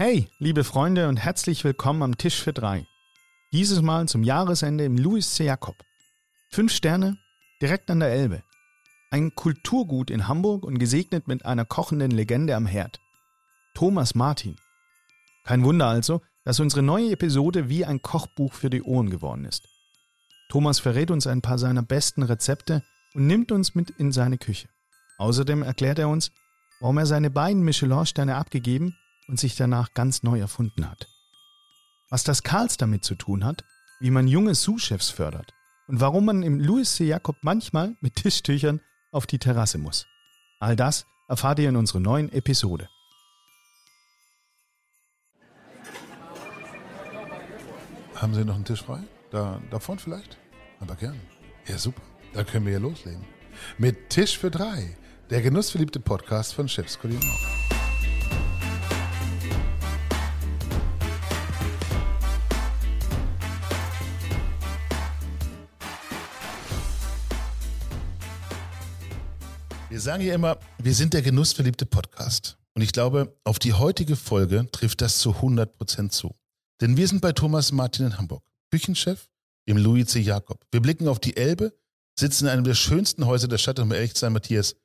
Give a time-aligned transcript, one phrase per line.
[0.00, 2.86] Hey, liebe Freunde und herzlich willkommen am Tisch für drei.
[3.50, 5.46] Dieses Mal zum Jahresende im Louis C.
[5.46, 5.74] Jakob.
[6.52, 7.18] Fünf Sterne,
[7.60, 8.44] direkt an der Elbe.
[9.10, 13.00] Ein Kulturgut in Hamburg und gesegnet mit einer kochenden Legende am Herd.
[13.74, 14.54] Thomas Martin.
[15.42, 19.66] Kein Wunder also, dass unsere neue Episode wie ein Kochbuch für die Ohren geworden ist.
[20.48, 22.84] Thomas verrät uns ein paar seiner besten Rezepte
[23.14, 24.68] und nimmt uns mit in seine Küche.
[25.18, 26.30] Außerdem erklärt er uns,
[26.78, 28.94] warum er seine beiden Michelin-Sterne abgegeben
[29.28, 31.06] und sich danach ganz neu erfunden hat.
[32.10, 33.64] Was das Karls damit zu tun hat,
[34.00, 35.54] wie man junge Sous-Chefs fördert
[35.86, 37.04] und warum man im Louis C.
[37.04, 38.80] Jakob manchmal mit Tischtüchern
[39.12, 40.06] auf die Terrasse muss.
[40.60, 42.88] All das erfahrt ihr in unserer neuen Episode.
[48.14, 49.00] Haben Sie noch einen Tisch frei?
[49.30, 50.38] Da, da vorne vielleicht?
[50.80, 51.20] Aber gern.
[51.66, 52.02] Ja, super.
[52.32, 53.24] Da können wir ja loslegen.
[53.78, 54.96] Mit Tisch für drei.
[55.30, 56.98] Der genussverliebte Podcast von Chefs
[69.98, 72.56] Wir sagen ja immer, wir sind der genussverliebte Podcast.
[72.76, 76.36] Und ich glaube, auf die heutige Folge trifft das zu 100% zu.
[76.80, 79.28] Denn wir sind bei Thomas Martin in Hamburg, Küchenchef
[79.66, 80.20] im Louis C.
[80.20, 80.64] Jakob.
[80.70, 81.76] Wir blicken auf die Elbe,
[82.16, 84.76] sitzen in einem der schönsten Häuser der Stadt und um ehrlich zu sein, Matthias,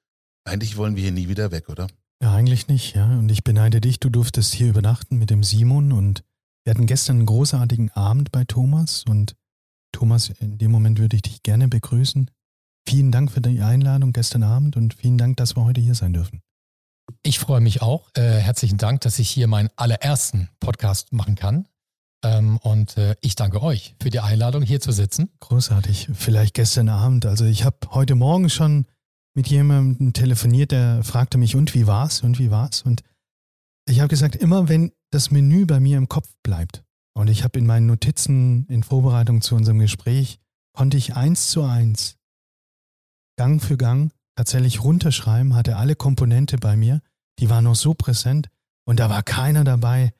[0.45, 1.85] eigentlich wollen wir hier nie wieder weg, oder?
[2.19, 3.05] Ja, eigentlich nicht, ja.
[3.05, 6.23] Und ich beneide dich, du durftest hier übernachten mit dem Simon und
[6.63, 9.35] wir hatten gestern einen großartigen Abend bei Thomas und
[9.91, 12.31] Thomas, in dem Moment würde ich dich gerne begrüßen.
[12.87, 16.13] Vielen Dank für die Einladung gestern Abend und vielen Dank, dass wir heute hier sein
[16.13, 16.41] dürfen.
[17.23, 18.09] Ich freue mich auch.
[18.15, 21.67] Äh, herzlichen Dank, dass ich hier meinen allerersten Podcast machen kann.
[22.23, 25.29] Ähm, und äh, ich danke euch für die Einladung, hier zu sitzen.
[25.39, 26.09] Großartig.
[26.13, 27.25] Vielleicht gestern Abend.
[27.25, 28.85] Also ich habe heute Morgen schon
[29.35, 32.21] mit jemandem telefoniert, der fragte mich, und wie war's?
[32.21, 32.83] Und wie war's?
[32.83, 33.01] Und
[33.87, 37.59] ich habe gesagt, immer wenn das Menü bei mir im Kopf bleibt und ich habe
[37.59, 40.39] in meinen Notizen in Vorbereitung zu unserem Gespräch,
[40.73, 42.17] konnte ich eins zu eins
[43.37, 47.01] Gang für Gang tatsächlich runterschreiben, hatte alle Komponente bei mir,
[47.39, 48.49] die waren noch so präsent
[48.85, 50.13] und da war keiner dabei,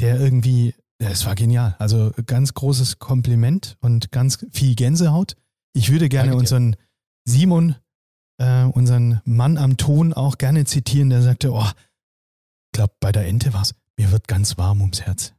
[0.00, 1.76] der irgendwie, ja, es war genial.
[1.78, 5.36] Also ganz großes Kompliment und ganz viel Gänsehaut.
[5.72, 6.76] Ich würde gerne unseren
[7.24, 7.76] Simon,
[8.38, 13.26] äh, unseren Mann am Ton auch gerne zitieren, der sagte, oh, ich glaube, bei der
[13.26, 15.34] Ente war es, mir wird ganz warm ums Herz.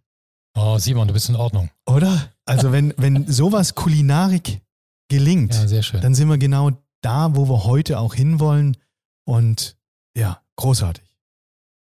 [0.55, 1.69] Oh, Simon, du bist in Ordnung.
[1.85, 2.33] Oder?
[2.45, 4.61] Also wenn, wenn sowas Kulinarik
[5.07, 6.71] gelingt, ja, dann sind wir genau
[7.01, 8.77] da, wo wir heute auch hinwollen.
[9.25, 9.77] Und
[10.15, 11.05] ja, großartig.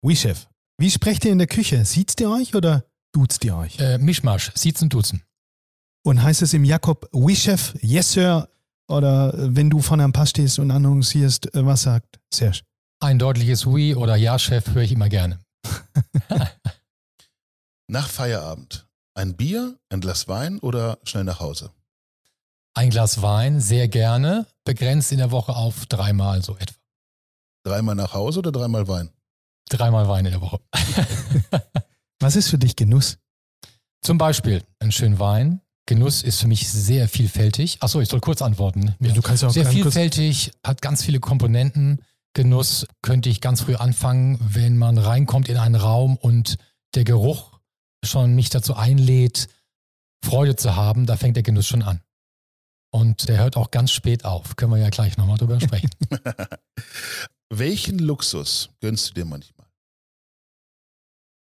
[0.05, 0.49] Oui, Chef.
[0.79, 1.85] Wie sprecht ihr in der Küche?
[1.85, 3.81] Sieht's ihr euch oder duzt ihr euch?
[3.81, 5.23] Äh, Mischmasch, siezen, duzen.
[6.05, 8.49] Und heißt es im Jakob, oui, Chef, yes, Sir?
[8.89, 12.61] Oder äh, wenn du von einem Pass stehst und annoncierst, äh, was sagt Serge?
[13.01, 15.41] Ein deutliches Oui oder Ja, Chef, höre ich immer gerne.
[17.91, 21.71] Nach Feierabend ein Bier, ein Glas Wein oder schnell nach Hause?
[22.75, 26.77] ein Glas Wein, sehr gerne, begrenzt in der Woche auf dreimal so etwa.
[27.65, 29.11] Dreimal nach Hause oder dreimal Wein?
[29.69, 30.61] Dreimal Wein in der Woche.
[32.21, 33.19] Was ist für dich Genuss?
[34.01, 35.61] Zum Beispiel einen schönen Wein.
[35.87, 37.79] Genuss ist für mich sehr vielfältig.
[37.83, 38.95] Achso, ich soll kurz antworten.
[39.01, 42.01] Ja, du kannst auch sehr ganz kurz- vielfältig, hat ganz viele Komponenten.
[42.35, 46.59] Genuss könnte ich ganz früh anfangen, wenn man reinkommt in einen Raum und
[46.95, 47.58] der Geruch
[48.05, 49.49] schon mich dazu einlädt,
[50.25, 51.07] Freude zu haben.
[51.07, 52.01] Da fängt der Genuss schon an.
[52.91, 54.57] Und der hört auch ganz spät auf.
[54.57, 55.91] Können wir ja gleich nochmal drüber sprechen.
[57.51, 59.67] Welchen Luxus gönnst du dir manchmal?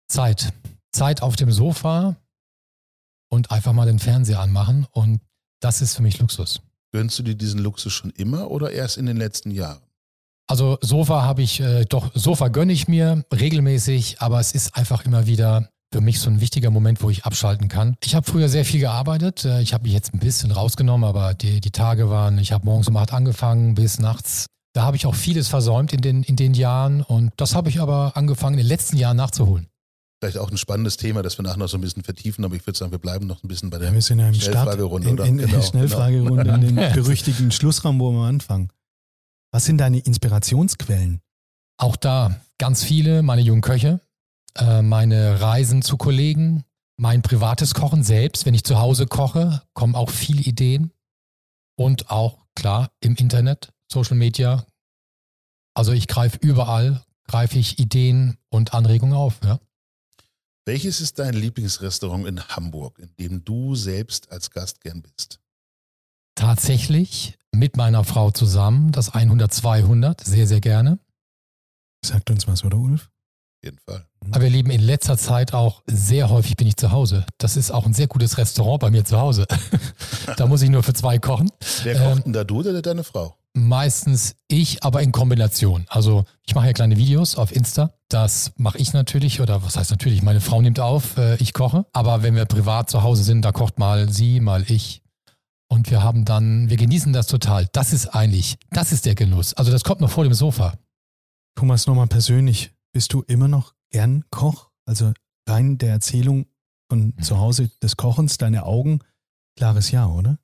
[0.08, 0.52] Zeit.
[0.92, 2.16] Zeit auf dem Sofa
[3.28, 4.86] und einfach mal den Fernseher anmachen.
[4.90, 5.20] Und
[5.60, 6.60] das ist für mich Luxus.
[6.92, 9.82] Gönnst du dir diesen Luxus schon immer oder erst in den letzten Jahren?
[10.48, 15.04] Also Sofa habe ich, äh, doch, Sofa gönne ich mir regelmäßig, aber es ist einfach
[15.04, 17.96] immer wieder für mich so ein wichtiger Moment, wo ich abschalten kann.
[18.02, 19.44] Ich habe früher sehr viel gearbeitet.
[19.44, 22.64] Äh, Ich habe mich jetzt ein bisschen rausgenommen, aber die, die Tage waren, ich habe
[22.64, 24.46] morgens um acht angefangen bis nachts.
[24.74, 27.80] Da habe ich auch vieles versäumt in den, in den Jahren und das habe ich
[27.80, 29.68] aber angefangen in den letzten Jahren nachzuholen.
[30.20, 32.66] Vielleicht auch ein spannendes Thema, das wir nachher noch so ein bisschen vertiefen, aber ich
[32.66, 33.88] würde sagen, wir bleiben noch ein bisschen bei der.
[33.88, 34.52] Ja, wir sind ja im Start.
[34.54, 35.24] Schnellfragerunde, in, oder?
[35.24, 38.70] in, in Genau, der Schnellfragerunde, in den berüchtigten Schlussraum, wo wir anfangen.
[39.52, 41.20] Was sind deine Inspirationsquellen?
[41.78, 44.00] Auch da ganz viele, meine jungen Köche,
[44.58, 46.64] äh, meine Reisen zu Kollegen,
[46.96, 48.46] mein privates Kochen selbst.
[48.46, 50.92] Wenn ich zu Hause koche, kommen auch viele Ideen.
[51.78, 54.66] Und auch, klar, im Internet, Social Media.
[55.74, 59.40] Also ich greife überall, greife ich Ideen und Anregungen auf.
[59.44, 59.60] Ja.
[60.64, 65.38] Welches ist dein Lieblingsrestaurant in Hamburg, in dem du selbst als Gast gern bist?
[66.34, 70.98] Tatsächlich mit meiner Frau zusammen, das 100-200, sehr, sehr gerne.
[72.04, 73.04] Sagt uns was, oder Ulf?
[73.04, 74.06] Auf jeden Fall.
[74.30, 77.24] Aber wir leben in letzter Zeit auch sehr häufig bin ich zu Hause.
[77.38, 79.46] Das ist auch ein sehr gutes Restaurant bei mir zu Hause.
[80.36, 81.50] da muss ich nur für zwei kochen.
[81.82, 83.36] Wer Ähm, kocht denn da du oder deine Frau?
[83.54, 85.86] Meistens ich, aber in Kombination.
[85.88, 87.92] Also ich mache ja kleine Videos auf Insta.
[88.08, 91.86] Das mache ich natürlich, oder was heißt natürlich, meine Frau nimmt auf, äh, ich koche.
[91.92, 95.02] Aber wenn wir privat zu Hause sind, da kocht mal sie, mal ich.
[95.68, 97.66] Und wir haben dann, wir genießen das total.
[97.72, 99.54] Das ist eigentlich, das ist der Genuss.
[99.54, 100.74] Also das kommt noch vor dem Sofa.
[101.56, 102.72] Thomas, nochmal persönlich.
[102.92, 104.70] Bist du immer noch gern Koch?
[104.86, 105.12] Also
[105.48, 106.46] rein der Erzählung
[106.90, 107.22] von Mhm.
[107.22, 109.00] zu Hause des Kochens, deine Augen,
[109.56, 110.38] klares Ja, oder?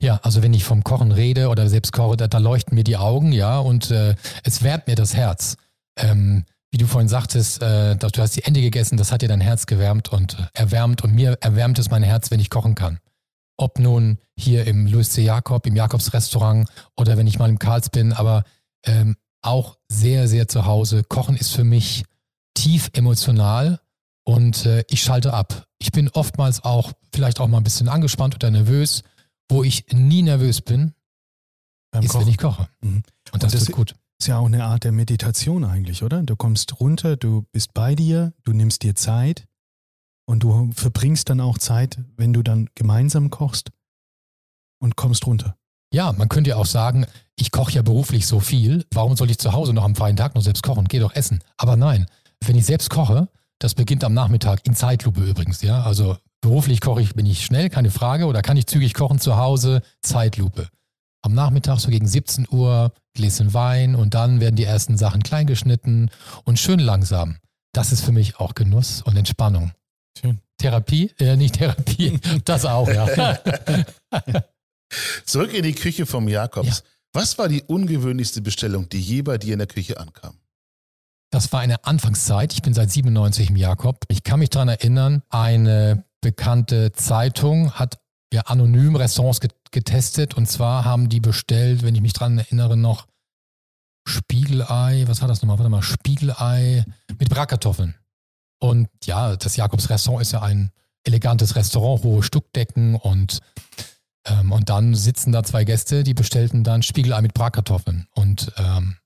[0.00, 2.98] Ja, also wenn ich vom Kochen rede oder selbst koche, da, da leuchten mir die
[2.98, 5.56] Augen, ja, und äh, es wärmt mir das Herz.
[5.98, 9.40] Ähm, wie du vorhin sagtest, äh, du hast die Ente gegessen, das hat dir dein
[9.40, 12.98] Herz gewärmt und äh, erwärmt und mir erwärmt es mein Herz, wenn ich kochen kann.
[13.56, 15.22] Ob nun hier im Louis C.
[15.22, 18.44] Jakob, im Jakobs Restaurant oder wenn ich mal im Karls bin, aber
[18.84, 21.04] ähm, auch sehr, sehr zu Hause.
[21.04, 22.04] Kochen ist für mich
[22.54, 23.80] tief emotional
[24.24, 25.66] und äh, ich schalte ab.
[25.78, 29.02] Ich bin oftmals auch vielleicht auch mal ein bisschen angespannt oder nervös.
[29.50, 30.94] Wo ich nie nervös bin,
[31.92, 32.66] Beim ist, wenn ich koche.
[32.80, 33.02] Mhm.
[33.32, 33.94] Und das, das- tut gut.
[34.18, 36.22] Ist ja auch eine Art der Meditation eigentlich, oder?
[36.22, 39.44] Du kommst runter, du bist bei dir, du nimmst dir Zeit
[40.26, 43.70] und du verbringst dann auch Zeit, wenn du dann gemeinsam kochst
[44.80, 45.56] und kommst runter.
[45.92, 47.06] Ja, man könnte ja auch sagen,
[47.36, 50.34] ich koche ja beruflich so viel, warum soll ich zu Hause noch am freien Tag
[50.36, 50.86] noch selbst kochen?
[50.88, 51.40] Geh doch essen.
[51.56, 52.06] Aber nein,
[52.40, 53.28] wenn ich selbst koche,
[53.58, 55.82] das beginnt am Nachmittag, in Zeitlupe übrigens, ja.
[55.82, 59.36] Also beruflich koche ich, bin ich schnell, keine Frage, oder kann ich zügig kochen zu
[59.36, 60.68] Hause, Zeitlupe.
[61.22, 65.46] Am Nachmittag so gegen 17 Uhr, Gläschen Wein und dann werden die ersten Sachen klein
[65.46, 66.10] geschnitten
[66.44, 67.38] und schön langsam.
[67.72, 69.72] Das ist für mich auch Genuss und Entspannung.
[70.20, 70.40] Schön.
[70.58, 71.12] Therapie?
[71.18, 73.08] Äh, nicht Therapie, das auch, ja.
[75.24, 76.84] Zurück in die Küche vom Jakobs.
[77.12, 80.36] Was war die ungewöhnlichste Bestellung, die je bei dir in der Küche ankam?
[81.34, 82.52] Das war eine Anfangszeit.
[82.52, 84.04] Ich bin seit 97 im Jakob.
[84.06, 87.98] Ich kann mich daran erinnern, eine bekannte Zeitung hat
[88.32, 92.76] ja anonym Restaurants get getestet und zwar haben die bestellt, wenn ich mich daran erinnere,
[92.76, 93.08] noch
[94.06, 95.58] Spiegelei, was war das nochmal?
[95.58, 96.84] Warte mal, Spiegelei
[97.18, 97.96] mit Bratkartoffeln.
[98.60, 100.70] Und ja, das Jakobs Restaurant ist ja ein
[101.02, 103.40] elegantes Restaurant, hohe Stuckdecken und,
[104.28, 108.06] ähm, und dann sitzen da zwei Gäste, die bestellten dann Spiegelei mit Bratkartoffeln.
[108.12, 108.98] Und ähm,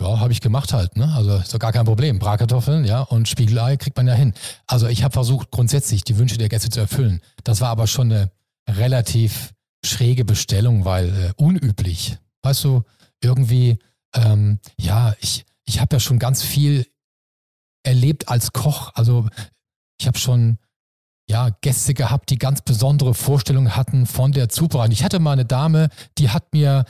[0.00, 1.12] ja, habe ich gemacht halt, ne?
[1.14, 2.18] Also ist doch gar kein Problem.
[2.18, 4.34] Bratkartoffeln, ja, und Spiegelei kriegt man ja hin.
[4.66, 7.20] Also ich habe versucht, grundsätzlich die Wünsche der Gäste zu erfüllen.
[7.44, 8.30] Das war aber schon eine
[8.68, 9.52] relativ
[9.84, 12.18] schräge Bestellung, weil äh, unüblich.
[12.42, 12.82] Weißt du,
[13.22, 13.78] irgendwie,
[14.14, 16.86] ähm, ja, ich, ich habe ja schon ganz viel
[17.82, 18.90] erlebt als Koch.
[18.94, 19.28] Also
[19.98, 20.58] ich habe schon
[21.30, 24.92] ja, Gäste gehabt, die ganz besondere Vorstellungen hatten von der Zubereitung.
[24.92, 25.88] Ich hatte mal eine Dame,
[26.18, 26.84] die hat mir,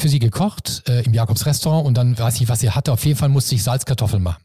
[0.00, 2.92] für sie gekocht äh, im Jakobs Restaurant und dann weiß ich, was sie hatte.
[2.92, 4.42] Auf jeden Fall musste ich Salzkartoffeln machen.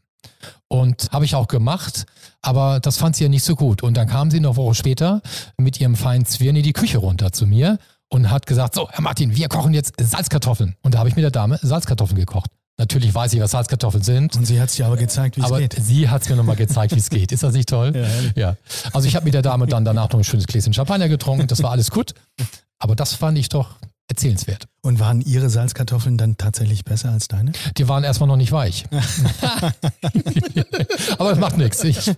[0.68, 2.06] Und habe ich auch gemacht,
[2.42, 3.82] aber das fand sie ja nicht so gut.
[3.82, 5.22] Und dann kam sie noch eine Woche später
[5.56, 9.02] mit ihrem feinen Zwirn in die Küche runter zu mir und hat gesagt, so, Herr
[9.02, 10.76] Martin, wir kochen jetzt Salzkartoffeln.
[10.82, 12.50] Und da habe ich mit der Dame Salzkartoffeln gekocht.
[12.76, 14.34] Natürlich weiß ich, was Salzkartoffeln sind.
[14.34, 15.74] Und sie hat es dir aber gezeigt, wie es geht.
[15.76, 17.30] Aber sie hat es mir nochmal gezeigt, wie es geht.
[17.30, 17.92] Ist das nicht toll?
[18.34, 18.56] Ja, ja.
[18.92, 21.46] Also ich habe mit der Dame dann danach noch ein schönes Gläschen Champagner getrunken.
[21.46, 22.14] Das war alles gut.
[22.80, 23.76] Aber das fand ich doch
[24.08, 24.66] erzählenswert.
[24.82, 27.52] Und waren Ihre Salzkartoffeln dann tatsächlich besser als deine?
[27.76, 28.84] Die waren erstmal noch nicht weich.
[31.18, 31.82] aber das macht nichts.
[31.84, 32.12] Ich,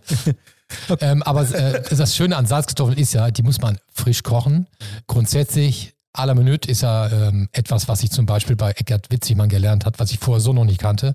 [1.01, 4.67] ähm, aber äh, das Schöne an Salzkartoffeln ist ja, die muss man frisch kochen.
[5.07, 9.49] Grundsätzlich à la Minute ist ja ähm, etwas, was ich zum Beispiel bei Eckert Witzigmann
[9.49, 11.15] gelernt habe, was ich vorher so noch nicht kannte.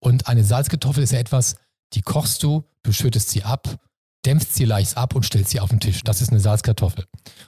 [0.00, 1.56] Und eine Salzkartoffel ist ja etwas,
[1.92, 3.68] die kochst du, du schüttest sie ab,
[4.24, 6.02] dämpfst sie leicht ab und stellst sie auf den Tisch.
[6.02, 7.04] Das ist eine Salzkartoffel.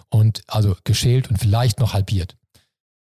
[0.08, 2.36] Und also geschält und vielleicht noch halbiert.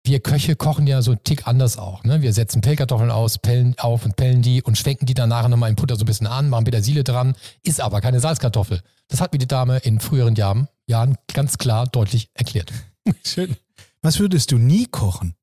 [0.08, 2.02] Wir Köche kochen ja so einen Tick anders auch.
[2.02, 2.22] Ne?
[2.22, 5.68] Wir setzen Pellkartoffeln aus, pellen auf und pellen die und schwenken die dann nachher nochmal
[5.68, 8.80] in Butter so ein bisschen an, machen Petersilie dran, ist aber keine Salzkartoffel.
[9.08, 12.72] Das hat mir die Dame in früheren Jahren, Jahren ganz klar deutlich erklärt.
[13.22, 13.54] Schön.
[14.00, 15.34] Was würdest du nie kochen?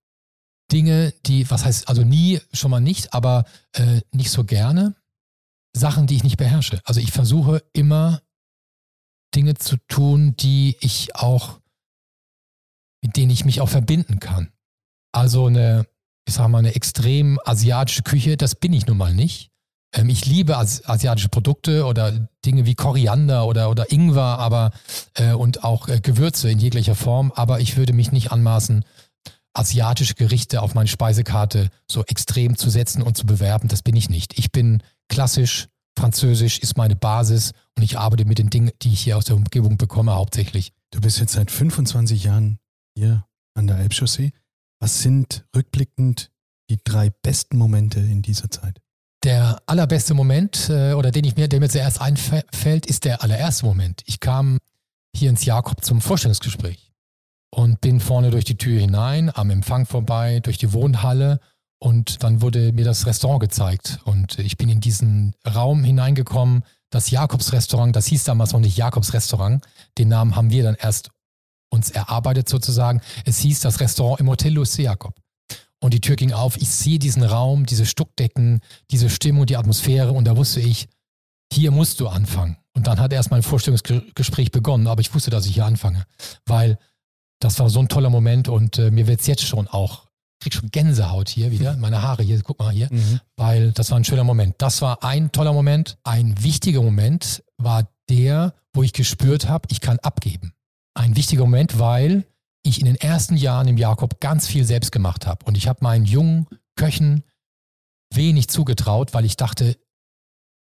[0.72, 4.95] Dinge, die, was heißt, also nie schon mal nicht, aber äh, nicht so gerne.
[5.74, 6.81] Sachen, die ich nicht beherrsche.
[6.86, 8.24] Also ich versuche immer
[9.36, 11.60] Dinge zu tun, die ich auch,
[13.03, 14.51] mit denen ich mich auch verbinden kann.
[15.15, 15.88] Also eine,
[16.27, 19.50] ich sag mal, eine extrem asiatische Küche, das bin ich nun mal nicht.
[19.93, 24.72] Ähm, ich liebe asiatische Produkte oder Dinge wie Koriander oder, oder Ingwer, aber
[25.13, 28.84] äh, und auch äh, Gewürze in jeglicher Form, aber ich würde mich nicht anmaßen,
[29.53, 33.69] asiatische Gerichte auf meine Speisekarte so extrem zu setzen und zu bewerben.
[33.69, 34.38] Das bin ich nicht.
[34.38, 35.67] Ich bin klassisch,
[35.98, 39.38] französisch ist meine Basis und ich arbeite mit den Dingen, die ich hier aus der
[39.38, 40.74] Umgebung bekomme, hauptsächlich.
[40.91, 42.60] Du bist jetzt seit 25 Jahren
[42.98, 44.34] hier an der Elbchaussee.
[44.79, 46.32] Was sind rückblickend
[46.70, 48.82] die drei besten Momente in dieser Zeit?
[49.24, 53.65] Der allerbeste Moment, äh, oder den ich mir, der mir zuerst einfällt, ist der allererste
[53.65, 54.03] Moment.
[54.05, 54.60] Ich kam
[55.15, 56.91] hier ins Jakob zum Vorstellungsgespräch
[57.50, 61.39] und bin vorne durch die Tür hinein, am Empfang vorbei, durch die Wohnhalle
[61.79, 67.10] und dann wurde mir das Restaurant gezeigt und ich bin in diesen Raum hineingekommen, das
[67.10, 69.65] Jakobs-Restaurant, das hieß damals noch nicht Jakobs-Restaurant,
[69.98, 71.10] den Namen haben wir dann erst
[71.75, 73.01] uns erarbeitet sozusagen.
[73.25, 75.13] Es hieß das Restaurant im Hotel Luce Jakob.
[75.79, 76.58] Und die Tür ging auf.
[76.58, 80.13] Ich sehe diesen Raum, diese Stuckdecken, diese Stimmung, die Atmosphäre.
[80.13, 80.88] Und da wusste ich,
[81.53, 82.58] hier musst du anfangen.
[82.74, 84.88] Und dann hat erst mein Vorstellungsgespräch begonnen.
[84.88, 86.05] Aber ich wusste, dass ich hier anfange.
[86.46, 86.79] Weil
[87.39, 88.48] das war so ein toller Moment.
[88.48, 90.08] Und äh, mir wird es jetzt schon auch,
[90.39, 91.75] ich krieg schon Gänsehaut hier wieder.
[91.77, 92.88] Meine Haare hier, guck mal hier.
[92.91, 93.20] Mhm.
[93.36, 94.55] Weil das war ein schöner Moment.
[94.58, 95.98] Das war ein toller Moment.
[96.03, 100.53] Ein wichtiger Moment war der, wo ich gespürt habe, ich kann abgeben.
[100.96, 102.25] Ein wichtiger Moment, weil
[102.64, 105.46] ich in den ersten Jahren im Jakob ganz viel selbst gemacht habe.
[105.46, 107.24] Und ich habe meinen jungen Köchen
[108.14, 109.78] wenig zugetraut, weil ich dachte,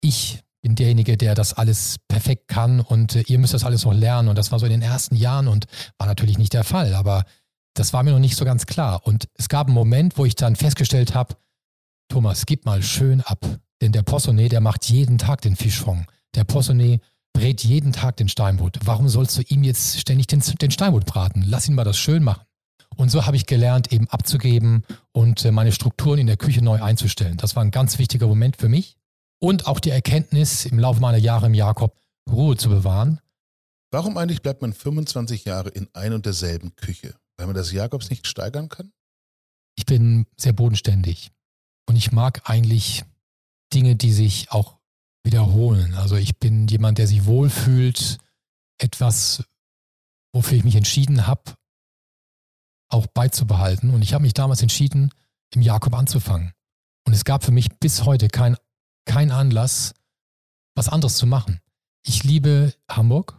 [0.00, 3.92] ich bin derjenige, der das alles perfekt kann und äh, ihr müsst das alles noch
[3.92, 4.28] lernen.
[4.28, 5.66] Und das war so in den ersten Jahren und
[5.98, 7.24] war natürlich nicht der Fall, aber
[7.74, 9.06] das war mir noch nicht so ganz klar.
[9.06, 11.36] Und es gab einen Moment, wo ich dann festgestellt habe,
[12.08, 13.46] Thomas, gib mal schön ab.
[13.80, 16.06] Denn der Poissonnet, der macht jeden Tag den Fischfond.
[16.34, 17.00] Der Poissonnet
[17.32, 18.78] brät jeden Tag den Steinbutt.
[18.84, 21.42] Warum sollst du ihm jetzt ständig den, den Steinbutt braten?
[21.46, 22.44] Lass ihn mal das schön machen.
[22.96, 26.82] Und so habe ich gelernt, eben abzugeben und äh, meine Strukturen in der Küche neu
[26.82, 27.36] einzustellen.
[27.36, 28.96] Das war ein ganz wichtiger Moment für mich.
[29.38, 31.96] Und auch die Erkenntnis, im Laufe meiner Jahre im Jakob
[32.30, 33.20] Ruhe zu bewahren.
[33.90, 37.14] Warum eigentlich bleibt man 25 Jahre in ein und derselben Küche?
[37.36, 38.92] Weil man das Jakobs nicht steigern kann?
[39.76, 41.32] Ich bin sehr bodenständig.
[41.88, 43.04] Und ich mag eigentlich
[43.72, 44.79] Dinge, die sich auch
[45.22, 45.94] wiederholen.
[45.94, 48.18] Also ich bin jemand, der sich wohlfühlt,
[48.78, 49.44] etwas,
[50.32, 51.42] wofür ich mich entschieden habe,
[52.88, 53.90] auch beizubehalten.
[53.90, 55.10] Und ich habe mich damals entschieden,
[55.54, 56.52] im Jakob anzufangen.
[57.06, 58.56] Und es gab für mich bis heute keinen
[59.04, 59.94] kein Anlass,
[60.74, 61.60] was anderes zu machen.
[62.04, 63.36] Ich liebe Hamburg.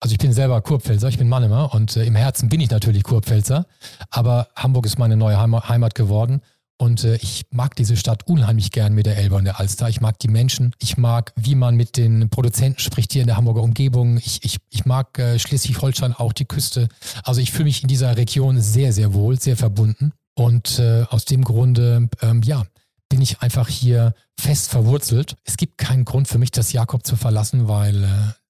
[0.00, 3.02] Also ich bin selber Kurpfälzer, ich bin Mannemer und äh, im Herzen bin ich natürlich
[3.02, 3.66] Kurpfälzer.
[4.10, 6.40] Aber Hamburg ist meine neue Heimat geworden.
[6.80, 9.88] Und äh, ich mag diese Stadt unheimlich gern mit der Elbe und der Alster.
[9.88, 10.74] Ich mag die Menschen.
[10.78, 14.18] Ich mag, wie man mit den Produzenten spricht hier in der Hamburger Umgebung.
[14.18, 16.88] Ich, ich, ich mag äh, Schleswig-Holstein auch die Küste.
[17.24, 20.12] Also ich fühle mich in dieser Region sehr, sehr wohl, sehr verbunden.
[20.34, 22.64] Und äh, aus dem Grunde, ähm, ja,
[23.08, 25.36] bin ich einfach hier fest verwurzelt.
[25.44, 28.08] Es gibt keinen Grund für mich, das Jakob zu verlassen, weil äh,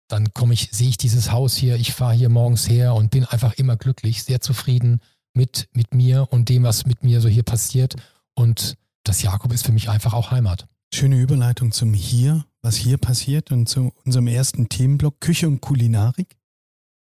[0.09, 3.25] dann komme ich, sehe ich dieses Haus hier, ich fahre hier morgens her und bin
[3.25, 5.01] einfach immer glücklich, sehr zufrieden
[5.35, 7.95] mit, mit mir und dem, was mit mir so hier passiert.
[8.39, 10.69] Und das Jakob ist für mich einfach auch Heimat.
[10.95, 16.37] Schöne Überleitung zum Hier, was hier passiert und zu unserem ersten Themenblock Küche und Kulinarik.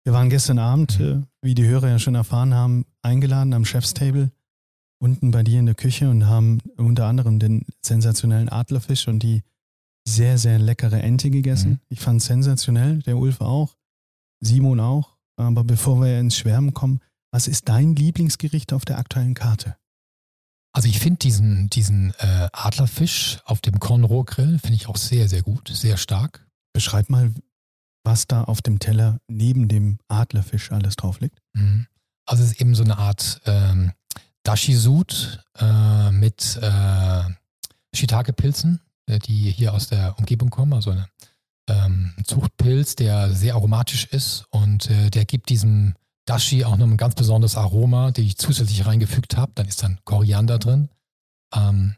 [0.04, 1.04] Wir waren gestern Abend, mhm.
[1.04, 4.30] äh, wie die Hörer ja schon erfahren haben, eingeladen am Chefstable
[4.98, 9.42] unten bei dir in der Küche und haben unter anderem den sensationellen Adlerfisch und die
[10.08, 11.72] sehr, sehr leckere Ente gegessen.
[11.72, 11.80] Mhm.
[11.90, 13.76] Ich fand es sensationell, der Ulf auch,
[14.40, 15.18] Simon auch.
[15.36, 17.00] Aber bevor wir ins Schwärmen kommen,
[17.30, 19.76] was ist dein Lieblingsgericht auf der aktuellen Karte?
[20.76, 25.40] Also ich finde diesen, diesen äh, Adlerfisch auf dem Konroh-Grill, finde ich auch sehr, sehr
[25.40, 26.47] gut, sehr stark.
[26.75, 27.33] Beschreib mal,
[28.04, 31.38] was da auf dem Teller neben dem Adlerfisch alles drauf liegt.
[31.54, 31.87] Mhm.
[32.26, 33.92] Also es ist eben so eine Art ähm,
[34.42, 37.23] Dashi-Sud äh, mit äh,
[37.95, 40.75] Shiitake-Pilzen, äh, die hier aus der Umgebung kommen.
[40.75, 41.09] Also eine,
[41.71, 45.95] ähm, ein Zuchtpilz, der sehr aromatisch ist und äh, der gibt diesem
[46.26, 49.52] Dashi auch noch ein ganz besonderes Aroma, den ich zusätzlich reingefügt habe.
[49.54, 50.90] Dann ist dann Koriander drin.
[51.54, 51.95] Ähm,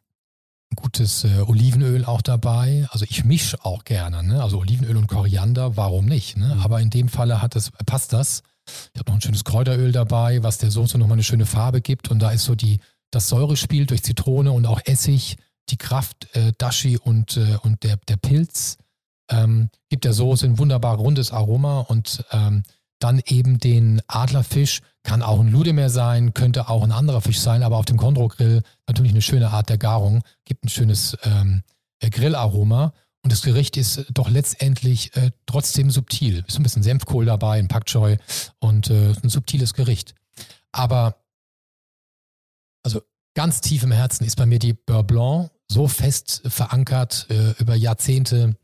[0.76, 2.86] gutes äh, Olivenöl auch dabei.
[2.90, 4.22] Also ich mische auch gerne.
[4.22, 4.42] Ne?
[4.42, 6.36] Also Olivenöl und Koriander, warum nicht?
[6.36, 6.54] Ne?
[6.54, 6.60] Mhm.
[6.60, 8.42] Aber in dem Falle hat es, passt das.
[8.92, 12.10] Ich habe noch ein schönes Kräuteröl dabei, was der Soße nochmal eine schöne Farbe gibt.
[12.10, 12.80] Und da ist so die,
[13.10, 15.36] das Säurespiel durch Zitrone und auch Essig,
[15.70, 18.76] die Kraft, äh, Dashi und, äh, und der, der Pilz
[19.30, 22.62] ähm, gibt der Soße ein wunderbar rundes Aroma und ähm,
[22.98, 27.62] dann eben den Adlerfisch, kann auch ein Ludemeer sein, könnte auch ein anderer Fisch sein,
[27.62, 31.62] aber auf dem Kondro-Grill natürlich eine schöne Art der Garung, gibt ein schönes ähm,
[32.00, 36.44] äh, Grillaroma und das Gericht ist doch letztendlich äh, trotzdem subtil.
[36.46, 38.16] Ist ein bisschen Senfkohl dabei, ein Pak Choi
[38.58, 40.14] und äh, ein subtiles Gericht.
[40.72, 41.16] Aber
[42.82, 43.02] also
[43.34, 47.74] ganz tief im Herzen ist bei mir die Beurre Blanc so fest verankert äh, über
[47.74, 48.56] Jahrzehnte.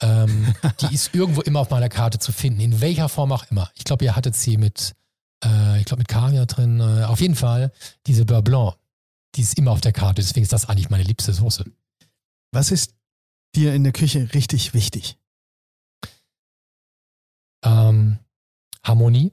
[0.00, 3.70] Ähm, die ist irgendwo immer auf meiner Karte zu finden, in welcher Form auch immer.
[3.74, 4.94] Ich glaube, ihr hattet sie mit,
[5.44, 6.80] äh, ich glaube, mit Kaviar drin.
[6.80, 7.72] Äh, auf jeden Fall,
[8.06, 8.76] diese Beurre Blanc,
[9.34, 10.22] die ist immer auf der Karte.
[10.22, 11.64] Deswegen ist das eigentlich meine liebste Soße.
[12.52, 12.94] Was ist
[13.54, 15.18] dir in der Küche richtig wichtig?
[17.64, 18.18] Ähm,
[18.84, 19.32] Harmonie.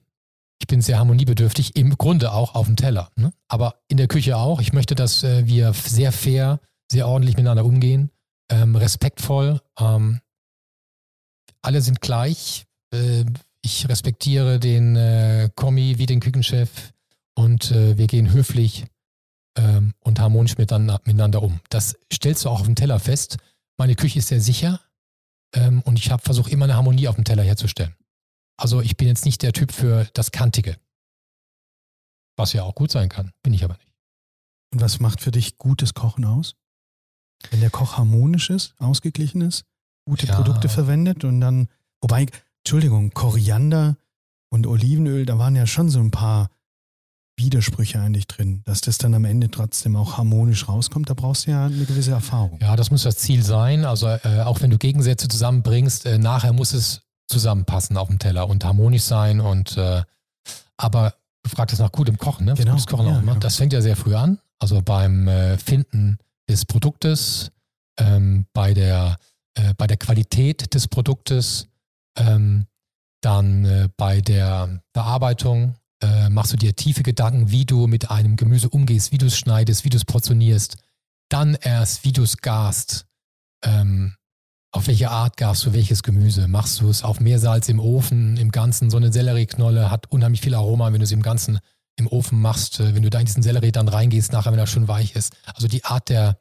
[0.60, 3.12] Ich bin sehr harmoniebedürftig, im Grunde auch auf dem Teller.
[3.16, 3.34] Ne?
[3.48, 4.62] Aber in der Küche auch.
[4.62, 8.10] Ich möchte, dass äh, wir sehr fair, sehr ordentlich miteinander umgehen,
[8.50, 9.62] ähm, respektvoll.
[9.80, 10.22] Ähm,
[11.66, 12.66] alle sind gleich.
[12.94, 13.26] Äh,
[13.62, 16.94] ich respektiere den äh, Kommi wie den Küchenchef
[17.34, 18.86] und äh, wir gehen höflich
[19.58, 21.60] ähm, und harmonisch miteinander, miteinander um.
[21.70, 23.38] Das stellst du auch auf dem Teller fest.
[23.78, 24.80] Meine Küche ist sehr sicher
[25.54, 27.96] ähm, und ich versuche immer eine Harmonie auf dem Teller herzustellen.
[28.58, 30.78] Also ich bin jetzt nicht der Typ für das Kantige.
[32.38, 33.92] Was ja auch gut sein kann, bin ich aber nicht.
[34.72, 36.56] Und was macht für dich gutes Kochen aus?
[37.50, 39.66] Wenn der Koch harmonisch ist, ausgeglichen ist,
[40.06, 40.36] gute Ja.
[40.36, 41.68] Produkte verwendet und dann,
[42.02, 42.26] wobei,
[42.64, 43.98] Entschuldigung, Koriander
[44.50, 46.50] und Olivenöl, da waren ja schon so ein paar
[47.38, 51.52] Widersprüche eigentlich drin, dass das dann am Ende trotzdem auch harmonisch rauskommt, da brauchst du
[51.52, 52.60] ja eine gewisse Erfahrung.
[52.62, 53.84] Ja, das muss das Ziel sein.
[53.84, 58.48] Also äh, auch wenn du Gegensätze zusammenbringst, äh, nachher muss es zusammenpassen auf dem Teller
[58.48, 59.42] und harmonisch sein.
[59.42, 60.04] Und äh,
[60.78, 61.14] aber
[61.44, 62.54] du fragtest nach gutem Kochen, ne?
[62.54, 63.34] Genau, gutes Kochen ja, auch immer.
[63.34, 63.40] genau.
[63.42, 64.40] Das fängt ja sehr früh an.
[64.60, 67.52] Also beim äh, Finden des Produktes,
[67.98, 69.18] ähm, bei der
[69.56, 71.68] äh, bei der Qualität des Produktes,
[72.18, 72.66] ähm,
[73.22, 78.36] dann äh, bei der Bearbeitung äh, machst du dir tiefe Gedanken, wie du mit einem
[78.36, 80.78] Gemüse umgehst, wie du es schneidest, wie du es portionierst.
[81.30, 83.08] Dann erst, wie du es garst.
[83.64, 84.16] Ähm,
[84.72, 86.48] auf welche Art garst du welches Gemüse?
[86.48, 88.90] Machst du es auf Meersalz im Ofen, im Ganzen?
[88.90, 91.60] So eine Sellerieknolle hat unheimlich viel Aroma, wenn du sie im Ganzen
[91.96, 94.68] im Ofen machst, äh, wenn du da in diesen Sellerie dann reingehst, nachher, wenn er
[94.68, 95.36] schon weich ist.
[95.46, 96.38] Also die Art der,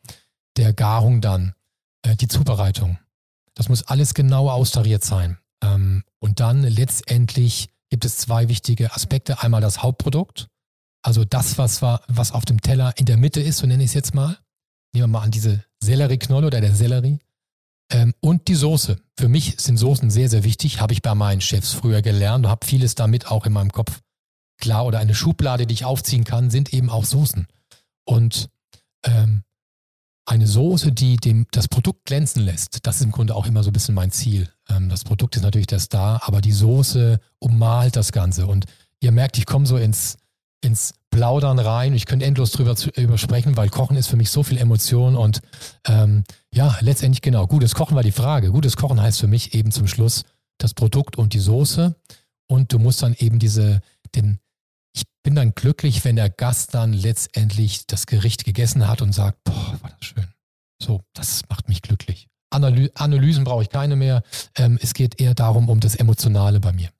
[0.57, 1.55] der Garung dann,
[2.03, 2.99] äh, die Zubereitung.
[3.55, 5.39] Das muss alles genau austariert sein.
[5.63, 9.43] Ähm, und dann letztendlich gibt es zwei wichtige Aspekte.
[9.43, 10.49] Einmal das Hauptprodukt,
[11.03, 13.91] also das, was, war, was auf dem Teller in der Mitte ist, so nenne ich
[13.91, 14.39] es jetzt mal.
[14.93, 17.19] Nehmen wir mal an diese Sellerieknolle oder der Sellerie.
[17.91, 18.97] Ähm, und die Soße.
[19.19, 20.81] Für mich sind Soßen sehr, sehr wichtig.
[20.81, 24.01] Habe ich bei meinen Chefs früher gelernt und habe vieles damit auch in meinem Kopf
[24.59, 24.87] klar.
[24.87, 27.47] Oder eine Schublade, die ich aufziehen kann, sind eben auch Soßen.
[28.05, 28.49] Und
[29.05, 29.43] ähm,
[30.27, 33.71] eine Soße, die dem, das Produkt glänzen lässt, das ist im Grunde auch immer so
[33.71, 34.49] ein bisschen mein Ziel.
[34.69, 38.47] Ähm, das Produkt ist natürlich der Star, aber die Soße ummalt das Ganze.
[38.47, 38.65] Und
[39.01, 40.17] ihr merkt, ich komme so ins,
[40.63, 41.95] ins Plaudern rein.
[41.95, 45.15] Ich könnte endlos drüber zu, über sprechen, weil Kochen ist für mich so viel Emotion
[45.15, 45.41] und
[45.87, 47.47] ähm, ja, letztendlich genau.
[47.47, 48.51] Gutes Kochen war die Frage.
[48.51, 50.25] Gutes Kochen heißt für mich eben zum Schluss
[50.59, 51.95] das Produkt und die Soße.
[52.47, 53.81] Und du musst dann eben diese,
[54.15, 54.39] den,
[55.25, 59.79] bin dann glücklich, wenn der Gast dann letztendlich das Gericht gegessen hat und sagt, boah,
[59.81, 60.29] war das schön.
[60.81, 62.29] So, das macht mich glücklich.
[62.51, 64.23] Analy Analysen brauche ich keine mehr.
[64.55, 66.91] Ähm, es geht eher darum, um das Emotionale bei mir.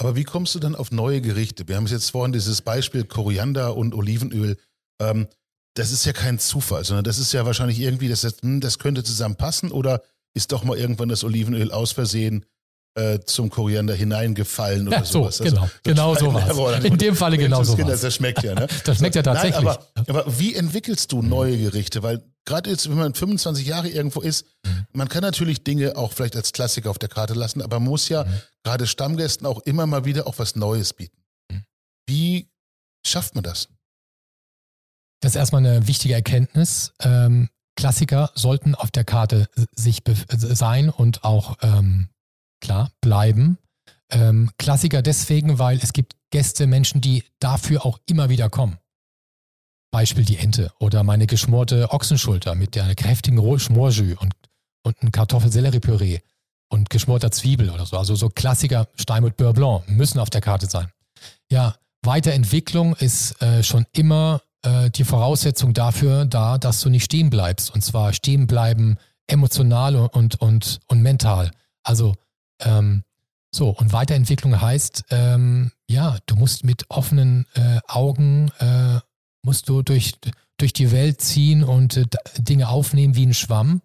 [0.00, 1.68] Aber wie kommst du dann auf neue Gerichte?
[1.68, 4.56] Wir haben es jetzt vorhin dieses Beispiel Koriander und Olivenöl.
[5.00, 5.28] Ähm,
[5.74, 9.04] das ist ja kein Zufall, sondern das ist ja wahrscheinlich irgendwie, das, hm, das könnte
[9.04, 10.02] zusammenpassen oder
[10.34, 12.46] ist doch mal irgendwann das Olivenöl aus Versehen
[12.98, 15.40] äh, zum Koriander hineingefallen oder Ja, so, sowas.
[15.40, 18.00] Also, genau, genau so In dem Falle genau so Menschenskinder, war's.
[18.00, 18.66] Das schmeckt ja, ne?
[18.84, 19.64] Das schmeckt ja tatsächlich.
[19.64, 22.02] Nein, aber, aber wie entwickelst du neue Gerichte?
[22.02, 24.86] Weil gerade jetzt, wenn man 25 Jahre irgendwo ist, mhm.
[24.92, 28.08] man kann natürlich Dinge auch vielleicht als Klassiker auf der Karte lassen, aber man muss
[28.08, 28.40] ja mhm.
[28.64, 31.18] gerade Stammgästen auch immer mal wieder auch was Neues bieten.
[31.50, 31.64] Mhm.
[32.06, 32.48] Wie
[33.06, 33.68] schafft man das?
[35.20, 36.92] Das ist erstmal eine wichtige Erkenntnis.
[37.00, 42.08] Ähm, Klassiker sollten auf der Karte sich sein und auch ähm,
[42.60, 43.58] klar bleiben.
[44.10, 48.78] Ähm, Klassiker deswegen, weil es gibt Gäste, Menschen, die dafür auch immer wieder kommen.
[49.90, 54.34] Beispiel die Ente oder meine geschmorte Ochsenschulter mit der kräftigen Schmorjus und,
[54.82, 56.20] und ein Kartoffelsellerie-Püree
[56.68, 57.96] und geschmorter Zwiebel oder so.
[57.96, 60.88] Also so Klassiker Steinmüt Beurre Blanc müssen auf der Karte sein.
[61.50, 67.30] Ja, Weiterentwicklung ist äh, schon immer äh, die Voraussetzung dafür da, dass du nicht stehen
[67.30, 67.74] bleibst.
[67.74, 71.50] Und zwar stehen bleiben emotional und, und, und mental.
[71.82, 72.14] Also
[72.60, 73.04] ähm,
[73.50, 79.00] so, und Weiterentwicklung heißt, ähm, ja, du musst mit offenen äh, Augen, äh,
[79.42, 80.14] musst du durch,
[80.58, 82.06] durch die Welt ziehen und äh,
[82.38, 83.80] Dinge aufnehmen wie ein Schwamm.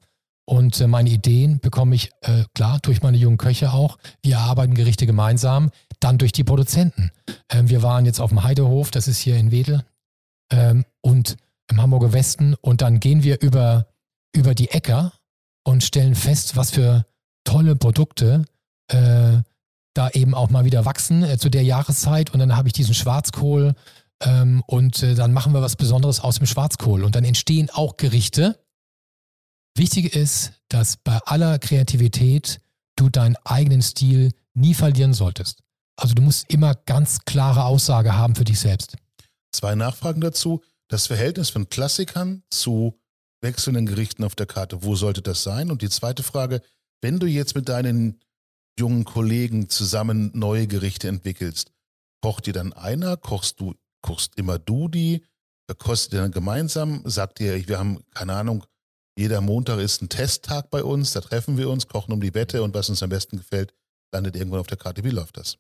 [0.46, 3.98] Und äh, meine Ideen bekomme ich, äh, klar, durch meine jungen Köche auch.
[4.22, 7.12] Wir erarbeiten Gerichte gemeinsam, dann durch die Produzenten.
[7.50, 9.86] Ähm, wir waren jetzt auf dem Heidehof, das ist hier in Wedel
[10.52, 11.38] ähm, und
[11.70, 12.56] im Hamburger Westen.
[12.56, 13.88] Und dann gehen wir über,
[14.36, 15.14] über die Äcker
[15.64, 17.06] und stellen fest, was für
[17.46, 18.44] tolle Produkte
[18.94, 19.42] äh,
[19.94, 22.34] da eben auch mal wieder wachsen äh, zu der Jahreszeit.
[22.34, 23.76] Und dann habe ich diesen Schwarzkohl
[24.22, 27.04] ähm, und äh, dann machen wir was Besonderes aus dem Schwarzkohl.
[27.04, 28.60] Und dann entstehen auch Gerichte.
[29.76, 32.60] Wichtig ist, dass bei aller Kreativität
[32.96, 35.64] du deinen eigenen Stil nie verlieren solltest.
[35.96, 38.96] Also du musst immer ganz klare Aussage haben für dich selbst.
[39.52, 40.62] Zwei Nachfragen dazu.
[40.88, 43.00] Das Verhältnis von Klassikern zu
[43.42, 45.70] wechselnden Gerichten auf der Karte, wo sollte das sein?
[45.70, 46.62] Und die zweite Frage,
[47.02, 48.20] wenn du jetzt mit deinen
[48.80, 51.72] jungen Kollegen zusammen neue Gerichte entwickelst,
[52.22, 53.18] kocht ihr dann einer?
[53.18, 55.24] Kochst du, kochst immer du die?
[55.66, 57.02] Verkostet ihr dann gemeinsam?
[57.06, 58.66] Sagt ihr, wir haben, keine Ahnung,
[59.18, 62.64] jeder Montag ist ein Testtag bei uns, da treffen wir uns, kochen um die Wette
[62.64, 63.74] und was uns am besten gefällt,
[64.12, 65.04] landet irgendwann auf der Karte.
[65.04, 65.58] Wie läuft das?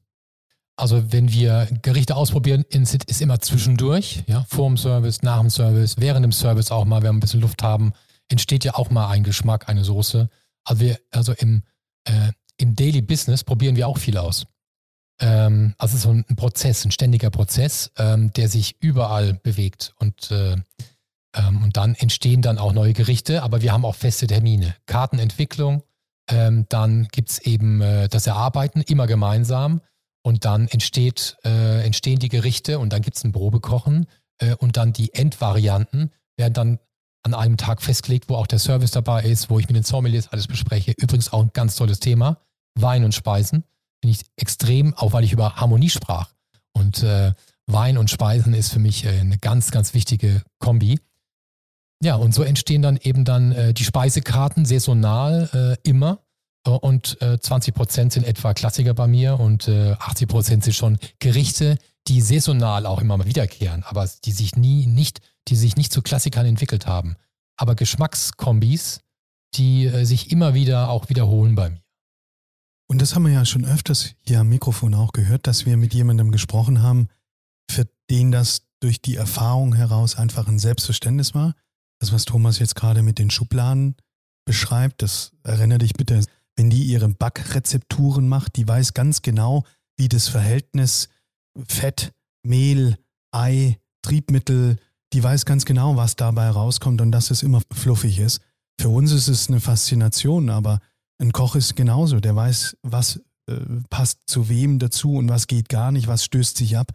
[0.75, 5.97] Also wenn wir Gerichte ausprobieren, ist immer zwischendurch, ja, vor dem Service, nach dem Service,
[5.99, 7.93] während dem Service auch mal, wenn wir ein bisschen Luft haben,
[8.27, 10.29] entsteht ja auch mal ein Geschmack, eine Soße.
[10.63, 11.61] Also wir, also im,
[12.05, 12.31] äh,
[12.63, 14.45] im Daily Business probieren wir auch viel aus.
[15.19, 20.55] Ähm, also so ein Prozess, ein ständiger Prozess, ähm, der sich überall bewegt und äh,
[21.35, 24.75] ähm, und dann entstehen dann auch neue Gerichte, aber wir haben auch feste Termine.
[24.85, 25.83] Kartenentwicklung,
[26.29, 29.81] ähm, dann gibt es eben äh, das Erarbeiten, immer gemeinsam.
[30.25, 34.05] Und dann entsteht, äh, entstehen die Gerichte und dann gibt es ein Probekochen
[34.37, 36.79] äh, und dann die Endvarianten werden dann
[37.23, 40.29] an einem Tag festgelegt, wo auch der Service dabei ist, wo ich mit den Sommeliers
[40.29, 40.93] alles bespreche.
[40.97, 42.37] Übrigens auch ein ganz tolles Thema.
[42.75, 43.63] Wein und Speisen.
[44.01, 46.33] Finde ich extrem, auch weil ich über Harmonie sprach.
[46.73, 47.33] Und äh,
[47.67, 50.99] Wein und Speisen ist für mich äh, eine ganz, ganz wichtige Kombi.
[52.03, 56.19] Ja, und so entstehen dann eben dann äh, die Speisekarten saisonal äh, immer.
[56.65, 60.73] Äh, und äh, 20 Prozent sind etwa Klassiker bei mir und äh, 80 Prozent sind
[60.73, 65.77] schon Gerichte, die saisonal auch immer mal wiederkehren, aber die sich nie nicht, die sich
[65.77, 67.15] nicht zu Klassikern entwickelt haben.
[67.55, 68.99] Aber Geschmackskombis,
[69.55, 71.82] die äh, sich immer wieder auch wiederholen bei mir.
[72.87, 75.93] Und das haben wir ja schon öfters hier am Mikrofon auch gehört, dass wir mit
[75.93, 77.07] jemandem gesprochen haben,
[77.69, 81.55] für den das durch die Erfahrung heraus einfach ein Selbstverständnis war.
[81.99, 83.95] Das, was Thomas jetzt gerade mit den Schubladen
[84.45, 86.21] beschreibt, das erinnere dich bitte
[86.55, 89.63] wenn die ihre Backrezepturen macht, die weiß ganz genau,
[89.97, 91.09] wie das Verhältnis
[91.67, 92.97] Fett, Mehl,
[93.31, 94.77] Ei, Triebmittel,
[95.13, 98.41] die weiß ganz genau, was dabei rauskommt und dass es immer fluffig ist.
[98.79, 100.79] Für uns ist es eine Faszination, aber
[101.23, 102.19] ein Koch ist genauso.
[102.19, 103.55] Der weiß, was äh,
[103.89, 106.91] passt zu wem dazu und was geht gar nicht, was stößt sich ab.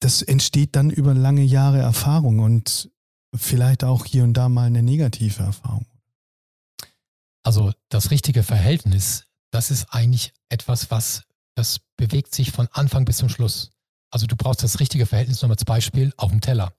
[0.00, 2.90] Das entsteht dann über lange Jahre Erfahrung und
[3.34, 5.86] vielleicht auch hier und da mal eine negative Erfahrung.
[7.44, 13.18] Also das richtige Verhältnis, das ist eigentlich etwas, was das bewegt sich von Anfang bis
[13.18, 13.72] zum Schluss.
[14.10, 16.72] Also du brauchst das richtige Verhältnis, nochmal als Beispiel, auf dem Teller.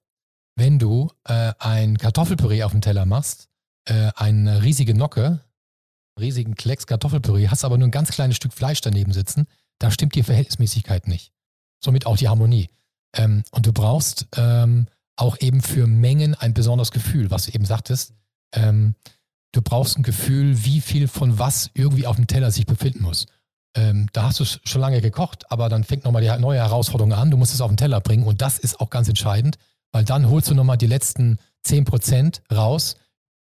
[0.55, 3.49] Wenn du äh, ein Kartoffelpüree auf dem Teller machst,
[3.85, 5.43] äh, eine riesige Nocke,
[6.19, 9.47] riesigen Klecks Kartoffelpüree, hast aber nur ein ganz kleines Stück Fleisch daneben sitzen,
[9.79, 11.31] da stimmt die Verhältnismäßigkeit nicht.
[11.83, 12.69] Somit auch die Harmonie.
[13.15, 17.65] Ähm, und du brauchst ähm, auch eben für Mengen ein besonderes Gefühl, was du eben
[17.65, 18.13] sagtest.
[18.53, 18.95] Ähm,
[19.51, 23.27] du brauchst ein Gefühl, wie viel von was irgendwie auf dem Teller sich befinden muss.
[23.75, 27.31] Ähm, da hast du schon lange gekocht, aber dann fängt nochmal die neue Herausforderung an.
[27.31, 29.57] Du musst es auf den Teller bringen und das ist auch ganz entscheidend,
[29.91, 32.95] weil dann holst du nochmal die letzten 10% raus,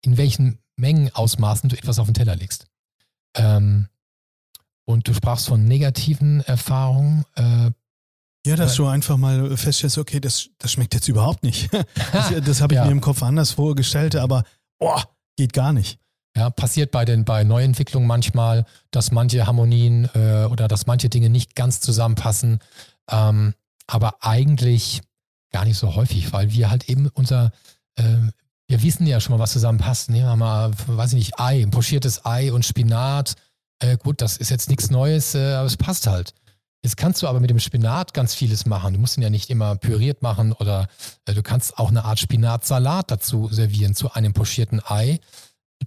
[0.02, 2.66] in welchen Mengenausmaßen du etwas auf den Teller legst.
[3.34, 3.88] Ähm,
[4.84, 7.24] und du sprachst von negativen Erfahrungen.
[7.36, 7.70] Äh,
[8.46, 11.70] Ja, dass du einfach mal feststellst, okay, das, das schmeckt jetzt überhaupt nicht.
[12.12, 12.84] Das, das habe ich Ja.
[12.86, 14.42] mir im Kopf anders vorgestellt, aber
[14.78, 15.04] boah,
[15.36, 15.98] geht gar nicht.
[16.36, 21.28] Ja, passiert bei den bei Neuentwicklungen manchmal, dass manche Harmonien äh, oder dass manche Dinge
[21.28, 22.60] nicht ganz zusammenpassen.
[23.10, 23.54] Ähm,
[23.86, 25.02] aber eigentlich
[25.52, 27.50] gar nicht so häufig, weil wir halt eben unser,
[27.96, 28.04] äh,
[28.70, 30.10] wir wissen ja schon mal, was zusammenpasst.
[30.10, 33.34] Nehmen wir mal, weiß ich nicht, Ei, ein pochiertes Ei und Spinat.
[33.80, 36.34] Äh, gut, das ist jetzt nichts Neues, äh, aber es passt halt.
[36.84, 38.94] Jetzt kannst du aber mit dem Spinat ganz vieles machen.
[38.94, 40.86] Du musst ihn ja nicht immer püriert machen oder
[41.26, 45.18] äh, du kannst auch eine Art Spinatsalat dazu servieren zu einem pochierten Ei.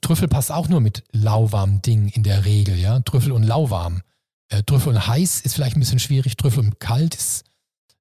[0.02, 3.00] Trüffel passt auch nur mit lauwarmen Dingen in der Regel, ja.
[3.00, 4.02] Trüffel und lauwarm.
[4.50, 6.36] Äh, Trüffel und heiß ist vielleicht ein bisschen schwierig.
[6.36, 7.46] Trüffel und kalt ist,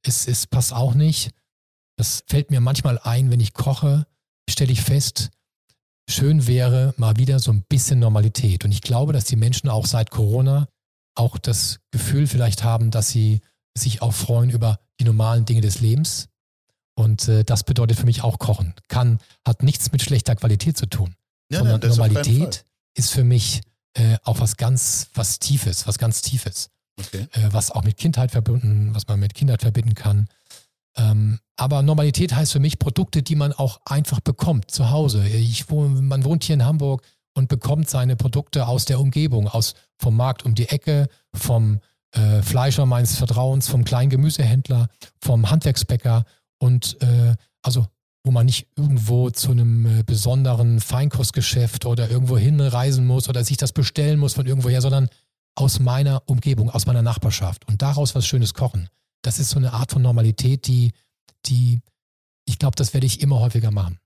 [0.05, 1.31] ist, ist, passt auch nicht.
[1.97, 4.07] Das fällt mir manchmal ein, wenn ich koche,
[4.49, 5.31] stelle ich fest,
[6.09, 8.65] schön wäre mal wieder so ein bisschen Normalität.
[8.65, 10.69] Und ich glaube, dass die Menschen auch seit Corona
[11.15, 13.41] auch das Gefühl vielleicht haben, dass sie
[13.77, 16.29] sich auch freuen über die normalen Dinge des Lebens.
[16.95, 18.75] Und äh, das bedeutet für mich auch Kochen.
[18.89, 21.15] Kann, hat nichts mit schlechter Qualität zu tun
[21.59, 23.63] sondern das auf keinen Normalität ist für mich
[23.95, 26.71] äh, auch was ganz, was Tiefes, was ganz Tiefes.
[26.99, 27.27] Okay.
[27.33, 30.29] äh, was auch mit Kindheit verbunden, was man mit Kindheit verbinden kann.
[30.97, 35.27] Ähm, aber Normalität heißt für mich Produkte, die man auch einfach bekommt zu Hause.
[35.27, 37.03] Ich, man wohnt hier in Hamburg
[37.35, 41.81] und bekommt seine Produkte aus der Umgebung, aus vom Markt um die Ecke, vom
[42.13, 44.89] äh, Fleischer meines Vertrauens, vom kleinen Gemüsehändler,
[45.21, 46.25] vom Handwerksbäcker
[46.59, 47.87] und äh, also
[48.25, 53.57] wo man nicht irgendwo zu einem äh, besonderen Feinkostgeschäft oder irgendwo hinreisen muss oder sich
[53.57, 55.09] das bestellen muss von irgendwoher, sondern
[55.55, 58.89] aus meiner Umgebung, aus meiner Nachbarschaft und daraus was Schönes kochen.
[59.23, 60.93] Das ist so eine Art von Normalität, die,
[61.47, 61.81] die,
[62.45, 63.99] ich glaube, das werde ich immer häufiger machen.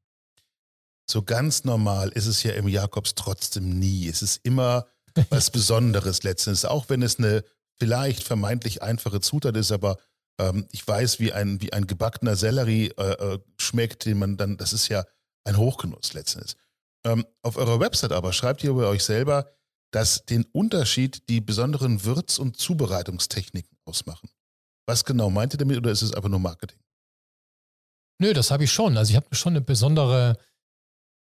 [1.08, 4.08] So ganz normal ist es ja im Jakobs trotzdem nie.
[4.08, 4.86] Es ist immer
[5.30, 7.44] was Besonderes letztens, auch wenn es eine
[7.78, 9.98] vielleicht vermeintlich einfache Zutat ist, aber
[10.38, 14.56] ähm, ich weiß, wie ein, wie ein gebackener Sellerie äh, äh, schmeckt, den man dann,
[14.56, 15.04] das ist ja
[15.44, 16.56] ein Hochgenuss letztens.
[17.04, 19.50] Ähm, auf eurer Website aber schreibt ihr über euch selber,
[19.92, 24.28] dass den Unterschied die besonderen Würz- und Zubereitungstechniken ausmachen.
[24.86, 26.78] Was genau meint ihr damit oder ist es einfach nur Marketing?
[28.18, 28.96] Nö, das habe ich schon.
[28.96, 30.38] Also ich habe schon eine besondere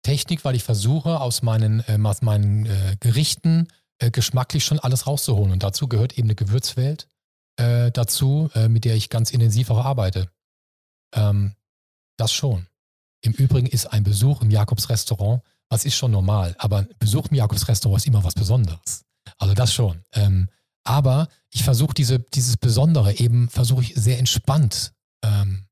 [0.03, 3.67] Technik, weil ich versuche, aus meinen, ähm, aus meinen äh, Gerichten
[3.99, 5.51] äh, geschmacklich schon alles rauszuholen.
[5.51, 7.07] Und dazu gehört eben eine Gewürzwelt
[7.57, 10.31] äh, dazu, äh, mit der ich ganz intensiv auch arbeite.
[11.13, 11.53] Ähm,
[12.17, 12.67] das schon.
[13.21, 17.27] Im Übrigen ist ein Besuch im Jakobs Restaurant, was ist schon normal, aber ein Besuch
[17.27, 19.05] im Jakobs Restaurant ist immer was Besonderes.
[19.37, 20.03] Also das schon.
[20.13, 20.49] Ähm,
[20.83, 25.65] aber ich versuche diese, dieses Besondere eben, versuche ich sehr entspannt ähm,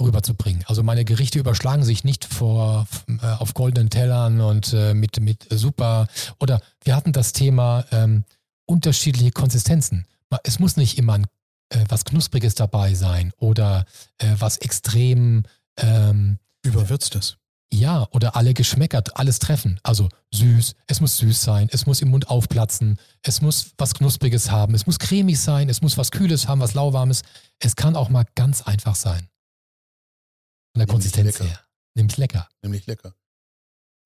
[0.00, 0.64] rüberzubringen.
[0.66, 5.46] Also meine Gerichte überschlagen sich nicht vor, äh, auf goldenen Tellern und äh, mit, mit
[5.50, 6.06] super,
[6.40, 8.24] oder wir hatten das Thema ähm,
[8.66, 10.06] unterschiedliche Konsistenzen.
[10.42, 11.26] Es muss nicht immer ein,
[11.70, 13.84] äh, was Knuspriges dabei sein oder
[14.18, 15.44] äh, was extrem,
[15.76, 17.36] ähm, Überwürztes.
[17.74, 19.78] Ja, oder alle Geschmäcker, alles treffen.
[19.82, 24.50] Also süß, es muss süß sein, es muss im Mund aufplatzen, es muss was Knuspriges
[24.50, 27.22] haben, es muss cremig sein, es muss was Kühles haben, was lauwarmes.
[27.58, 29.28] Es kann auch mal ganz einfach sein.
[30.72, 31.44] Von der Nämlich Konsistenz lecker.
[31.44, 31.60] her.
[31.94, 32.48] Nämlich lecker.
[32.62, 33.14] Nämlich lecker.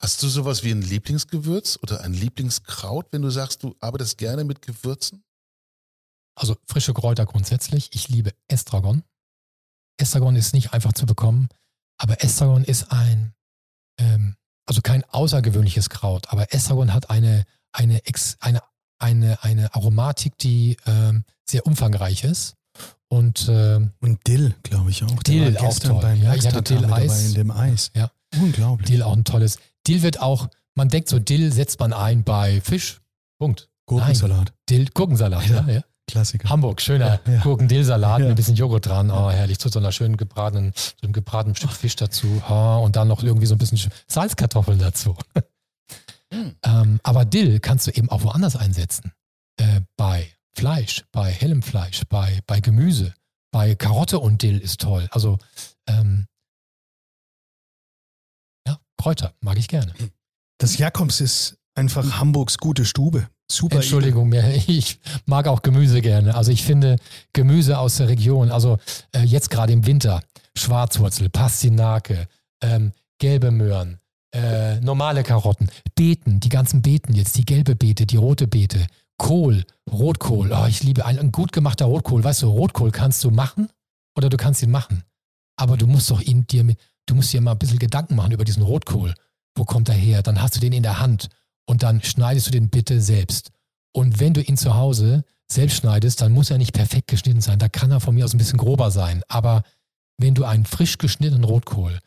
[0.00, 4.44] Hast du sowas wie ein Lieblingsgewürz oder ein Lieblingskraut, wenn du sagst, du arbeitest gerne
[4.44, 5.24] mit Gewürzen?
[6.36, 7.90] Also frische Kräuter grundsätzlich.
[7.94, 9.02] Ich liebe Estragon.
[9.96, 11.48] Estragon ist nicht einfach zu bekommen,
[11.96, 13.34] aber Estragon ist ein,
[13.98, 18.62] ähm, also kein außergewöhnliches Kraut, aber Estragon hat eine, eine, Ex, eine,
[18.98, 22.54] eine, eine Aromatik, die ähm, sehr umfangreich ist.
[23.08, 25.22] Und ähm, Und Dill, glaube ich auch.
[25.22, 26.00] Dill auch toll.
[26.02, 27.06] beim Ja, ich hatte Dill-Eis.
[27.08, 27.90] dabei in dem Eis.
[27.94, 28.10] Ja.
[28.38, 28.86] Unglaublich.
[28.88, 29.58] Dill auch ein tolles.
[29.86, 33.00] Dill wird auch, man denkt so, Dill setzt man ein bei Fisch.
[33.38, 33.70] Punkt.
[33.86, 34.52] Gurkensalat.
[34.68, 35.66] Dill, Gurkensalat, ja.
[35.66, 35.82] Ja.
[36.08, 36.48] Klassiker.
[36.48, 37.40] Hamburg, schöner Ja, ja.
[37.42, 38.24] Gurkendillsalat Ja.
[38.24, 39.10] mit ein bisschen Joghurt dran.
[39.10, 42.42] Oh, herrlich, zu so einer schönen gebratenen, so einem gebratenen Stück Fisch dazu.
[42.48, 45.14] Oh, und dann noch irgendwie so ein bisschen Salzkartoffeln dazu.
[46.32, 46.56] Hm.
[46.62, 49.12] ähm, aber Dill kannst du eben auch woanders einsetzen.
[49.58, 53.14] Äh, bei Fleisch, bei hellem Fleisch, bei, bei Gemüse,
[53.50, 55.08] bei Karotte und Dill ist toll.
[55.10, 55.38] Also,
[55.86, 56.26] ähm,
[58.66, 59.94] ja, Kräuter mag ich gerne.
[60.58, 63.28] Das Jakobs ist einfach Hamburgs gute Stube.
[63.50, 63.76] Super.
[63.76, 66.34] Entschuldigung, mir- ich mag auch Gemüse gerne.
[66.34, 66.96] Also ich finde
[67.32, 68.78] Gemüse aus der Region, also
[69.12, 70.22] äh, jetzt gerade im Winter,
[70.56, 72.26] Schwarzwurzel, Pastinake,
[72.62, 73.98] ähm, gelbe Möhren,
[74.34, 79.64] äh, normale Karotten, Beeten, die ganzen Beeten jetzt, die gelbe Beete, die rote Beete, Kohl,
[79.90, 80.52] Rotkohl.
[80.52, 82.22] Oh, ich liebe ein, ein gut gemachter Rotkohl.
[82.22, 83.68] Weißt du, Rotkohl kannst du machen
[84.16, 85.02] oder du kannst ihn machen.
[85.56, 86.64] Aber du musst doch ihn dir,
[87.06, 89.14] du musst dir mal ein bisschen Gedanken machen über diesen Rotkohl.
[89.56, 90.22] Wo kommt er her?
[90.22, 91.30] Dann hast du den in der Hand
[91.68, 93.50] und dann schneidest du den bitte selbst.
[93.92, 97.58] Und wenn du ihn zu Hause selbst schneidest, dann muss er nicht perfekt geschnitten sein.
[97.58, 99.22] Da kann er von mir aus ein bisschen grober sein.
[99.28, 99.62] Aber
[100.16, 101.98] wenn du einen frisch geschnittenen Rotkohl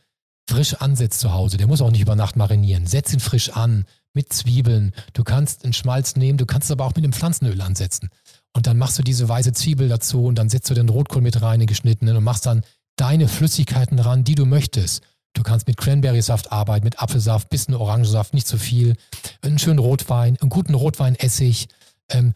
[0.49, 3.85] frisch ansetzt zu Hause, der muss auch nicht über Nacht marinieren, setz ihn frisch an
[4.13, 4.93] mit Zwiebeln.
[5.13, 8.09] Du kannst einen Schmalz nehmen, du kannst es aber auch mit dem Pflanzenöl ansetzen.
[8.53, 11.41] Und dann machst du diese weiße Zwiebel dazu und dann setzt du den Rotkohl mit
[11.41, 12.63] rein, den geschnittenen und machst dann
[12.95, 15.03] deine Flüssigkeiten ran, die du möchtest.
[15.33, 18.95] Du kannst mit Cranberry-Saft arbeiten, mit Apfelsaft, bisschen Orangensaft, nicht zu viel,
[19.41, 21.67] einen schönen Rotwein, einen guten Rotweinessig,
[22.09, 22.33] ähm,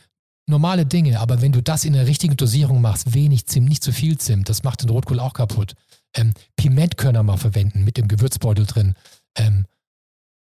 [0.48, 1.20] normale Dinge.
[1.20, 4.50] Aber wenn du das in der richtigen Dosierung machst, wenig Zimt, nicht zu viel Zimt,
[4.50, 5.74] das macht den Rotkohl auch kaputt.
[6.16, 8.96] Ähm, Pimentkörner mal verwenden mit dem Gewürzbeutel drin.
[9.38, 9.66] Ähm,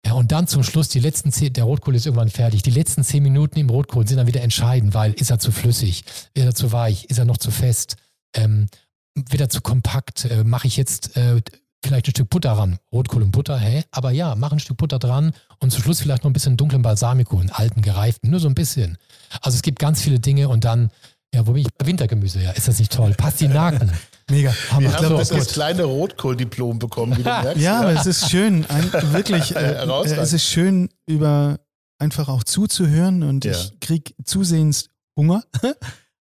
[0.06, 2.62] ja, und dann zum Schluss, die letzten zehn, der Rotkohl ist irgendwann fertig.
[2.62, 6.06] Die letzten zehn Minuten im Rotkohl sind dann wieder entscheidend, weil ist er zu flüssig,
[6.34, 7.98] ist er zu weich, ist er noch zu fest,
[8.34, 8.68] ähm,
[9.16, 11.42] wird er zu kompakt, äh, mache ich jetzt äh,
[11.84, 12.78] vielleicht ein Stück Butter ran.
[12.92, 13.84] Rotkohl und Butter, hä?
[13.92, 16.82] Aber ja, mach ein Stück Butter dran und zum Schluss vielleicht noch ein bisschen dunklen
[16.82, 18.98] Balsamico, einen alten, gereiften, nur so ein bisschen.
[19.42, 20.92] Also es gibt ganz viele Dinge und dann,
[21.34, 21.68] ja, wo bin ich?
[21.84, 23.14] Wintergemüse, ja, ist das nicht toll?
[23.16, 23.92] Pastinaken.
[24.30, 24.54] Mega.
[24.72, 24.90] Hammer.
[24.90, 27.62] Wir haben das, das kleine Rotkohl-Diplom bekommen, wie du merkst.
[27.62, 31.60] Ja, aber es ist schön, ein, wirklich, äh, äh, es ist schön, über
[31.98, 33.52] einfach auch zuzuhören und ja.
[33.52, 35.44] ich krieg zusehends Hunger.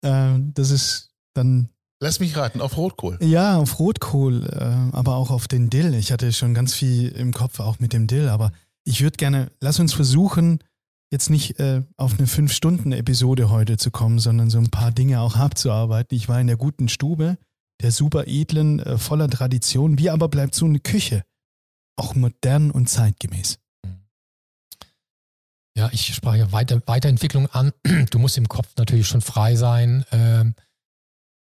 [0.03, 1.71] äh, das ist dann
[2.03, 3.17] Lass mich raten, auf Rotkohl.
[3.23, 5.95] Ja, auf Rotkohl, äh, aber auch auf den Dill.
[5.95, 8.29] Ich hatte schon ganz viel im Kopf, auch mit dem Dill.
[8.29, 8.51] Aber
[8.83, 10.59] ich würde gerne, lass uns versuchen,
[11.13, 15.37] jetzt nicht äh, auf eine Fünf-Stunden-Episode heute zu kommen, sondern so ein paar Dinge auch
[15.37, 16.17] abzuarbeiten.
[16.17, 17.39] Ich war in der guten Stube,
[17.81, 19.97] der super edlen, äh, voller Tradition.
[19.97, 21.23] Wie aber bleibt so eine Küche
[21.97, 23.61] auch modern und zeitgemäß?
[25.79, 27.73] Ja, ich sprach ja Weiter Weiterentwicklung an.
[28.11, 30.05] Du musst im Kopf natürlich schon frei sein.
[30.11, 30.57] Ähm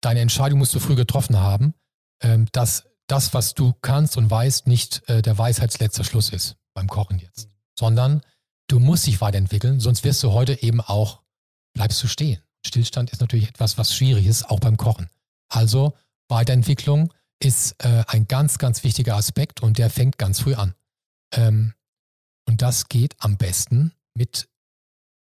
[0.02, 1.74] deine Entscheidung musst du früh getroffen haben,
[2.22, 6.88] ähm, dass das, was du kannst und weißt, nicht äh, der Weisheitsletzter Schluss ist beim
[6.88, 7.52] Kochen jetzt, mhm.
[7.78, 8.22] sondern
[8.68, 11.22] du musst dich weiterentwickeln, sonst wirst du heute eben auch,
[11.74, 12.42] bleibst du stehen.
[12.64, 15.08] Stillstand ist natürlich etwas, was schwierig ist, auch beim Kochen.
[15.48, 15.94] Also
[16.28, 20.74] Weiterentwicklung ist äh, ein ganz, ganz wichtiger Aspekt und der fängt ganz früh an.
[21.34, 21.74] Ähm,
[22.46, 24.48] und das geht am besten mit,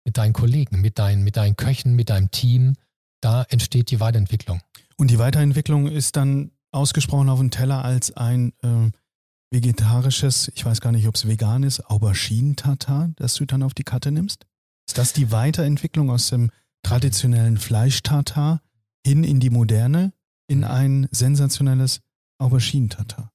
[0.03, 2.75] mit deinen Kollegen, mit deinen, mit deinen Köchen, mit deinem Team.
[3.21, 4.61] Da entsteht die Weiterentwicklung.
[4.97, 8.91] Und die Weiterentwicklung ist dann ausgesprochen auf dem Teller als ein äh,
[9.51, 13.83] vegetarisches, ich weiß gar nicht, ob es vegan ist, Auberginen-Tatar, das du dann auf die
[13.83, 14.45] Karte nimmst?
[14.87, 16.51] Ist das die Weiterentwicklung aus dem
[16.83, 18.61] traditionellen Fleisch-Tatar
[19.05, 20.13] hin in die moderne,
[20.47, 22.01] in ein sensationelles
[22.39, 23.31] Auberginen-Tatar?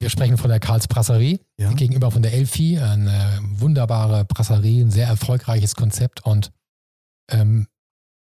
[0.00, 1.72] Wir sprechen von der Karls Brasserie, ja.
[1.72, 6.52] gegenüber von der Elfi, eine wunderbare Brasserie, ein sehr erfolgreiches Konzept und
[7.30, 7.68] ähm,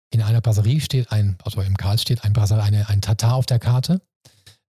[0.09, 3.45] in einer Brasserie steht ein, also im Karls steht ein, Brasserie, eine, ein Tatar auf
[3.45, 4.01] der Karte.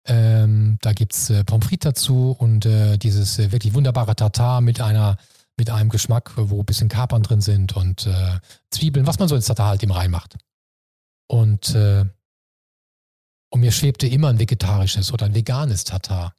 [0.06, 4.60] Ähm, da gibt es äh, Pommes frites dazu und äh, dieses äh, wirklich wunderbare Tatar
[4.60, 5.16] mit einer
[5.58, 8.38] mit einem Geschmack, wo ein bisschen Kapern drin sind und äh,
[8.70, 10.36] Zwiebeln, was man so ins Tatar halt eben reinmacht.
[11.26, 12.04] Und, äh,
[13.50, 16.32] und mir schwebte immer ein vegetarisches oder ein veganes Tatar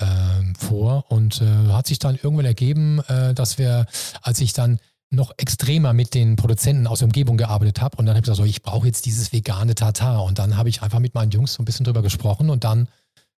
[0.00, 3.02] ähm, vor und äh, hat sich dann irgendwann ergeben,
[3.34, 3.86] dass wir,
[4.22, 4.78] als ich dann
[5.10, 7.96] noch extremer mit den Produzenten aus der Umgebung gearbeitet habe.
[7.96, 10.24] Und dann habe ich gesagt, so, ich brauche jetzt dieses vegane Tatar.
[10.24, 12.88] Und dann habe ich einfach mit meinen Jungs so ein bisschen drüber gesprochen und dann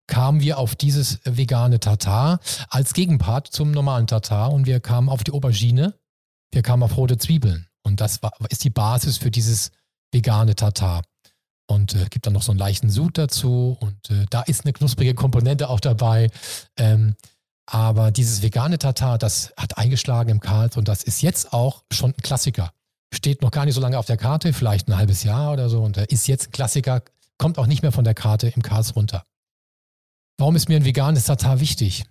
[0.06, 5.24] kamen wir auf dieses vegane Tatar als Gegenpart zum normalen Tatar und wir kamen auf
[5.24, 5.94] die Aubergine,
[6.50, 7.66] wir kamen auf rote Zwiebeln.
[7.82, 9.70] Und das war, ist die Basis für dieses
[10.12, 11.02] vegane Tatar.
[11.66, 14.74] Und äh, gibt dann noch so einen leichten Sud dazu und äh, da ist eine
[14.74, 16.28] knusprige Komponente auch dabei.
[16.76, 17.14] Ähm,
[17.66, 22.10] aber dieses vegane Tatar, das hat eingeschlagen im Karls und das ist jetzt auch schon
[22.10, 22.72] ein Klassiker.
[23.14, 25.82] Steht noch gar nicht so lange auf der Karte, vielleicht ein halbes Jahr oder so
[25.82, 27.02] und ist jetzt ein Klassiker,
[27.38, 29.24] kommt auch nicht mehr von der Karte im Karls runter.
[30.38, 32.04] Warum ist mir ein veganes Tatar wichtig?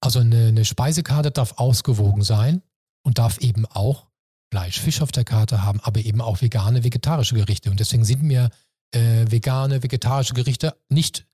[0.00, 2.62] Also eine, eine Speisekarte darf ausgewogen sein
[3.02, 4.06] und darf eben auch
[4.50, 7.70] Fleisch, Fisch auf der Karte haben, aber eben auch vegane, vegetarische Gerichte.
[7.70, 8.50] Und deswegen sind mir
[8.92, 11.26] äh, vegane, vegetarische Gerichte nicht,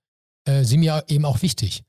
[0.47, 1.85] äh, sind mir eben auch wichtig.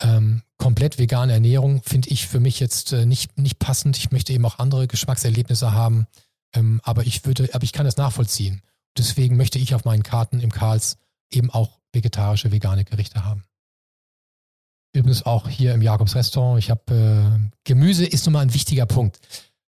[0.00, 3.96] Ähm, komplett vegane Ernährung finde ich für mich jetzt äh, nicht, nicht passend.
[3.96, 6.06] Ich möchte eben auch andere Geschmackserlebnisse haben.
[6.54, 8.62] Ähm, aber ich würde, aber ich kann das nachvollziehen.
[8.96, 10.98] Deswegen möchte ich auf meinen Karten im Karls
[11.30, 13.44] eben auch vegetarische, vegane Gerichte haben.
[14.94, 16.58] Übrigens auch hier im Jakobs Restaurant.
[16.58, 19.18] Ich habe äh, Gemüse ist nun mal ein wichtiger Punkt.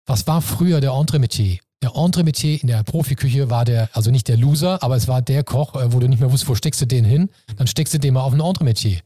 [0.07, 1.59] Was war früher der Entremetier?
[1.83, 5.43] Der Entremetier in der Profiküche war der, also nicht der Loser, aber es war der
[5.43, 7.29] Koch, äh, wo du nicht mehr wusstest, wo steckst du den hin?
[7.57, 9.01] Dann steckst du den mal auf ein Entremetier.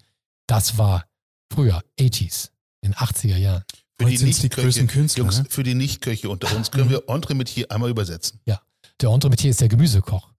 [0.46, 1.04] Das war
[1.52, 2.50] Früher, 80s,
[2.82, 3.64] in den 80er Jahren.
[3.98, 4.80] Für die, Nicht-Köche,
[5.18, 5.44] Jungs, ne?
[5.48, 8.40] für die Nicht-Köche unter uns können wir Entremetier einmal übersetzen.
[8.46, 8.62] Ja,
[9.00, 10.30] der Entremetier ist der Gemüsekoch.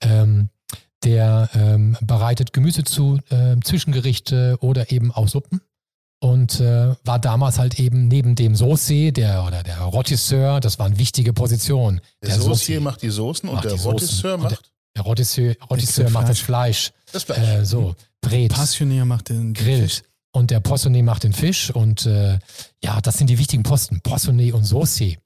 [0.00, 0.48] Ähm,
[1.04, 5.60] der ähm, bereitet Gemüse zu, äh, Zwischengerichte oder eben auch Suppen.
[6.22, 10.98] und äh, war damals halt eben neben dem Saucier, der oder der Rotisseur, das waren
[10.98, 12.00] wichtige Positionen.
[12.22, 14.52] Der, der Saucier macht die Soßen und der Rotisseur macht.
[14.52, 14.58] Der,
[14.96, 16.92] der Rotisseur, Rotisseur macht das Fleisch.
[17.12, 17.38] Das Fleisch.
[17.38, 18.52] Äh, so, brät.
[18.52, 19.82] Passionnier macht den Grill.
[19.82, 20.02] Fisch.
[20.32, 21.70] Und der Poissonnier macht den Fisch.
[21.70, 22.38] Und äh,
[22.82, 24.00] ja, das sind die wichtigen Posten.
[24.00, 25.16] Poissonnier und Saucier.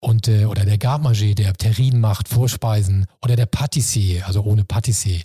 [0.00, 3.06] Und, äh, oder der Garde-Manger, der Terrine macht, Vorspeisen.
[3.22, 5.22] Oder der Patissier, also ohne Patissier.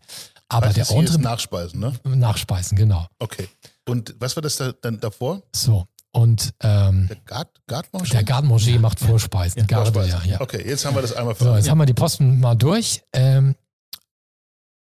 [0.48, 1.94] Aber Patissier der Entre ist Nachspeisen, ne?
[2.04, 3.08] Nachspeisen, genau.
[3.20, 3.48] Okay.
[3.88, 5.42] Und was war das da, dann davor?
[5.56, 5.86] So.
[6.12, 8.06] Und ähm, Der Garde, Garde-Manger?
[8.10, 9.60] der Garde-Manger macht Vorspeisen.
[9.62, 10.30] Ja, Garde, Vorspeisen.
[10.30, 10.42] ja, ja.
[10.42, 13.04] Okay, jetzt haben wir das einmal So, jetzt haben wir die Posten mal durch.
[13.12, 13.56] Ähm,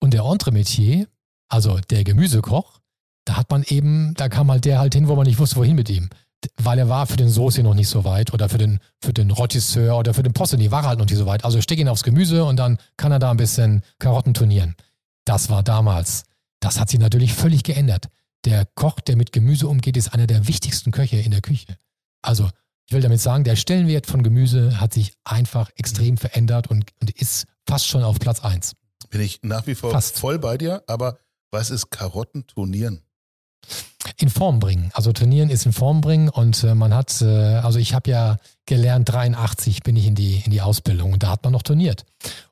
[0.03, 1.07] und der Entremetier,
[1.49, 2.80] also der Gemüsekoch,
[3.25, 5.77] da hat man eben, da kam halt der halt hin, wo man nicht wusste, wohin
[5.77, 6.09] mit ihm.
[6.57, 9.31] Weil er war für den Soße noch nicht so weit oder für den, für den
[9.31, 11.45] Rotisseur oder für den Poissonnier war er halt noch nicht so weit.
[11.45, 14.75] Also steck ihn aufs Gemüse und dann kann er da ein bisschen Karotten turnieren.
[15.27, 16.25] Das war damals.
[16.61, 18.09] Das hat sich natürlich völlig geändert.
[18.47, 21.77] Der Koch, der mit Gemüse umgeht, ist einer der wichtigsten Köche in der Küche.
[22.23, 22.49] Also,
[22.87, 27.11] ich will damit sagen, der Stellenwert von Gemüse hat sich einfach extrem verändert und, und
[27.11, 28.75] ist fast schon auf Platz 1.
[29.11, 30.19] Bin ich nach wie vor Fast.
[30.19, 31.19] voll bei dir, aber
[31.51, 33.03] was ist Karotten turnieren?
[34.17, 34.91] In Form bringen.
[34.95, 38.39] Also trainieren ist in Form bringen und äh, man hat, äh, also ich habe ja
[38.67, 42.05] gelernt, 83 bin ich in die, in die Ausbildung und da hat man noch turniert.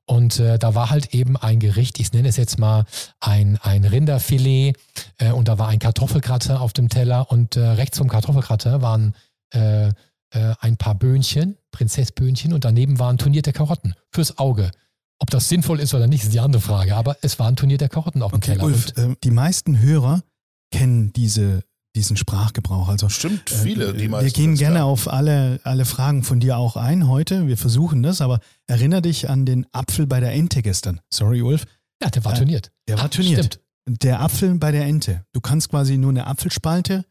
[0.05, 2.85] Und äh, da war halt eben ein Gericht, ich nenne es jetzt mal
[3.21, 4.75] ein, ein Rinderfilet
[5.19, 9.15] äh, und da war ein Kartoffelgratin auf dem Teller und äh, rechts vom Kartoffelgratin waren
[9.51, 9.91] äh,
[10.31, 14.71] ein paar Böhnchen, Prinzessböhnchen und daneben waren turnierte Karotten fürs Auge.
[15.19, 18.23] Ob das sinnvoll ist oder nicht, ist die andere Frage, aber es waren turnierte Karotten
[18.23, 18.65] auf dem Okay, Teller.
[18.65, 20.23] Ulf, Und äh, die meisten Hörer
[20.71, 21.63] kennen diese,
[21.97, 22.89] diesen Sprachgebrauch.
[22.89, 24.33] Also Stimmt, äh, viele, die wir meisten.
[24.33, 27.47] gehen das gerne auf alle, alle Fragen von dir auch ein heute.
[27.47, 31.01] Wir versuchen das, aber erinnere dich an den Apfel bei der Ente gestern.
[31.13, 31.65] Sorry, Ulf.
[32.03, 32.71] ja, der war äh, turniert.
[32.89, 33.45] Der war Ah, turniert.
[33.45, 33.65] Stimmt.
[34.03, 35.25] Der Apfel bei der Ente.
[35.33, 37.05] Du kannst quasi nur eine Apfelspalte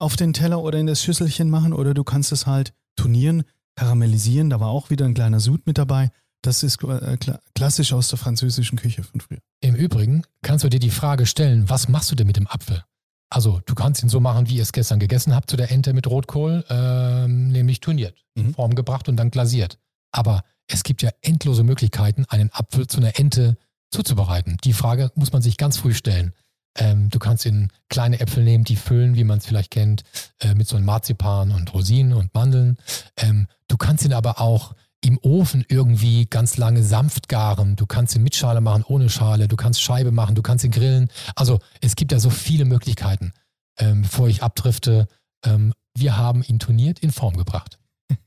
[0.00, 3.44] auf den Teller oder in das Schüsselchen machen oder du kannst es halt turnieren,
[3.76, 4.50] karamellisieren.
[4.50, 6.10] Da war auch wieder ein kleiner Sud mit dabei.
[6.42, 9.38] Das ist äh, kla klassisch aus der französischen Küche von früher.
[9.60, 12.82] Im Übrigen kannst du dir die Frage stellen, was machst du denn mit dem Apfel?
[13.30, 15.92] Also du kannst ihn so machen, wie ihr es gestern gegessen habt zu der Ente
[15.92, 18.54] mit Rotkohl, ähm, nämlich turniert, in Mhm.
[18.54, 19.78] Form gebracht und dann glasiert.
[20.12, 23.56] Aber es gibt ja endlose Möglichkeiten, einen Apfel zu einer Ente
[23.90, 24.56] zuzubereiten.
[24.64, 26.32] Die Frage muss man sich ganz früh stellen.
[26.76, 30.02] Ähm, du kannst in kleine Äpfel nehmen, die füllen, wie man es vielleicht kennt,
[30.40, 32.78] äh, mit so einem Marzipan und Rosinen und Mandeln.
[33.16, 37.76] Ähm, du kannst ihn aber auch im Ofen irgendwie ganz lange sanft garen.
[37.76, 39.48] Du kannst ihn mit Schale machen, ohne Schale.
[39.48, 41.08] Du kannst Scheibe machen, du kannst ihn grillen.
[41.36, 43.32] Also es gibt ja so viele Möglichkeiten.
[43.78, 45.06] Ähm, bevor ich abdrifte,
[45.44, 47.78] ähm, wir haben ihn turniert in Form gebracht.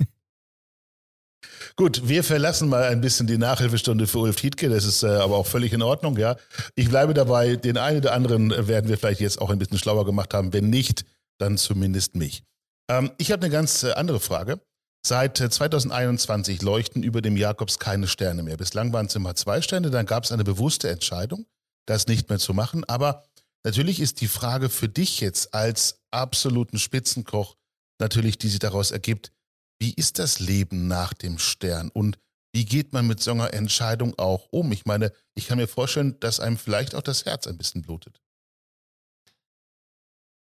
[1.75, 4.69] Gut, wir verlassen mal ein bisschen die Nachhilfestunde für Ulf Tietke.
[4.69, 6.35] Das ist äh, aber auch völlig in Ordnung, ja.
[6.75, 9.79] Ich bleibe dabei, den einen oder anderen äh, werden wir vielleicht jetzt auch ein bisschen
[9.79, 10.53] schlauer gemacht haben.
[10.53, 11.05] Wenn nicht,
[11.39, 12.43] dann zumindest mich.
[12.89, 14.59] Ähm, ich habe eine ganz äh, andere Frage.
[15.07, 18.57] Seit äh, 2021 leuchten über dem Jakobs keine Sterne mehr.
[18.57, 21.45] Bislang waren es immer zwei Sterne, dann gab es eine bewusste Entscheidung,
[21.85, 22.83] das nicht mehr zu machen.
[22.83, 23.23] Aber
[23.63, 27.55] natürlich ist die Frage für dich jetzt als absoluten Spitzenkoch
[28.01, 29.31] natürlich, die sich daraus ergibt,
[29.79, 32.17] wie ist das Leben nach dem Stern und
[32.53, 34.73] wie geht man mit so einer Entscheidung auch um?
[34.73, 38.19] Ich meine, ich kann mir vorstellen, dass einem vielleicht auch das Herz ein bisschen blutet.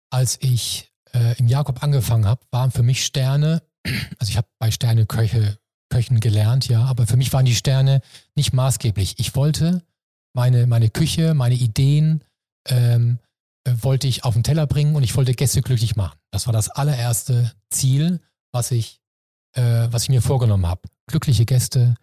[0.09, 4.71] Als ich äh, im Jakob angefangen habe, waren für mich Sterne, also ich habe bei
[4.71, 5.57] Sterne Köche,
[5.89, 8.01] Köchen gelernt, ja, aber für mich waren die Sterne
[8.35, 9.15] nicht maßgeblich.
[9.17, 9.83] Ich wollte
[10.33, 12.23] meine, meine Küche, meine Ideen,
[12.67, 13.19] ähm,
[13.65, 16.17] äh, wollte ich auf den Teller bringen und ich wollte Gäste glücklich machen.
[16.31, 18.21] Das war das allererste Ziel,
[18.51, 19.01] was ich,
[19.53, 20.81] äh, was ich mir vorgenommen habe.
[21.07, 21.95] Glückliche Gäste,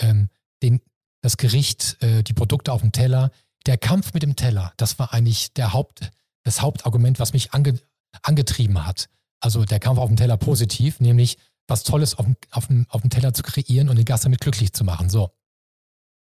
[0.00, 0.28] ähm,
[0.62, 0.80] den,
[1.22, 3.30] das Gericht, äh, die Produkte auf dem Teller.
[3.66, 6.10] Der Kampf mit dem Teller, das war eigentlich der Haupt,
[6.44, 7.78] das Hauptargument, was mich ange,
[8.22, 9.08] angetrieben hat.
[9.42, 11.36] Also der Kampf auf dem Teller positiv, nämlich
[11.66, 14.40] was Tolles auf dem, auf, dem, auf dem Teller zu kreieren und den Gast damit
[14.40, 15.10] glücklich zu machen.
[15.10, 15.30] So.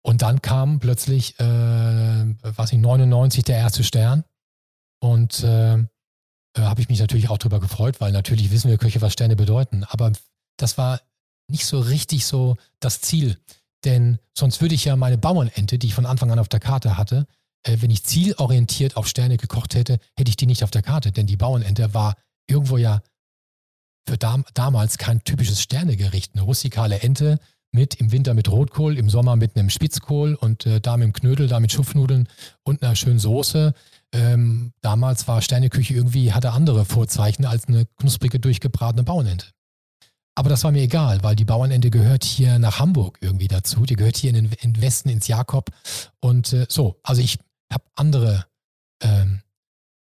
[0.02, 4.24] Und dann kam plötzlich, äh, was ich, 99 der erste Stern.
[5.00, 5.84] Und äh, äh,
[6.56, 9.84] habe ich mich natürlich auch drüber gefreut, weil natürlich wissen wir Köche, was Sterne bedeuten.
[9.84, 10.12] Aber
[10.56, 11.00] das war
[11.48, 13.38] nicht so richtig so das Ziel.
[13.84, 16.96] Denn sonst würde ich ja meine Bauernente, die ich von Anfang an auf der Karte
[16.96, 17.26] hatte,
[17.64, 21.12] äh, wenn ich zielorientiert auf Sterne gekocht hätte, hätte ich die nicht auf der Karte.
[21.12, 22.16] Denn die Bauernente war
[22.52, 23.02] irgendwo ja
[24.08, 26.34] für dam damals kein typisches Sternegericht.
[26.34, 27.38] Eine rustikale Ente
[27.72, 31.12] mit im Winter mit Rotkohl, im Sommer mit einem Spitzkohl und äh, da mit dem
[31.12, 32.28] Knödel, da mit Schupfnudeln
[32.64, 33.74] und einer schönen Soße.
[34.14, 39.46] Ähm, damals war Sterneküche irgendwie, hatte andere Vorzeichen als eine knusprige, durchgebratene Bauernente.
[40.34, 43.84] Aber das war mir egal, weil die Bauernente gehört hier nach Hamburg irgendwie dazu.
[43.84, 45.70] Die gehört hier in den, in den Westen ins Jakob.
[46.20, 47.38] Und äh, so, also ich
[47.72, 48.46] habe andere
[49.02, 49.40] ähm,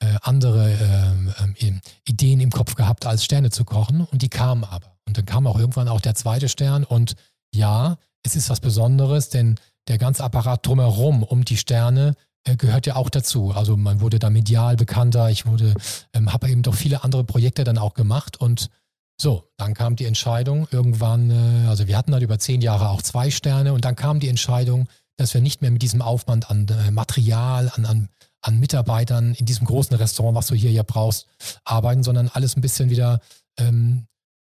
[0.01, 1.73] äh, andere äh,
[2.05, 4.01] Ideen im Kopf gehabt, als Sterne zu kochen.
[4.11, 4.97] Und die kamen aber.
[5.07, 6.83] Und dann kam auch irgendwann auch der zweite Stern.
[6.83, 7.15] Und
[7.53, 9.55] ja, es ist was Besonderes, denn
[9.87, 13.51] der ganze Apparat drumherum um die Sterne äh, gehört ja auch dazu.
[13.51, 15.73] Also man wurde da medial bekannter, ich wurde,
[16.13, 18.37] ähm, habe eben doch viele andere Projekte dann auch gemacht.
[18.37, 18.69] Und
[19.19, 23.01] so, dann kam die Entscheidung irgendwann, äh, also wir hatten halt über zehn Jahre auch
[23.01, 23.73] zwei Sterne.
[23.73, 24.87] Und dann kam die Entscheidung,
[25.17, 28.09] dass wir nicht mehr mit diesem Aufwand an äh, Material, an, an,
[28.41, 31.27] an Mitarbeitern in diesem großen Restaurant, was du hier ja brauchst,
[31.63, 33.19] arbeiten, sondern alles ein bisschen wieder
[33.57, 34.07] ähm,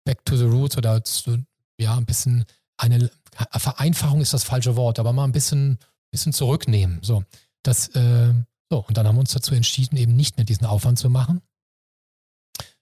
[0.06, 1.44] back to the roots oder zu,
[1.80, 2.46] ja, ein bisschen
[2.78, 3.12] eine
[3.58, 5.78] Vereinfachung ist das falsche Wort, aber mal ein bisschen,
[6.12, 7.00] bisschen zurücknehmen.
[7.02, 7.24] So,
[7.64, 8.34] das, äh,
[8.70, 11.42] so, und dann haben wir uns dazu entschieden, eben nicht mehr diesen Aufwand zu machen.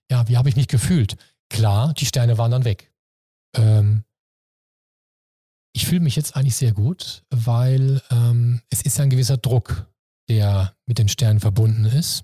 [0.10, 1.18] Ja, wie habe ich mich gefühlt?
[1.50, 2.92] Klar, die Sterne waren dann weg.
[3.56, 4.04] Ähm,
[5.74, 9.89] ich fühle mich jetzt eigentlich sehr gut, weil ähm, es ist ja ein gewisser Druck,
[10.30, 12.24] der mit den Sternen verbunden ist.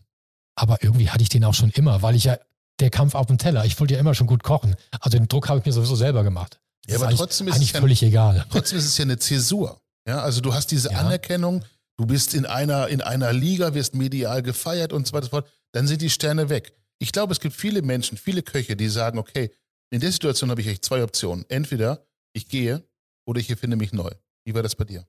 [0.55, 2.37] Aber irgendwie hatte ich den auch schon immer, weil ich ja
[2.79, 4.75] der Kampf auf dem Teller, ich wollte ja immer schon gut kochen.
[4.99, 6.59] Also den Druck habe ich mir sowieso selber gemacht.
[6.85, 8.45] Das ja, aber trotzdem ist es ja, völlig egal.
[8.49, 9.81] Trotzdem ist es ja eine Zäsur.
[10.07, 10.99] Ja, also du hast diese ja.
[10.99, 11.63] Anerkennung,
[11.97, 15.37] du bist in einer, in einer Liga, wirst medial gefeiert und so weiter und so
[15.37, 15.49] fort.
[15.71, 16.73] Dann sind die Sterne weg.
[16.99, 19.51] Ich glaube, es gibt viele Menschen, viele Köche, die sagen, okay,
[19.89, 21.45] in der Situation habe ich echt zwei Optionen.
[21.49, 22.83] Entweder ich gehe
[23.25, 24.11] oder ich erfinde mich neu.
[24.45, 25.05] Wie war das bei dir?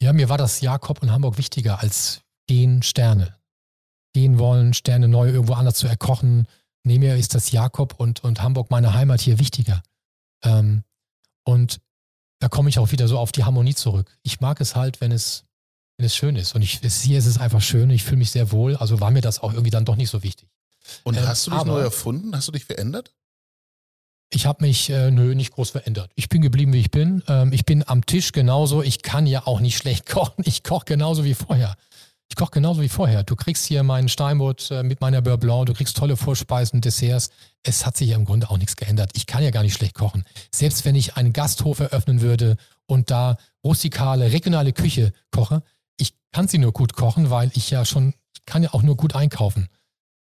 [0.00, 3.36] Ja, mir war das Jakob und Hamburg wichtiger als gehen Sterne.
[4.12, 6.46] Gehen wollen, Sterne neu irgendwo anders zu erkochen.
[6.84, 9.82] Nee, mir ist das Jakob und, und Hamburg, meine Heimat hier wichtiger.
[10.42, 10.84] Ähm,
[11.44, 11.80] und
[12.40, 14.18] da komme ich auch wieder so auf die Harmonie zurück.
[14.22, 15.44] Ich mag es halt, wenn es,
[15.96, 16.54] wenn es schön ist.
[16.54, 17.90] Und ich, es, hier ist es einfach schön.
[17.90, 18.76] Ich fühle mich sehr wohl.
[18.76, 20.48] Also war mir das auch irgendwie dann doch nicht so wichtig.
[21.02, 22.36] Und ähm, hast du dich aber, neu erfunden?
[22.36, 23.14] Hast du dich verändert?
[24.34, 26.10] Ich habe mich, äh, nö, nicht groß verändert.
[26.16, 27.22] Ich bin geblieben, wie ich bin.
[27.28, 28.82] Ähm, ich bin am Tisch genauso.
[28.82, 30.42] Ich kann ja auch nicht schlecht kochen.
[30.44, 31.76] Ich koche genauso wie vorher.
[32.28, 33.22] Ich koche genauso wie vorher.
[33.22, 37.30] Du kriegst hier meinen Steinbutt äh, mit meiner Beurre Blanc, du kriegst tolle Vorspeisen, Desserts.
[37.62, 39.10] Es hat sich ja im Grunde auch nichts geändert.
[39.14, 40.24] Ich kann ja gar nicht schlecht kochen.
[40.52, 42.56] Selbst wenn ich einen Gasthof eröffnen würde
[42.86, 45.62] und da rustikale, regionale Küche koche,
[45.96, 48.96] ich kann sie nur gut kochen, weil ich ja schon, ich kann ja auch nur
[48.96, 49.68] gut einkaufen.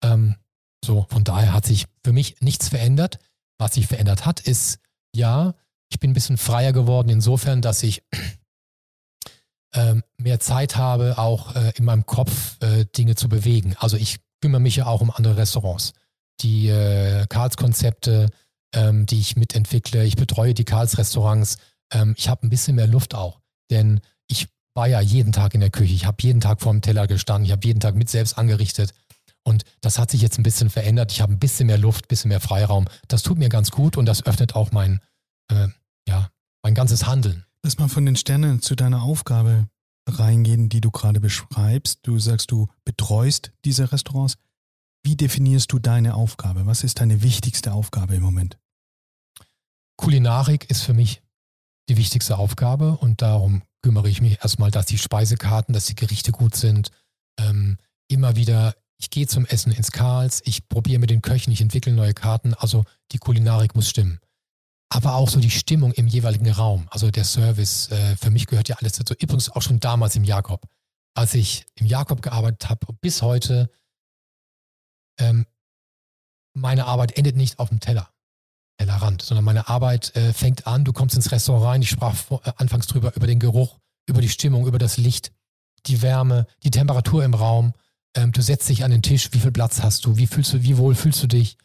[0.02, 0.36] Ähm,
[0.82, 3.18] so, von daher hat sich für mich nichts verändert.
[3.58, 4.78] Was sich verändert hat, ist,
[5.14, 5.54] ja,
[5.90, 8.02] ich bin ein bisschen freier geworden, insofern, dass ich
[9.74, 13.74] ähm, mehr Zeit habe, auch äh, in meinem Kopf äh, Dinge zu bewegen.
[13.78, 15.92] Also ich kümmere mich ja auch um andere Restaurants.
[16.40, 18.30] Die äh, Karls-Konzepte,
[18.72, 21.58] ähm, die ich mitentwickle, ich betreue die Karls-Restaurants.
[21.92, 23.40] Ähm, ich habe ein bisschen mehr Luft auch,
[23.70, 25.94] denn ich war ja jeden Tag in der Küche.
[25.94, 27.46] Ich habe jeden Tag vor dem Teller gestanden.
[27.46, 28.94] Ich habe jeden Tag mit selbst angerichtet.
[29.48, 31.10] Und das hat sich jetzt ein bisschen verändert.
[31.10, 32.84] Ich habe ein bisschen mehr Luft, ein bisschen mehr Freiraum.
[33.08, 35.00] Das tut mir ganz gut und das öffnet auch mein,
[35.50, 35.68] äh,
[36.06, 36.28] ja,
[36.62, 37.46] mein ganzes Handeln.
[37.62, 39.66] Lass mal von den Sternen zu deiner Aufgabe
[40.06, 42.00] reingehen, die du gerade beschreibst.
[42.02, 44.36] Du sagst, du betreust diese Restaurants.
[45.02, 46.66] Wie definierst du deine Aufgabe?
[46.66, 48.58] Was ist deine wichtigste Aufgabe im Moment?
[49.96, 51.22] Kulinarik ist für mich
[51.88, 56.32] die wichtigste Aufgabe und darum kümmere ich mich erstmal, dass die Speisekarten, dass die Gerichte
[56.32, 56.90] gut sind.
[57.40, 57.78] Ähm,
[58.08, 61.92] immer wieder ich gehe zum Essen ins Karls, ich probiere mit den Köchen, ich entwickle
[61.92, 64.20] neue Karten, also die Kulinarik muss stimmen.
[64.90, 68.68] Aber auch so die Stimmung im jeweiligen Raum, also der Service, äh, für mich gehört
[68.68, 69.14] ja alles dazu.
[69.14, 70.66] Übrigens auch schon damals im Jakob.
[71.14, 73.70] Als ich im Jakob gearbeitet habe, bis heute,
[75.18, 75.46] ähm,
[76.54, 78.10] meine Arbeit endet nicht auf dem Teller,
[78.78, 82.40] Tellerrand, sondern meine Arbeit äh, fängt an, du kommst ins Restaurant rein, ich sprach vor,
[82.46, 85.32] äh, anfangs drüber, über den Geruch, über die Stimmung, über das Licht,
[85.86, 87.74] die Wärme, die Temperatur im Raum
[88.14, 90.62] ähm, du setzt dich an den Tisch, wie viel Platz hast du, wie fühlst du,
[90.62, 91.56] wie wohl fühlst du dich?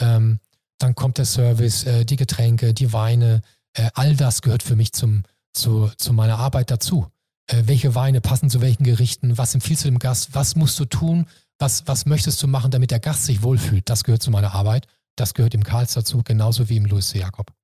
[0.00, 0.38] Ähm,
[0.78, 3.42] dann kommt der Service, äh, die Getränke, die Weine,
[3.74, 7.06] äh, all das gehört für mich zum, zu, zu meiner Arbeit dazu.
[7.46, 9.38] Äh, welche Weine passen zu welchen Gerichten?
[9.38, 10.30] Was empfiehlst du dem Gast?
[10.34, 11.26] Was musst du tun?
[11.58, 13.88] Was, was möchtest du machen, damit der Gast sich wohlfühlt?
[13.88, 14.86] Das gehört zu meiner Arbeit.
[15.16, 17.20] Das gehört im Karls dazu, genauso wie im Louis C.
[17.20, 17.55] Jakob.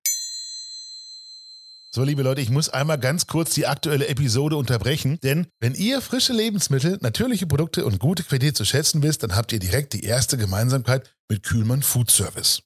[1.95, 6.01] So, liebe Leute, ich muss einmal ganz kurz die aktuelle Episode unterbrechen, denn wenn ihr
[6.01, 10.05] frische Lebensmittel, natürliche Produkte und gute Qualität zu schätzen wisst, dann habt ihr direkt die
[10.05, 12.63] erste Gemeinsamkeit mit Kühlmann Food Service.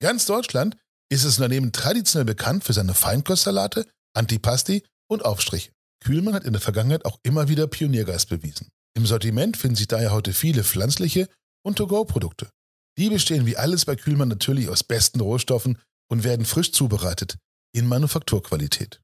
[0.00, 0.76] Ganz Deutschland
[1.08, 5.72] ist das Unternehmen traditionell bekannt für seine Feinkostsalate, Antipasti und Aufstriche.
[6.04, 8.68] Kühlmann hat in der Vergangenheit auch immer wieder Pioniergeist bewiesen.
[8.96, 11.28] Im Sortiment finden sich daher heute viele pflanzliche
[11.64, 12.48] und To-Go-Produkte.
[12.98, 15.76] Die bestehen wie alles bei Kühlmann natürlich aus besten Rohstoffen
[16.08, 17.36] und werden frisch zubereitet
[17.72, 19.00] in Manufakturqualität.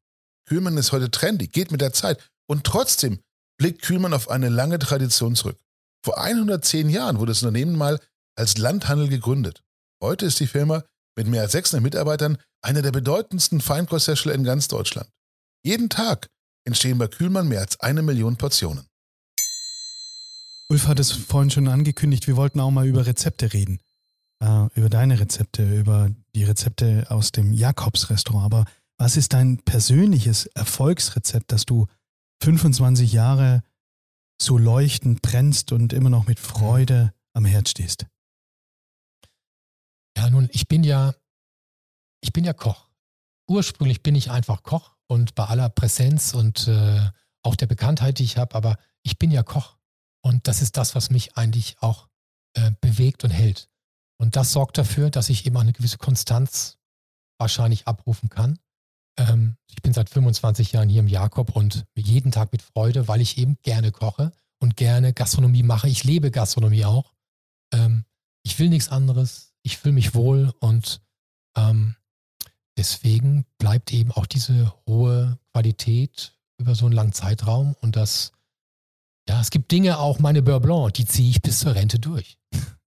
[0.49, 3.21] Kühlmann ist heute trendy, geht mit der Zeit und trotzdem
[3.59, 5.59] blickt Kühlmann auf eine lange Tradition zurück.
[6.05, 8.01] Vor 110 Jahren wurde das Unternehmen mal
[8.37, 9.63] als Landhandel gegründet.
[10.03, 10.85] Heute ist die Firma
[11.17, 15.11] mit mehr als 600 Mitarbeitern einer der bedeutendsten Feinkosthersteller in ganz Deutschland.
[15.65, 16.29] Jeden Tag
[16.65, 18.87] entstehen bei Kühlmann mehr als eine Million Portionen.
[20.69, 23.81] Ulf hat es vorhin schon angekündigt, wir wollten auch mal über Rezepte reden.
[24.43, 28.45] Äh, über deine Rezepte, über die Rezepte aus dem Jakobs-Restaurant.
[28.45, 28.65] Aber
[28.99, 31.87] was ist dein persönliches Erfolgsrezept, dass du
[32.43, 33.63] 25 Jahre
[34.41, 38.07] so leuchtend brennst und immer noch mit Freude am Herd stehst?
[40.19, 41.15] Ja, nun, ich bin ja,
[42.21, 42.91] ich bin ja Koch.
[43.49, 47.11] Ursprünglich bin ich einfach Koch und bei aller Präsenz und äh,
[47.43, 49.77] auch der Bekanntheit, die ich habe, aber ich bin ja Koch.
[50.23, 52.09] Und das ist das, was mich eigentlich auch
[52.55, 53.71] äh, bewegt und hält.
[54.19, 56.79] Und das sorgt dafür, dass ich eben eine gewisse Konstanz
[57.39, 58.59] wahrscheinlich abrufen kann.
[59.19, 63.21] Ähm, ich bin seit 25 Jahren hier im Jakob und jeden Tag mit Freude, weil
[63.21, 65.89] ich eben gerne koche und gerne Gastronomie mache.
[65.89, 67.13] Ich lebe Gastronomie auch.
[67.73, 68.05] Ähm,
[68.43, 69.53] ich will nichts anderes.
[69.63, 71.01] Ich fühle mich wohl und
[71.57, 71.97] ähm,
[72.79, 78.33] deswegen bleibt eben auch diese hohe Qualität über so einen langen Zeitraum und das,
[79.29, 82.39] ja, es gibt Dinge, auch meine Beurre Blanc, die ziehe ich bis zur Rente durch.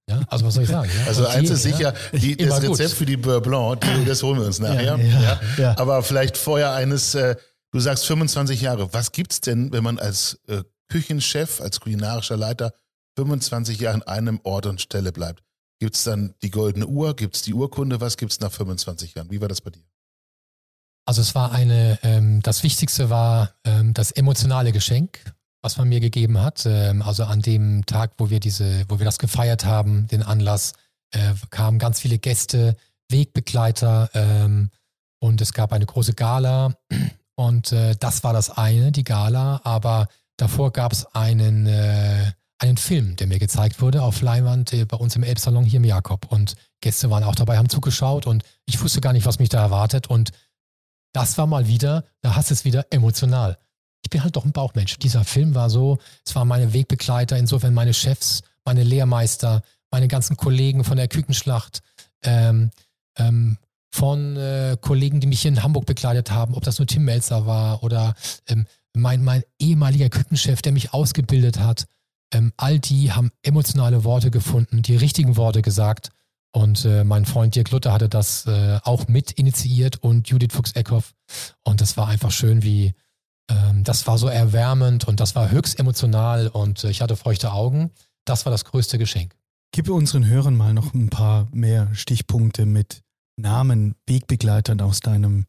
[0.09, 0.89] Ja, also was soll ich sagen?
[0.99, 1.07] Ja?
[1.07, 2.97] Also und eins die, ist sicher, die, das Rezept gut.
[2.97, 4.97] für die Beurre Blanc, die, das holen wir uns nachher.
[4.97, 7.35] Ja, ja, Aber vielleicht vorher eines, äh,
[7.71, 8.91] du sagst 25 Jahre.
[8.91, 12.73] Was gibt es denn, wenn man als äh, Küchenchef, als kulinarischer Leiter
[13.17, 15.43] 25 Jahre an einem Ort und Stelle bleibt?
[15.79, 17.15] Gibt es dann die goldene Uhr?
[17.15, 18.01] Gibt es die Urkunde?
[18.01, 19.29] Was gibt es nach 25 Jahren?
[19.29, 19.83] Wie war das bei dir?
[21.05, 25.19] Also es war eine, ähm, das Wichtigste war ähm, das emotionale Geschenk,
[25.61, 26.65] was man mir gegeben hat.
[26.65, 30.73] Ähm, also an dem Tag, wo wir diese, wo wir das gefeiert haben, den Anlass,
[31.11, 32.75] äh, kamen ganz viele Gäste,
[33.09, 34.69] Wegbegleiter ähm,
[35.19, 36.73] und es gab eine große Gala.
[37.35, 42.75] Und äh, das war das eine, die Gala, aber davor gab es einen, äh, einen
[42.75, 46.29] Film, der mir gezeigt wurde auf Leinwand äh, bei uns im Elbsalon hier im Jakob.
[46.33, 49.61] Und Gäste waren auch dabei, haben zugeschaut und ich wusste gar nicht, was mich da
[49.61, 50.07] erwartet.
[50.07, 50.31] Und
[51.13, 53.57] das war mal wieder, da hast es wieder emotional
[54.03, 54.97] ich bin halt doch ein Bauchmensch.
[54.97, 60.37] Dieser Film war so, es waren meine Wegbegleiter, insofern meine Chefs, meine Lehrmeister, meine ganzen
[60.37, 61.81] Kollegen von der Kükenschlacht,
[62.23, 62.71] ähm,
[63.17, 63.57] ähm,
[63.91, 67.45] von äh, Kollegen, die mich hier in Hamburg begleitet haben, ob das nur Tim Melzer
[67.45, 68.13] war oder
[68.47, 71.85] ähm, mein, mein ehemaliger Küchenchef, der mich ausgebildet hat.
[72.31, 76.09] Ähm, all die haben emotionale Worte gefunden, die richtigen Worte gesagt.
[76.51, 81.13] Und äh, mein Freund Dirk Luther hatte das äh, auch mit initiiert und Judith Fuchs-Eckhoff.
[81.63, 82.93] Und das war einfach schön, wie,
[83.49, 87.51] ähm, das war so erwärmend und das war höchst emotional und äh, ich hatte feuchte
[87.51, 87.91] Augen.
[88.25, 89.35] Das war das größte Geschenk.
[89.71, 93.01] Gib unseren Hörern mal noch ein paar mehr Stichpunkte mit
[93.37, 95.45] Namen, Wegbegleitern aus deinem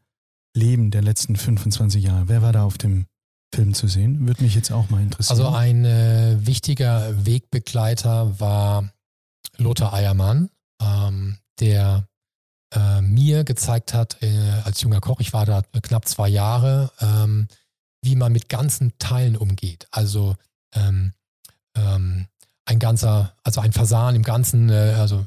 [0.54, 2.28] Leben der letzten 25 Jahre.
[2.28, 3.06] Wer war da auf dem
[3.54, 4.26] Film zu sehen?
[4.26, 5.38] Würde mich jetzt auch mal interessieren.
[5.38, 8.90] Also ein äh, wichtiger Wegbegleiter war
[9.56, 12.06] Lothar Eiermann, ähm, der
[12.72, 17.48] äh, mir gezeigt hat, äh, als junger Koch, ich war da knapp zwei Jahre, ähm,
[18.02, 19.86] wie man mit ganzen Teilen umgeht.
[19.90, 20.36] Also
[20.74, 21.12] ähm,
[21.76, 22.26] ähm,
[22.64, 25.26] ein ganzer, also ein Fasan im Ganzen, äh, also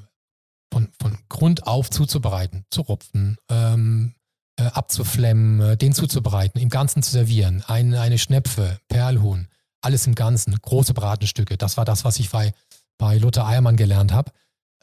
[0.71, 4.15] von, von Grund auf zuzubereiten, zu rupfen, ähm,
[4.57, 7.63] äh, abzuflemmen, äh, den zuzubereiten, im Ganzen zu servieren.
[7.67, 9.47] Ein, eine Schnepfe, Perlhuhn,
[9.81, 11.57] alles im Ganzen, große Bratenstücke.
[11.57, 12.53] Das war das, was ich bei,
[12.97, 14.31] bei Luther Eiermann gelernt habe.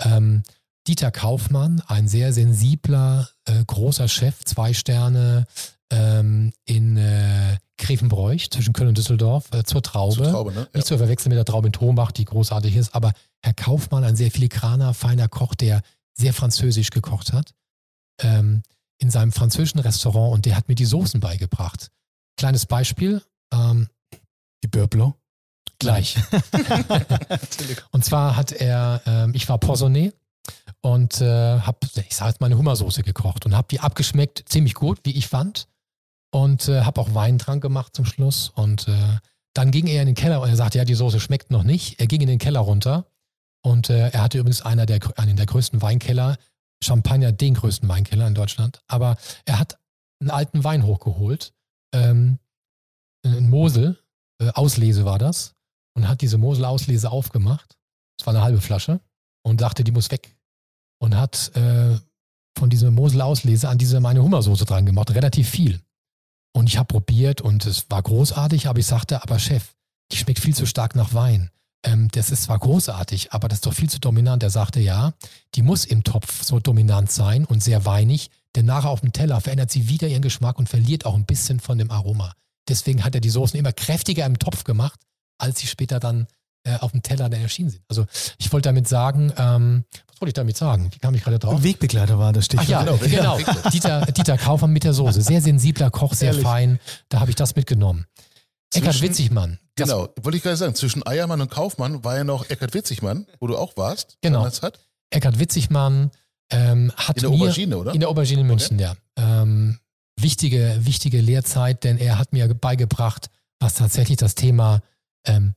[0.01, 0.43] Ähm,
[0.87, 5.47] Dieter Kaufmann, ein sehr sensibler, äh, großer Chef, zwei Sterne
[5.91, 10.15] ähm, in äh, Grevenbroich zwischen Köln und Düsseldorf äh, zur Traube.
[10.15, 10.61] Zur Traube ne?
[10.61, 10.67] ja.
[10.75, 13.13] Nicht zu verwechseln mit der Traube in Tombach, die großartig ist, aber
[13.43, 15.83] Herr Kaufmann, ein sehr filigraner, feiner Koch, der
[16.15, 17.55] sehr französisch gekocht hat,
[18.21, 18.63] ähm,
[18.99, 21.91] in seinem französischen Restaurant und der hat mir die Soßen beigebracht.
[22.37, 23.23] Kleines Beispiel.
[23.53, 23.89] Ähm,
[24.63, 25.15] die Beurre
[25.79, 26.17] Gleich.
[27.91, 30.13] und zwar hat er, ähm, ich war Poissonné
[30.83, 34.75] und äh, habe, ich sage jetzt mal, eine Hummersoße gekocht und habe die abgeschmeckt, ziemlich
[34.75, 35.70] gut, wie ich fand
[36.31, 38.51] und äh, habe auch Wein dran gemacht zum Schluss.
[38.55, 39.19] Und äh,
[39.55, 42.01] dann ging er in den Keller und er sagte, ja, die Soße schmeckt noch nicht.
[42.01, 43.07] Er ging in den Keller runter
[43.63, 46.37] und äh, er hatte übrigens einer der, einen der größten Weinkeller,
[46.83, 48.83] Champagner, den größten Weinkeller in Deutschland.
[48.87, 49.79] Aber er hat
[50.21, 51.53] einen alten Wein hochgeholt,
[51.95, 52.39] ähm,
[53.23, 53.99] in Mosel,
[54.41, 55.55] äh, Auslese war das,
[55.95, 57.77] und hat diese Mosel-Auslese aufgemacht.
[58.17, 59.01] Das war eine halbe Flasche
[59.43, 60.37] und dachte, die muss weg.
[61.03, 61.99] Und hat äh,
[62.59, 65.81] von dieser Mosel-Auslese an diese meine Hummersoße dran gemacht, relativ viel.
[66.53, 69.75] Und ich habe probiert und es war großartig, aber ich sagte, aber Chef,
[70.13, 71.51] die schmeckt viel zu stark nach Wein.
[71.85, 74.43] Ähm, das ist zwar großartig, aber das ist doch viel zu dominant.
[74.43, 75.13] Er sagte, ja,
[75.55, 79.41] die muss im Topf so dominant sein und sehr weinig, denn nachher auf dem Teller
[79.41, 82.35] verändert sie wieder ihren Geschmack und verliert auch ein bisschen von dem Aroma.
[82.69, 85.01] Deswegen hat er die Soßen immer kräftiger im Topf gemacht,
[85.39, 86.27] als sie später dann
[86.65, 87.83] äh, auf dem Teller dann erschienen sind.
[87.89, 88.07] Also
[88.39, 90.91] ich wollte damit sagen, ähm, was wollte ich damit sagen?
[90.93, 91.63] Wie kam ich gerade drauf?
[91.63, 92.67] Wegbegleiter war das Stichwort.
[92.69, 93.37] Ach ja, genau.
[93.37, 93.71] genau.
[93.71, 95.23] Dieter, Dieter Kaufmann mit der Soße.
[95.23, 96.43] Sehr sensibler Koch, sehr Ehrlich?
[96.45, 96.79] fein.
[97.09, 98.07] Da habe ich das mitgenommen.
[98.75, 99.59] Eckart Zwischen- Witzigmann.
[99.77, 103.27] Das- Genau, wollte ich gerade sagen, zwischen Eiermann und Kaufmann war ja noch Eckart Witzigmann,
[103.41, 104.19] wo du auch warst.
[104.21, 104.45] Genau.
[104.45, 104.79] Hat,
[105.11, 106.11] Eckart Witzigmann
[106.51, 107.95] ähm, hat in der mir Aubergine, oder?
[107.95, 108.95] in der Aubergine in München, ja.
[109.17, 109.79] Ähm,
[110.19, 114.83] wichtige, wichtige Lehrzeit, denn er hat mir beigebracht, was tatsächlich das Thema
[115.25, 115.55] ähm,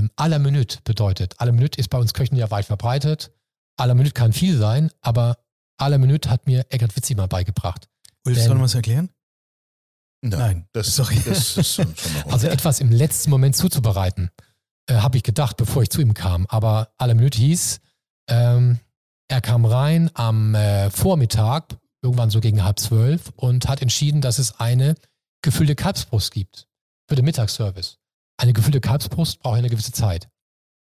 [0.00, 1.38] ähm, à la Minute bedeutet.
[1.40, 3.32] À la Minute ist bei uns Köchen ja weit verbreitet.
[3.76, 5.38] À la Minute kann viel sein, aber
[5.78, 7.88] à la Minute hat mir Eckart Witzigmann beigebracht.
[8.24, 9.10] Ulf, sollen wir es erklären?
[10.22, 10.66] Nein.
[10.72, 11.16] Das, Sorry.
[11.24, 11.94] das ist schon,
[12.24, 14.30] noch Also etwas im letzten Moment zuzubereiten,
[14.86, 16.46] äh, habe ich gedacht, bevor ich zu ihm kam.
[16.48, 17.80] Aber à la Minute hieß,
[18.28, 18.80] ähm,
[19.28, 24.38] er kam rein am äh, Vormittag, irgendwann so gegen halb zwölf, und hat entschieden, dass
[24.38, 24.94] es eine
[25.42, 26.68] gefüllte Kalbsbrust gibt
[27.08, 27.99] für den Mittagsservice.
[28.40, 30.30] Eine gefüllte Kalbsbrust braucht eine gewisse Zeit.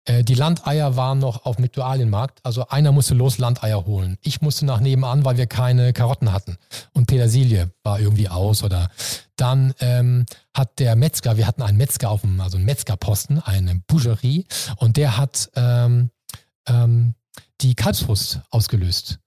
[0.05, 4.17] Äh, die Landeier waren noch auf dem Viktualienmarkt, also einer musste los Landeier holen.
[4.21, 6.57] Ich musste nach nebenan, weil wir keine Karotten hatten.
[6.93, 8.89] Und Petersilie war irgendwie aus oder
[9.35, 13.75] dann ähm, hat der Metzger, wir hatten einen Metzger auf dem, also einen Metzgerposten, eine
[13.87, 14.45] Boucherie,
[14.77, 16.11] und der hat ähm,
[16.65, 17.13] ähm,
[17.59, 19.19] die Kalbsbrust ausgelöst.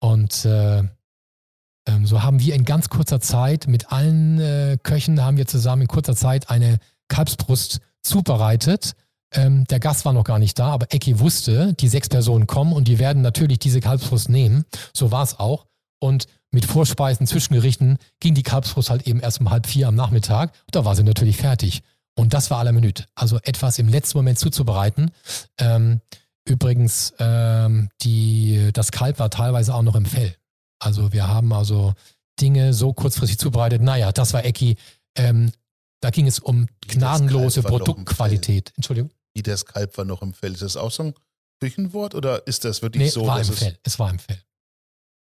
[0.00, 5.36] Und äh, ähm, so haben wir in ganz kurzer Zeit mit allen äh, Köchen haben
[5.36, 6.78] wir zusammen in kurzer Zeit eine
[7.08, 8.92] Kalbsbrust zubereitet.
[9.32, 12.72] Ähm, der Gast war noch gar nicht da, aber Ecki wusste, die sechs Personen kommen
[12.72, 14.64] und die werden natürlich diese Kalbsbrust nehmen.
[14.94, 15.66] So war es auch.
[16.00, 20.52] Und mit Vorspeisen, Zwischengerichten ging die Kalbsbrust halt eben erst um halb vier am Nachmittag.
[20.70, 21.82] Da war sie natürlich fertig.
[22.16, 23.04] Und das war aller Minute.
[23.14, 25.10] Also etwas im letzten Moment zuzubereiten.
[25.58, 26.00] Ähm,
[26.46, 30.34] übrigens, ähm, die, das Kalb war teilweise auch noch im Fell.
[30.80, 31.94] Also wir haben also
[32.40, 33.82] Dinge so kurzfristig zubereitet.
[33.82, 34.76] Naja, das war Ecki.
[35.16, 35.52] Ähm,
[36.00, 38.72] da ging es um gnadenlose Kalb Produktqualität.
[38.76, 39.10] Entschuldigung.
[39.34, 40.52] Wie das Kalb war noch im Fell.
[40.52, 41.14] Ist das auch so ein
[41.60, 43.78] Küchenwort oder ist das wirklich Nee, so, war dass im es, Fell.
[43.82, 44.38] Es war im Fell.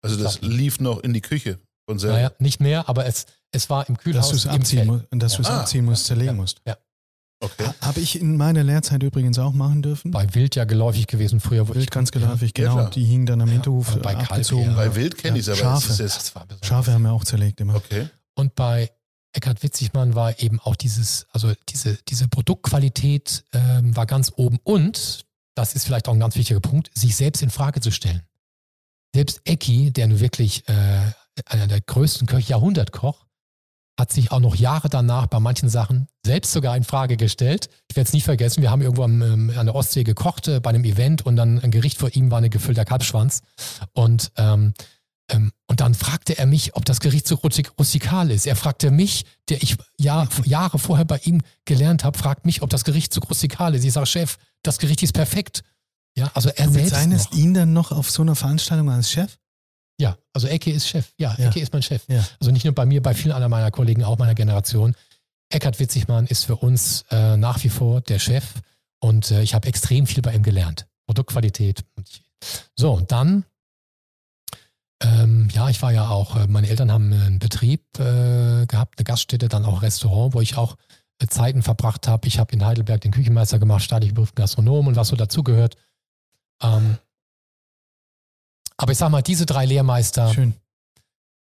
[0.04, 2.16] also das lief noch in die Küche von selber?
[2.18, 4.86] Naja, nicht mehr, aber es, es war im Dass Kühlhaus du es abziehen, Fell.
[4.88, 5.54] musst, dass du es Ja.
[5.56, 6.42] Ah, abziehen musst, zerlegen Ja.
[6.42, 6.62] musst.
[7.44, 7.70] Okay.
[7.82, 10.10] Habe ich in meiner Lehrzeit übrigens auch machen dürfen.
[10.12, 11.68] Bei Wild ja geläufig gewesen früher.
[11.68, 12.76] Wild ich ganz geläufig, Ja, genau.
[12.76, 12.90] klar.
[12.92, 14.64] die hingen dann am Ja, Hinterhof bei Kalb abgezogen.
[14.70, 14.76] eher.
[14.76, 16.02] Bei Wild kenne ich es, Ja, aber Schafe.
[16.04, 16.48] Das war.
[16.64, 17.76] Schafe haben wir auch zerlegt immer.
[17.76, 18.08] okay.
[18.36, 18.90] Und bei
[19.36, 25.26] Eckhard Witzigmann war eben auch dieses, also diese, diese Produktqualität ähm, war ganz oben und,
[25.56, 28.24] das ist vielleicht auch ein ganz wichtiger Punkt, sich selbst in Frage zu stellen.
[29.14, 31.12] Selbst Ecki, der nun wirklich äh,
[31.46, 33.26] einer der größten Köche, Jahrhundertkoch,
[33.98, 37.70] hat sich auch noch Jahre danach bei manchen Sachen selbst sogar in Frage gestellt.
[37.90, 40.60] Ich werde es nicht vergessen, wir haben irgendwo am, ähm, an der Ostsee gekocht äh,
[40.60, 43.42] bei einem Event und dann ein Gericht vor ihm war eine gefüllter Kalbschwanz.
[43.94, 44.74] Und ähm,
[45.34, 48.46] und dann fragte er mich, ob das Gericht so rustik rustikal ist.
[48.46, 52.70] Er fragte mich, der ich Jahr, Jahre vorher bei ihm gelernt habe, fragt mich, ob
[52.70, 53.84] das Gericht so rustikal ist.
[53.84, 55.64] Ich sage, Chef, das Gericht ist perfekt.
[56.16, 57.38] Ja, also er Du selbst noch.
[57.40, 59.38] ihn dann noch auf so einer Veranstaltung als Chef?
[60.00, 61.12] Ja, also Ecke ist Chef.
[61.18, 61.48] Ja, Ja.
[61.48, 62.04] Ecke ist mein Chef.
[62.08, 62.24] Ja.
[62.40, 64.94] Also nicht nur bei mir, bei vielen anderen meiner Kollegen, auch meiner Generation.
[65.50, 68.46] Eckhard Witzigmann ist für uns äh, nach wie vor der Chef
[69.00, 70.86] und äh, ich habe extrem viel bei ihm gelernt.
[71.08, 71.84] Produktqualität.
[72.76, 73.46] So, und dann,
[75.04, 79.04] ähm, ja, ich war ja auch, äh, meine Eltern haben einen Betrieb äh, gehabt, eine
[79.04, 80.78] Gaststätte, dann auch Restaurant, wo ich auch
[81.20, 82.28] äh, Zeiten verbracht habe.
[82.28, 85.76] Ich habe in Heidelberg den Küchenmeister gemacht, staatlich geprüften Gastronom und was so dazugehört.
[86.62, 86.98] Ähm,
[88.78, 90.54] aber ich sag mal, diese drei Lehrmeister, Schön.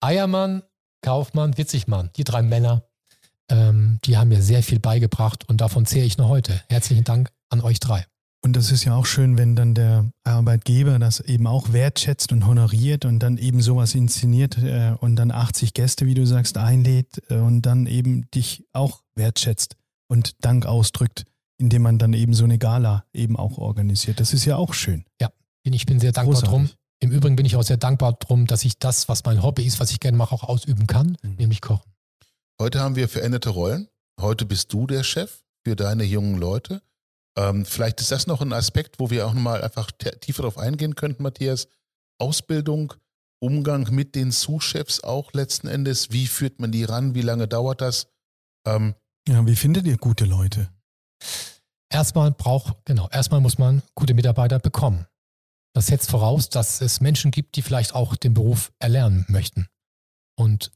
[0.00, 0.62] Eiermann,
[1.02, 2.84] Kaufmann, Witzigmann, die drei Männer,
[3.48, 6.62] ähm, die haben mir sehr viel beigebracht und davon zehre ich noch heute.
[6.68, 8.06] Herzlichen Dank an euch drei.
[8.42, 12.46] Und das ist ja auch schön, wenn dann der Arbeitgeber das eben auch wertschätzt und
[12.46, 17.22] honoriert und dann eben sowas inszeniert äh, und dann 80 Gäste, wie du sagst, einlädt
[17.30, 19.76] äh, und dann eben dich auch wertschätzt
[20.08, 21.24] und Dank ausdrückt,
[21.58, 24.20] indem man dann eben so eine Gala eben auch organisiert.
[24.20, 25.04] Das ist ja auch schön.
[25.62, 26.70] Bin- Ich bin sehr dankbar Großartig.
[26.70, 26.70] drum.
[27.00, 29.80] Im Übrigen bin ich auch sehr dankbar drum, dass ich das, was mein Hobby ist,
[29.80, 31.34] was ich gerne mache, auch ausüben kann, Mhm.
[31.38, 31.90] nämlich kochen.
[32.58, 33.88] Heute haben wir veränderte Rollen.
[34.18, 36.80] Heute bist du der Chef für deine jungen Leute.
[37.40, 40.94] Ähm, vielleicht ist das noch ein Aspekt, wo wir auch nochmal einfach tiefer darauf eingehen
[40.94, 41.68] könnten, Matthias.
[42.18, 42.92] Ausbildung,
[43.42, 46.10] Umgang mit den Sous-Chefs auch letzten Endes.
[46.10, 47.14] Wie führt man die ran?
[47.14, 48.08] Wie lange dauert das?
[48.66, 48.94] Ähm,
[49.26, 50.68] Ja, wie findet ihr gute Leute?
[51.90, 55.06] Erstmal braucht, genau, erstmal muss man gute Mitarbeiter bekommen.
[55.74, 59.66] Das setzt voraus, dass es Menschen gibt, die vielleicht auch den Beruf erlernen möchten.
[60.36, 60.72] Und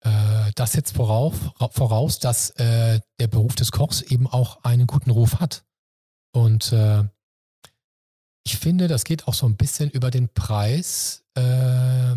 [0.00, 1.34] äh, das setzt voraus,
[1.72, 5.64] voraus dass äh, der Beruf des Kochs eben auch einen guten Ruf hat.
[6.36, 7.02] Und äh,
[8.44, 12.14] ich finde, das geht auch so ein bisschen über den Preis äh,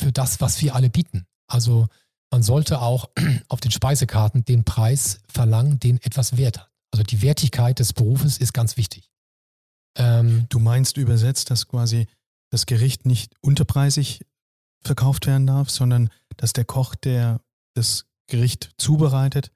[0.00, 1.26] für das, was wir alle bieten.
[1.46, 1.88] Also
[2.30, 3.10] man sollte auch
[3.50, 6.70] auf den Speisekarten den Preis verlangen, den etwas wert hat.
[6.90, 9.10] Also die Wertigkeit des Berufes ist ganz wichtig.
[9.98, 12.06] Ähm, Du meinst übersetzt, dass quasi
[12.50, 14.22] das Gericht nicht unterpreisig
[14.82, 17.42] verkauft werden darf, sondern dass der Koch, der
[17.74, 19.52] das Gericht zubereitet,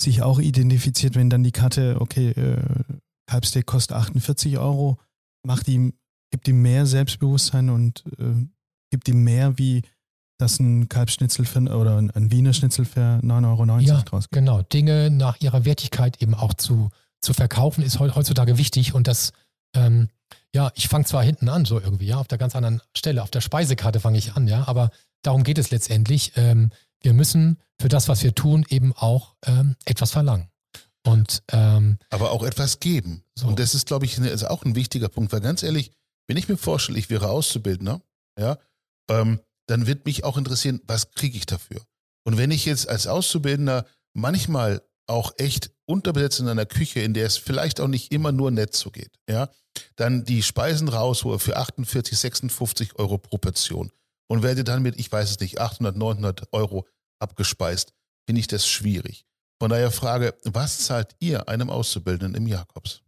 [0.00, 2.58] sich auch identifiziert, wenn dann die Karte, okay, äh,
[3.28, 4.98] Kalbsteak kostet 48 Euro,
[5.44, 5.94] macht ihm,
[6.30, 8.46] gibt ihm mehr Selbstbewusstsein und äh,
[8.90, 9.82] gibt ihm mehr, wie
[10.38, 14.32] das ein Kalbschnitzel für, oder ein, Wiener Schnitzel für 9,90 Euro Ja, draus gibt.
[14.34, 14.62] genau.
[14.62, 16.90] Dinge nach ihrer Wertigkeit eben auch zu,
[17.22, 19.32] zu verkaufen, ist heu- heutzutage wichtig und das,
[19.74, 20.08] ähm,
[20.54, 23.30] ja, ich fange zwar hinten an, so irgendwie, ja, auf der ganz anderen Stelle, auf
[23.30, 24.90] der Speisekarte fange ich an, ja, aber
[25.22, 26.32] darum geht es letztendlich.
[26.36, 26.70] Ähm,
[27.02, 30.48] wir müssen für das, was wir tun, eben auch ähm, etwas verlangen.
[31.04, 33.22] Und ähm, aber auch etwas geben.
[33.36, 33.46] So.
[33.46, 35.92] Und das ist, glaube ich, ne- ist auch ein wichtiger Punkt, weil ganz ehrlich,
[36.26, 38.00] wenn ich mir vorstelle, ich wäre Auszubildender,
[38.38, 38.58] ja,
[39.08, 41.80] ähm, dann wird mich auch interessieren, was kriege ich dafür?
[42.24, 47.26] Und wenn ich jetzt als Auszubildender manchmal auch echt unterbesetzt in einer Küche, in der
[47.26, 49.48] es vielleicht auch nicht immer nur nett zugeht, ja,
[49.94, 53.92] dann die Speisen raushole für 48, 56 Euro pro Portion
[54.28, 56.86] und werde dann mit, ich weiß es nicht, 800, 900 Euro
[57.18, 57.92] abgespeist,
[58.26, 59.26] finde ich das schwierig.
[59.58, 63.02] Von daher Frage, was zahlt ihr einem Auszubildenden im Jakobs?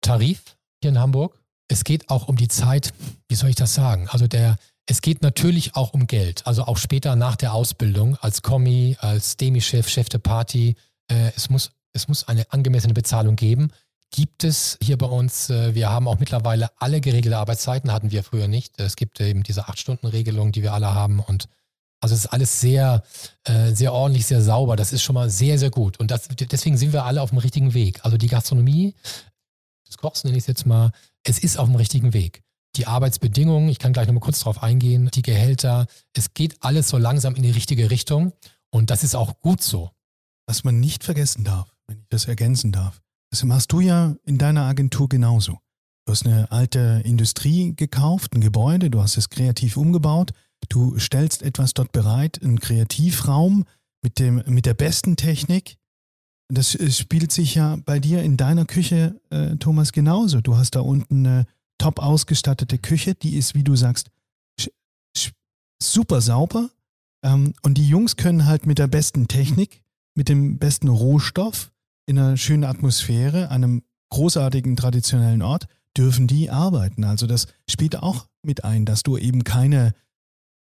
[0.00, 1.40] Tarif hier in Hamburg.
[1.68, 2.92] Es geht auch um die Zeit,
[3.28, 4.08] wie soll ich das sagen?
[4.08, 4.56] Also der,
[4.86, 6.46] es geht natürlich auch um Geld.
[6.46, 10.76] Also auch später nach der Ausbildung als Kommi, als Demi-Chef, Chef der Party.
[11.08, 13.72] Äh, es, muss, es muss eine angemessene Bezahlung geben.
[14.10, 18.22] Gibt es hier bei uns, äh, wir haben auch mittlerweile alle geregelte Arbeitszeiten, hatten wir
[18.22, 18.78] früher nicht.
[18.80, 21.20] Es gibt eben diese Acht-Stunden-Regelung, die wir alle haben.
[21.20, 21.48] Und
[22.00, 23.02] also es ist alles sehr,
[23.44, 24.76] äh, sehr ordentlich, sehr sauber.
[24.76, 25.98] Das ist schon mal sehr, sehr gut.
[25.98, 28.04] Und das, deswegen sind wir alle auf dem richtigen Weg.
[28.04, 28.94] Also die Gastronomie,
[29.88, 30.92] des Kochs nenne ich es jetzt mal,
[31.24, 32.42] es ist auf dem richtigen Weg.
[32.76, 36.98] Die Arbeitsbedingungen, ich kann gleich nochmal kurz drauf eingehen, die Gehälter, es geht alles so
[36.98, 38.32] langsam in die richtige Richtung
[38.70, 39.90] und das ist auch gut so.
[40.46, 43.00] Was man nicht vergessen darf, wenn ich das ergänzen darf,
[43.36, 45.58] das machst du ja in deiner Agentur genauso.
[46.06, 50.32] Du hast eine alte Industrie gekauft, ein Gebäude, du hast es kreativ umgebaut,
[50.70, 53.64] du stellst etwas dort bereit, einen Kreativraum
[54.02, 55.76] mit, dem, mit der besten Technik.
[56.48, 60.40] Das äh, spielt sich ja bei dir in deiner Küche, äh, Thomas, genauso.
[60.40, 64.08] Du hast da unten eine top ausgestattete Küche, die ist, wie du sagst,
[65.82, 66.70] super sauber.
[67.22, 69.82] Ähm, und die Jungs können halt mit der besten Technik,
[70.14, 71.70] mit dem besten Rohstoff,
[72.06, 77.04] in einer schönen Atmosphäre, an einem großartigen traditionellen Ort, dürfen die arbeiten.
[77.04, 79.92] Also das spielt auch mit ein, dass du eben keine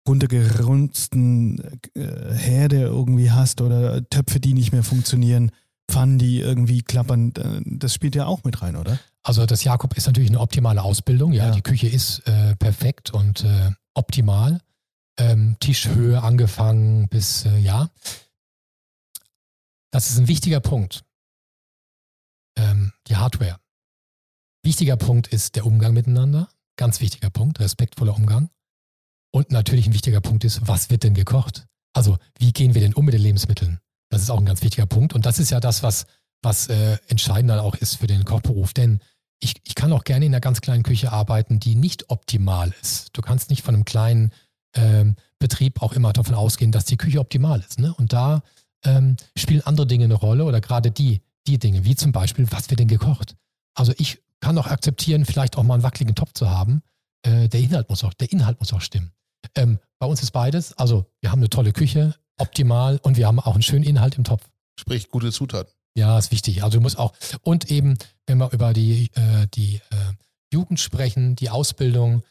[0.08, 1.58] runtergerunzten
[1.94, 5.50] äh, Herde irgendwie hast oder Töpfe, die nicht mehr funktionieren,
[5.90, 7.32] Pfannen, die irgendwie klappern.
[7.36, 8.98] Äh, Das spielt ja auch mit rein, oder?
[9.22, 11.32] Also das Jakob ist natürlich eine optimale Ausbildung.
[11.32, 11.50] Ja, Ja.
[11.52, 14.60] die Küche ist äh, perfekt und äh, optimal.
[15.18, 17.90] Ähm, Tischhöhe angefangen bis, äh, ja.
[19.90, 21.02] Das ist ein wichtiger Punkt.
[22.60, 23.58] Ähm, die Hardware.
[24.62, 26.48] Wichtiger Punkt ist der Umgang miteinander.
[26.76, 28.50] Ganz wichtiger Punkt, respektvoller Umgang.
[29.32, 31.66] Und natürlich ein wichtiger Punkt ist, was wird denn gekocht?
[31.94, 33.78] Also, wie gehen wir denn um mit den Lebensmitteln?
[34.10, 35.14] Das ist auch ein ganz wichtiger Punkt.
[35.14, 36.06] Und das ist ja das, was,
[36.42, 38.74] was äh, entscheidend auch ist für den Kochberuf.
[38.74, 39.00] Denn
[39.40, 43.08] ich, ich kann auch gerne in einer ganz kleinen Küche arbeiten, die nicht optimal ist.
[43.14, 44.32] Du kannst nicht von einem kleinen
[44.74, 47.78] ähm, Betrieb auch immer davon ausgehen, dass die Küche optimal ist.
[47.78, 47.94] Ne?
[47.94, 48.42] Und da
[48.84, 52.70] ähm, spielen andere Dinge eine Rolle oder gerade die, die Dinge, wie zum Beispiel, was
[52.70, 53.36] wird denn gekocht?
[53.74, 56.82] Also ich kann auch akzeptieren, vielleicht auch mal einen wackeligen Topf zu haben.
[57.22, 59.12] Äh, der Inhalt muss auch, der Inhalt muss auch stimmen.
[59.54, 60.72] Ähm, bei uns ist beides.
[60.74, 64.24] Also wir haben eine tolle Küche, optimal und wir haben auch einen schönen Inhalt im
[64.24, 64.48] Topf.
[64.78, 65.72] Sprich, gute Zutaten.
[65.96, 66.62] Ja, ist wichtig.
[66.62, 67.12] Also du musst auch,
[67.42, 70.12] und eben, wenn wir über die, äh, die äh,
[70.52, 72.22] Jugend sprechen, die Ausbildung,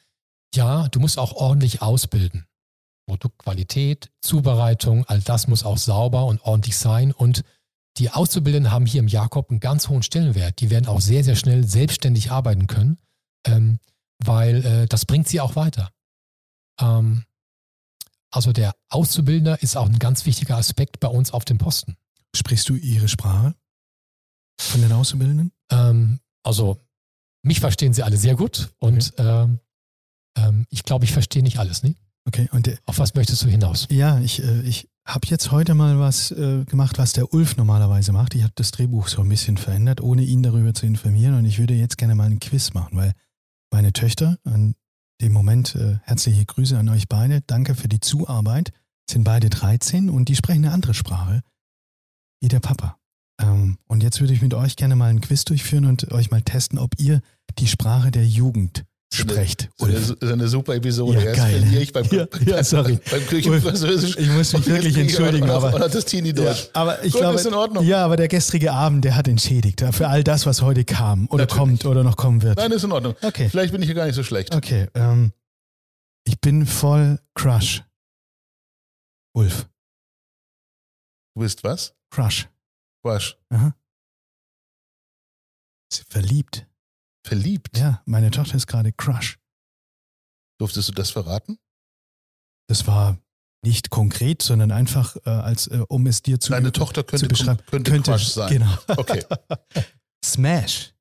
[0.55, 2.45] ja, du musst auch ordentlich ausbilden.
[3.07, 7.11] Produktqualität, Zubereitung, all das muss auch sauber und ordentlich sein.
[7.11, 7.43] Und
[7.99, 10.61] die Auszubildenden haben hier im Jakob einen ganz hohen Stellenwert.
[10.61, 12.97] Die werden auch sehr, sehr schnell selbstständig arbeiten können,
[13.45, 13.79] ähm,
[14.19, 15.91] weil äh, das bringt sie auch weiter.
[16.79, 17.25] Ähm,
[18.31, 21.97] also der Auszubildender ist auch ein ganz wichtiger Aspekt bei uns auf dem Posten.
[22.35, 23.55] Sprichst du ihre Sprache
[24.59, 25.51] von den Auszubildenden?
[25.69, 26.79] Ähm, also
[27.43, 29.59] mich verstehen sie alle sehr gut und ähm,
[30.37, 31.83] ähm, ich glaube, ich verstehe nicht alles.
[31.83, 31.95] Ne?
[32.25, 33.87] Okay, und der, Auf was möchtest du hinaus?
[33.89, 38.11] Ja, ich, äh, ich habe jetzt heute mal was äh, gemacht, was der Ulf normalerweise
[38.11, 38.35] macht.
[38.35, 41.33] Ich habe das Drehbuch so ein bisschen verändert, ohne ihn darüber zu informieren.
[41.35, 43.13] Und ich würde jetzt gerne mal einen Quiz machen, weil
[43.71, 44.75] meine Töchter, an
[45.19, 48.71] dem Moment äh, herzliche Grüße an euch beide, danke für die Zuarbeit,
[49.09, 51.41] sind beide 13 und die sprechen eine andere Sprache
[52.41, 52.97] wie der Papa.
[53.41, 56.43] Ähm, und jetzt würde ich mit euch gerne mal einen Quiz durchführen und euch mal
[56.43, 57.21] testen, ob ihr
[57.57, 59.69] die Sprache der Jugend sprecht.
[59.77, 61.19] So eine, so eine super Episode.
[61.19, 61.59] Ja, Erst geil.
[61.59, 62.99] verliere ich beim, Ja, ja, sorry.
[63.11, 64.17] beim Küchenfranzösisch.
[64.17, 66.69] Ich muss mich wirklich entschuldigen, noch- aber- das Teenie Deutsch.
[66.73, 67.83] aber ich Gut, glaube, ist in Ordnung.
[67.85, 71.43] ja, aber der gestrige Abend, der hat entschädigt für all das, was heute kam oder
[71.45, 71.57] Natürlich.
[71.59, 72.57] kommt oder noch kommen wird.
[72.57, 73.15] Nein, ist in Ordnung.
[73.21, 73.49] Okay.
[73.49, 74.53] Vielleicht bin ich ja gar nicht so schlecht.
[74.55, 75.33] Okay, ähm,
[76.25, 77.83] ich bin voll Crush.
[79.33, 79.67] Ulf,
[81.35, 81.93] Du bist was?
[82.11, 82.47] Crush.
[83.03, 83.35] Quatsch.
[85.91, 86.67] Ist verliebt.
[87.29, 87.77] Verliebt?
[87.77, 89.37] Ja, meine Tochter ist gerade Crush.
[90.59, 91.59] Durftest du das verraten?
[92.67, 93.19] Das war
[93.63, 97.27] nicht konkret, sondern einfach, äh, als äh, um es dir zu Deine äh, Tochter könnte,
[97.27, 97.63] zu beschreiben.
[97.67, 98.53] könnte, könnte Crush sein.
[98.53, 98.75] Genau.
[98.87, 99.23] Okay.
[100.25, 100.95] Smash.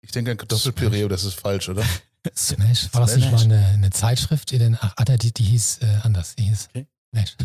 [0.00, 1.84] Ich denke an Kartoffelpüree, das ist falsch, oder?
[2.34, 2.94] Smash.
[2.94, 4.52] War das nicht mal eine, eine Zeitschrift?
[4.52, 6.34] Die denn, ach, ah, die, die hieß äh, anders.
[6.36, 6.86] Die hieß Okay.
[7.14, 7.36] Smash.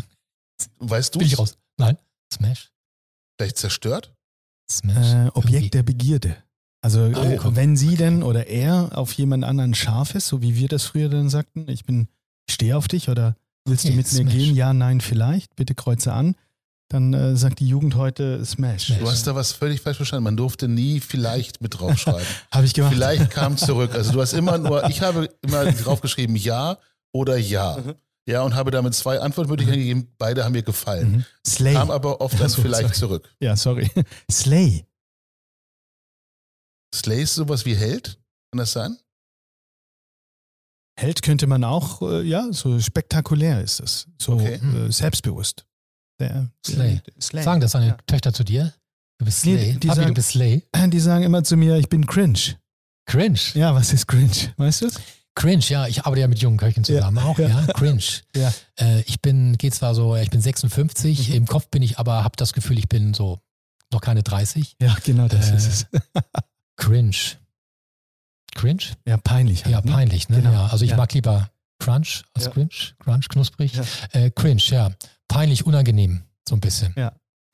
[0.78, 1.58] Weißt du Bin ich raus.
[1.76, 1.98] Nein.
[2.32, 2.72] Smash.
[3.36, 4.14] Vielleicht zerstört?
[4.70, 5.12] Smash.
[5.14, 6.36] Äh, Objekt der Begierde.
[6.80, 10.56] Also Oh, äh, wenn sie denn oder er auf jemand anderen scharf ist, so wie
[10.56, 12.08] wir das früher dann sagten, ich bin,
[12.46, 14.32] ich stehe auf dich oder willst du Okay, mit mir Smash.
[14.32, 14.54] gehen?
[14.54, 16.36] Ja, nein, vielleicht, bitte kreuze an.
[16.90, 18.86] Dann äh, sagt die Jugend heute Smash.
[18.86, 18.98] Smash.
[19.00, 20.24] Du hast da was völlig falsch verstanden.
[20.24, 22.22] Man durfte nie vielleicht mit draufschreiben.
[22.50, 22.94] Habe ich gemacht.
[22.94, 23.94] vielleicht kam zurück.
[23.94, 26.78] Also du hast immer nur, ich habe immer draufgeschrieben ja
[27.12, 27.76] oder ja.
[27.84, 27.94] Mhm.
[28.28, 30.12] Ja, und habe damit zwei Antwortmöglichkeiten gegeben.
[30.18, 31.12] Beide haben mir gefallen.
[31.12, 31.24] Mhm.
[31.46, 31.72] Slay.
[31.74, 33.20] Kam aber oft so, vielleicht sorry.
[33.22, 33.34] zurück.
[33.40, 33.90] Ja, sorry.
[34.30, 34.84] Slay.
[36.94, 38.18] Slay ist sowas wie Held?
[38.50, 38.98] Kann das sein?
[40.98, 44.08] Held könnte man auch, äh, ja, so spektakulär ist es.
[44.20, 44.54] So Okay.
[44.56, 45.64] äh, selbstbewusst.
[46.20, 47.00] Der, Slay.
[47.20, 47.42] Slay.
[47.44, 47.96] Sagen das deine Ja.
[48.06, 48.74] Töchter zu dir?
[49.18, 49.72] Du bist Nee, Slay.
[49.74, 50.62] die- die Papi, du sagen- bist Slay.
[50.90, 52.58] Die sagen immer zu mir, ich bin cringe.
[53.06, 53.38] Cringe.
[53.54, 54.52] Ja, was ist cringe?
[54.56, 55.00] Weißt du es?
[55.38, 55.86] Cringe, ja.
[55.86, 57.48] Ich arbeite ja mit jungen Köchen zusammen auch, ja.
[57.48, 57.66] ja.
[57.74, 58.02] Cringe.
[58.34, 58.52] Ja.
[58.76, 61.34] Äh, ich bin, geht zwar so, ich bin 56, Mhm.
[61.34, 63.38] im Kopf bin ich aber, habe das Gefühl, ich bin so
[63.92, 64.76] noch keine 30.
[64.80, 65.86] Ja, genau das Äh, ist es.
[66.76, 67.14] Cringe.
[68.54, 68.82] Cringe?
[69.06, 69.72] Ja, peinlich halt.
[69.74, 69.92] Ja, ne?
[69.92, 70.38] peinlich, ne?
[70.38, 70.52] Genau.
[70.52, 70.96] Ja, also ich Ja.
[70.96, 72.50] mag lieber Crunch als Ja.
[72.50, 72.68] Cringe.
[72.98, 73.74] Crunch, knusprig.
[73.74, 73.84] Ja.
[74.12, 74.90] Äh, cringe, ja.
[75.28, 76.94] Peinlich, unangenehm, so ein bisschen.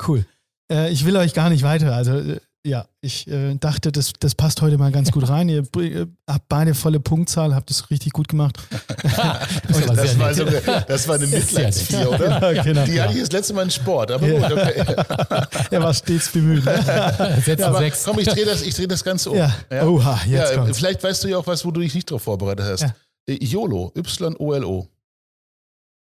[0.06, 0.24] Cool.
[0.70, 1.94] Äh, ich will euch gar nicht weiter.
[1.94, 5.48] Also, äh, ja, ich äh, dachte, das, das passt heute mal ganz gut rein.
[5.50, 8.56] Ihr äh, habt beide volle Punktzahl, habt es richtig gut gemacht.
[9.68, 10.36] Bist aber Das war, nett.
[10.36, 12.52] sogar, das war eine Mitleidsvier, oder?
[12.54, 12.84] Ja, genau.
[12.86, 14.48] Die hatte ich das letzte Mal in Sport, aber Ja.
[14.48, 14.82] gut, okay.
[15.70, 16.64] Er war stets bemüht.
[16.64, 17.42] Ne?
[17.44, 18.04] Sätze Aber sechs.
[18.04, 19.36] komm, ich drehe das, ich dreh das Ganze um.
[19.36, 19.52] Ja.
[19.84, 20.78] Oha, jetzt ja, kommt's.
[20.78, 22.80] vielleicht weißt du ja auch was, wo du dich nicht drauf vorbereitet hast.
[22.82, 22.94] Ja.
[23.28, 24.88] Äh, YOLO, Y-O-L-O.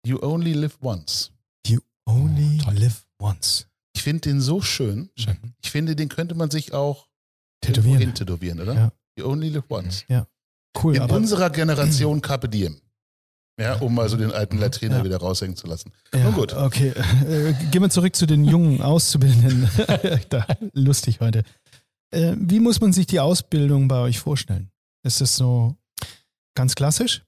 [0.06, 1.30] You only live once.
[1.66, 3.66] You only live once.
[3.94, 5.10] Ich finde den so schön.
[5.16, 5.36] Schön.
[5.62, 7.08] Ich finde, den könnte man sich auch
[7.60, 8.14] Tätowieren.
[8.14, 8.74] tätowieren, oder?
[8.74, 8.92] Ja.
[9.18, 10.04] You only live once.
[10.82, 12.80] Cool, In unserer Generation Carpe Diem.
[13.60, 15.04] Ja, um mal so den alten Latriner Ja.
[15.04, 15.92] wieder raushängen zu lassen.
[16.12, 16.52] ja, Nun gut.
[16.52, 19.68] Okay, äh, gehen wir zurück zu den jungen Auszubildenden.
[20.28, 21.44] da, lustig heute.
[22.10, 24.70] Äh, wie muss man sich die Ausbildung bei euch vorstellen?
[25.04, 25.76] Ist das so
[26.56, 27.22] ganz klassisch?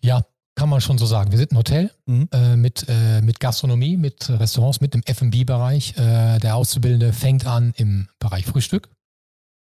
[0.00, 0.24] Ja,
[0.56, 1.30] kann man schon so sagen.
[1.30, 2.28] Wir sind ein Hotel Mhm.
[2.32, 5.96] äh, mit, äh, mit Gastronomie, mit Restaurants, mit dem F&B-Bereich.
[5.96, 8.88] Äh, der Auszubildende fängt an im Bereich Frühstück.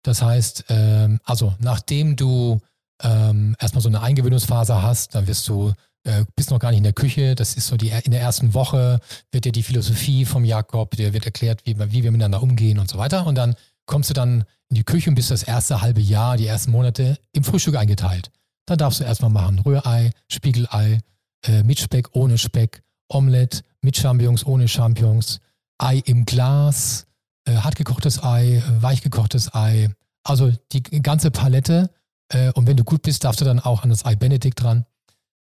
[0.03, 2.59] Das heißt, ähm, also nachdem du
[3.01, 5.73] ähm, erstmal so eine Eingewöhnungsphase hast, dann wirst du
[6.03, 7.35] äh, bist noch gar nicht in der Küche.
[7.35, 8.99] Das ist so die in der ersten Woche
[9.31, 12.89] wird dir die Philosophie vom Jakob, dir wird erklärt, wie, wie wir miteinander umgehen und
[12.89, 13.25] so weiter.
[13.27, 16.47] Und dann kommst du dann in die Küche und bist das erste halbe Jahr, die
[16.47, 18.31] ersten Monate im Frühstück eingeteilt.
[18.65, 20.99] Dann darfst du erstmal machen Rührei, Spiegelei,
[21.45, 25.41] äh, mit Speck, ohne Speck, Omelette, mit Champignons, ohne Champignons,
[25.77, 27.07] Ei im Glas,
[27.45, 29.89] äh, hartgekochtes Ei, weichgekochtes Ei.
[30.23, 31.89] Also die ganze Palette.
[32.29, 34.85] Äh, und wenn du gut bist, darfst du dann auch an das Ei Benedikt dran.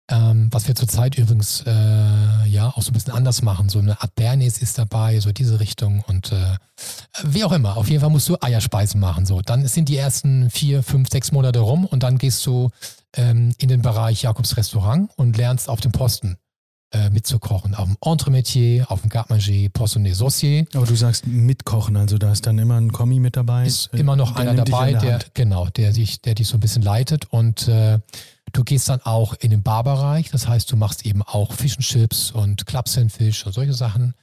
[0.08, 3.68] Ähm, was wir zurzeit übrigens äh, ja auch so ein bisschen anders machen.
[3.68, 6.56] So eine Art Bernays ist dabei, so diese Richtung und äh,
[7.24, 7.76] wie auch immer.
[7.76, 9.26] Auf jeden Fall musst du Eierspeisen machen.
[9.26, 12.70] So, dann sind die ersten vier, fünf, sechs Monate rum und dann gehst du
[13.16, 16.36] ähm, in den Bereich Jakobs Restaurant und lernst auf dem Posten
[16.92, 17.74] äh, mitzukochen.
[17.74, 20.66] Auf dem Entremetier, auf dem Garde-Manger, Poissonnet, Saucier.
[20.74, 23.66] Aber du sagst mitkochen, also da ist dann immer ein Kommi mit dabei.
[23.66, 26.60] Ist Äh, immer noch der einer dabei, der, genau, der dich, der dich so ein
[26.60, 27.98] bisschen leitet und äh,
[28.52, 30.30] du gehst dann auch in den Barbereich.
[30.30, 34.14] Das heißt, du machst eben auch Fish and Chips und Club Sandfish und solche Sachen.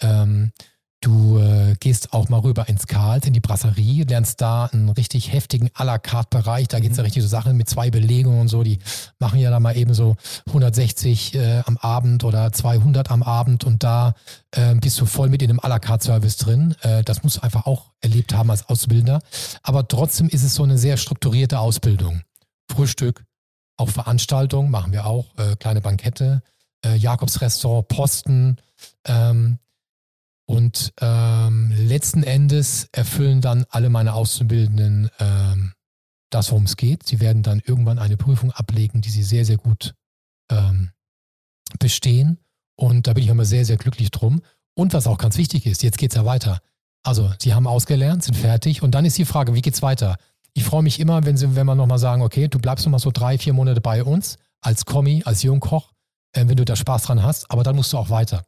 [0.00, 0.52] Ähm,
[1.00, 5.32] du äh, gehst auch mal rüber ins Karls, in die Brasserie, lernst da einen richtig
[5.32, 6.68] heftigen à la carte Bereich.
[6.68, 8.62] Da geht's ja richtig so Sachen mit zwei Belegungen und so.
[8.62, 8.78] Die
[9.18, 10.16] machen ja da mal eben so
[10.48, 14.14] 160 äh, am Abend oder 200 am Abend und da
[14.50, 16.74] äh, bist du voll mit in einem à la carte Service drin.
[16.82, 19.20] Äh, das musst du einfach auch erlebt haben als Auszubildender.
[19.62, 22.22] Aber trotzdem ist es so eine sehr strukturierte Ausbildung.
[22.70, 23.24] Frühstück,
[23.80, 26.42] auch Veranstaltungen machen wir auch, äh, kleine Bankette,
[26.84, 28.56] äh, Jakobs Restaurant, Posten.
[29.04, 29.58] Ähm,
[30.46, 35.72] und ähm, letzten Endes erfüllen dann alle meine Auszubildenden ähm,
[36.30, 37.06] das, worum es geht.
[37.06, 39.94] Sie werden dann irgendwann eine Prüfung ablegen, die sie sehr, sehr gut
[40.50, 40.90] ähm,
[41.78, 42.38] bestehen.
[42.76, 44.42] Und da bin ich immer sehr, sehr glücklich drum.
[44.74, 46.60] Und was auch ganz wichtig ist, jetzt geht's ja weiter.
[47.02, 50.16] Also, sie haben ausgelernt, sind fertig und dann ist die Frage, wie geht's weiter?
[50.54, 53.10] Ich freue mich immer, wenn, sie, wenn wir nochmal sagen, okay, du bleibst nochmal so
[53.12, 55.92] drei, vier Monate bei uns als Kommi, als Jungkoch,
[56.32, 58.44] äh, wenn du da Spaß dran hast, aber dann musst du auch weiter.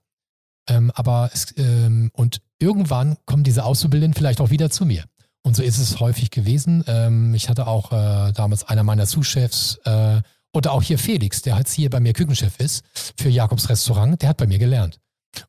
[0.69, 5.05] Ähm, aber es, ähm, und irgendwann kommen diese Auszubildenden vielleicht auch wieder zu mir.
[5.45, 6.85] Und so ist es häufig gewesen.
[6.87, 10.23] Ähm, ich hatte auch äh, damals einer meiner Sous-Chefs äh,
[10.53, 12.85] oder auch hier Felix, der jetzt hier bei mir Küchenchef ist
[13.19, 15.01] für Jakobs Restaurant, der hat bei mir gelernt.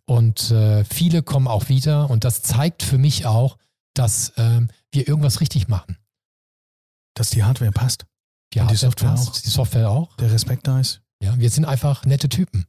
[0.06, 3.58] Und äh, viele kommen auch wieder und das zeigt für mich auch,
[3.93, 5.97] dass ähm, wir irgendwas richtig machen.
[7.16, 8.05] Dass die Hardware passt.
[8.53, 9.41] Die, Und die Hardware Software passt, auch.
[9.41, 10.16] Die Software auch.
[10.18, 11.01] Der Respekt da ist.
[11.22, 12.66] Ja, wir sind einfach nette Typen.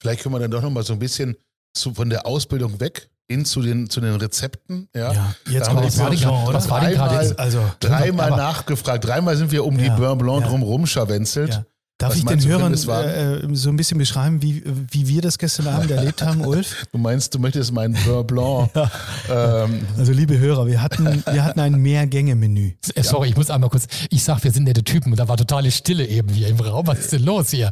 [0.00, 1.36] Vielleicht können wir dann doch nochmal so ein bisschen
[1.74, 4.88] zu, von der Ausbildung weg hin zu den, zu den Rezepten.
[4.94, 5.34] Ja.
[5.48, 7.24] jetzt Da haben kommt wir die die Beurre Frage- Blanc, was war denn gerade Dreimal-
[7.28, 7.38] jetzt?
[7.38, 10.48] Also, Dreimal Aber- nachgefragt, dreimal sind wir um die Ja, Beurre Blanc ja.
[10.48, 11.54] drumherum scharwenzelt.
[11.54, 11.64] Ja.
[11.98, 15.38] Darf Was ich den Hörern war- äh, so ein bisschen beschreiben, wie, wie wir das
[15.38, 16.86] gestern Abend erlebt haben, Ulf?
[16.92, 18.70] Du meinst, du möchtest meinen Beurre Blanc.
[19.30, 22.72] ähm, Also liebe Hörer, wir hatten, wir hatten ein Mehrgänge-Menü.
[22.94, 25.38] Äh, Sorry, ich muss einmal kurz, ich sag, wir sind nette Typen und da war
[25.38, 26.86] totale Stille eben hier im Raum.
[26.86, 27.70] Was ist denn los hier?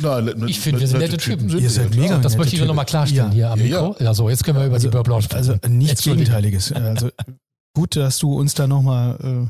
[0.00, 1.48] War, na, ne- Ich finde, wir sind nette Typen.
[1.48, 2.68] sind Ihr wir, seid mega das möchte ich nur Typen.
[2.68, 3.32] nochmal klarstellen Ja.
[3.32, 3.96] hier am Ja, Mikro.
[4.04, 5.78] Ja, so, jetzt können wir über die Beurre Blanc Also sprechen.
[5.78, 6.30] nichts Entschuldige.
[6.30, 6.72] Gegenteiliges.
[6.72, 7.10] Also
[7.76, 9.48] gut, dass du uns da nochmal äh,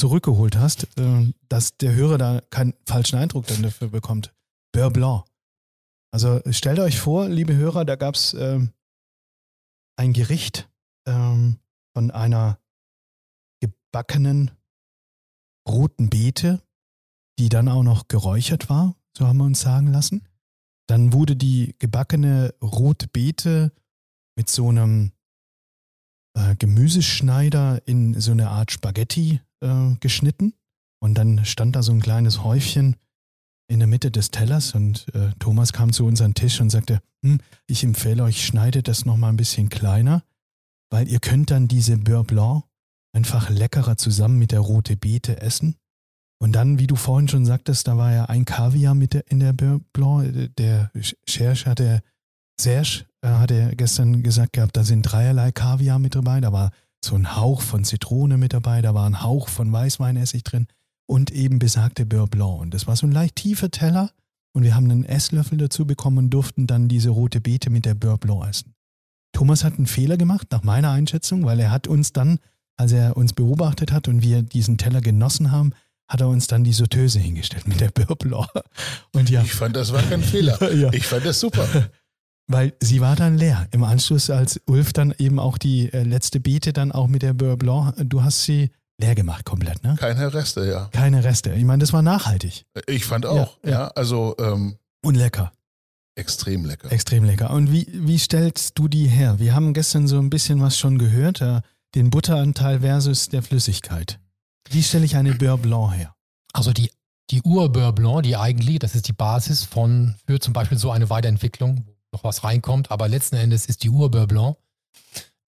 [0.00, 4.34] zurückgeholt hast, äh, dass der Hörer da keinen falschen Eindruck dann dafür bekommt.
[4.72, 5.24] Beurre Blanc.
[6.12, 8.72] Also stellt euch vor, liebe Hörer, da gab es ähm,
[9.96, 10.68] ein Gericht
[11.06, 11.58] ähm,
[11.92, 12.58] von einer
[13.60, 14.50] gebackenen
[15.68, 16.62] roten Beete,
[17.38, 20.26] die dann auch noch geräuchert war, so haben wir uns sagen lassen.
[20.88, 23.72] Dann wurde die gebackene rote Beete
[24.36, 25.12] mit so einem
[26.34, 30.54] äh, Gemüseschneider in so eine Art Spaghetti äh, geschnitten.
[31.02, 32.96] Und dann stand da so ein kleines Häufchen
[33.70, 37.38] in der Mitte des Tellers und äh, Thomas kam zu unserem Tisch und sagte, hm,
[37.66, 40.24] ich empfehle euch, schneidet das nochmal ein bisschen kleiner,
[40.90, 42.64] weil ihr könnt dann diese Beurre Blanc
[43.12, 45.76] einfach leckerer zusammen mit der rote Beete essen.
[46.42, 49.40] Und dann, wie du vorhin schon sagtest, da war ja ein Kaviar mit der, in
[49.40, 50.56] der Beurre Blanc.
[50.56, 50.90] Der
[51.28, 52.02] Serge hatte,
[52.60, 56.40] Serge äh, hat er gestern gesagt gehabt, da sind dreierlei Kaviar mit dabei.
[56.40, 56.72] Da war
[57.04, 60.66] so ein Hauch von Zitrone mit dabei, da war ein Hauch von Weißweinessig drin
[61.06, 62.60] und eben besagte Beurre Blanc.
[62.60, 64.10] Und das war so ein leicht tiefer Teller
[64.52, 67.94] und wir haben einen Esslöffel dazu bekommen und durften dann diese rote Beete mit der
[67.94, 68.74] Beurre Blanc essen.
[69.32, 72.38] Thomas hat einen Fehler gemacht, nach meiner Einschätzung, weil er hat uns dann,
[72.76, 75.72] als er uns beobachtet hat und wir diesen Teller genossen haben,
[76.08, 78.48] hat er uns dann die Sauteuse hingestellt mit der Beurre Blanc.
[79.12, 80.58] Und ja, Ich fand, das war kein Fehler.
[80.74, 80.92] Ja.
[80.92, 81.66] Ich fand das super.
[82.50, 83.66] Weil sie war dann leer.
[83.70, 87.32] Im Anschluss, als Ulf dann eben auch die äh, letzte Beete dann auch mit der
[87.32, 89.96] Beurre Blanc, äh, du hast sie leer gemacht komplett, ne?
[89.98, 90.88] Keine Reste, ja.
[90.92, 91.52] Keine Reste.
[91.54, 93.70] Ich meine, das war nachhaltig Ich fand auch, Ja, ja.
[93.70, 93.88] ja.
[93.88, 95.52] Also ähm, und lecker.
[96.16, 96.92] extrem lecker.
[96.92, 97.50] Extrem lecker.
[97.50, 99.38] Und wie, wie stellst du die her?
[99.38, 101.60] Wir haben gestern so ein bisschen was schon gehört, äh,
[101.94, 104.18] den Butteranteil versus der Flüssigkeit.
[104.68, 106.14] Wie stelle ich eine Beurre Blanc her?
[106.52, 106.90] Also die,
[107.30, 111.08] die Ur-Beurre Blanc, die eigentlich, das ist die Basis von, für zum Beispiel so eine
[111.10, 114.56] Weiterentwicklung, wo noch was reinkommt, aber letzten Endes ist die Ur-Beurre Blanc,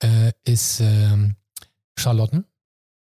[0.03, 1.37] äh, ist ähm,
[1.99, 2.45] Schalotten.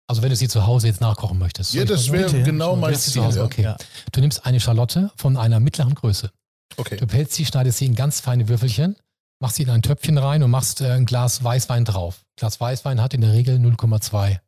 [0.07, 1.73] Also wenn du sie zu Hause jetzt nachkochen möchtest.
[1.73, 2.79] Ja, das mal wäre genau ja.
[2.79, 3.21] mein Ziel.
[3.21, 3.43] Ja.
[3.43, 3.63] Okay.
[3.63, 3.77] Ja.
[4.11, 6.31] Du nimmst eine Schalotte von einer mittleren Größe.
[6.77, 6.97] Okay.
[6.97, 8.97] Du pelzt sie, schneidest sie in ganz feine Würfelchen,
[9.39, 12.25] machst sie in ein Töpfchen rein und machst äh, ein Glas Weißwein drauf.
[12.35, 14.39] Glas Weißwein hat in der Regel 0,2.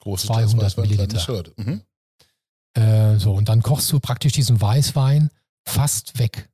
[0.00, 1.44] Großes 200 Glas Weißwein, Milliliter.
[1.56, 1.82] Mhm.
[2.74, 5.30] Äh, so, und dann kochst du praktisch diesen Weißwein
[5.64, 6.48] fast weg.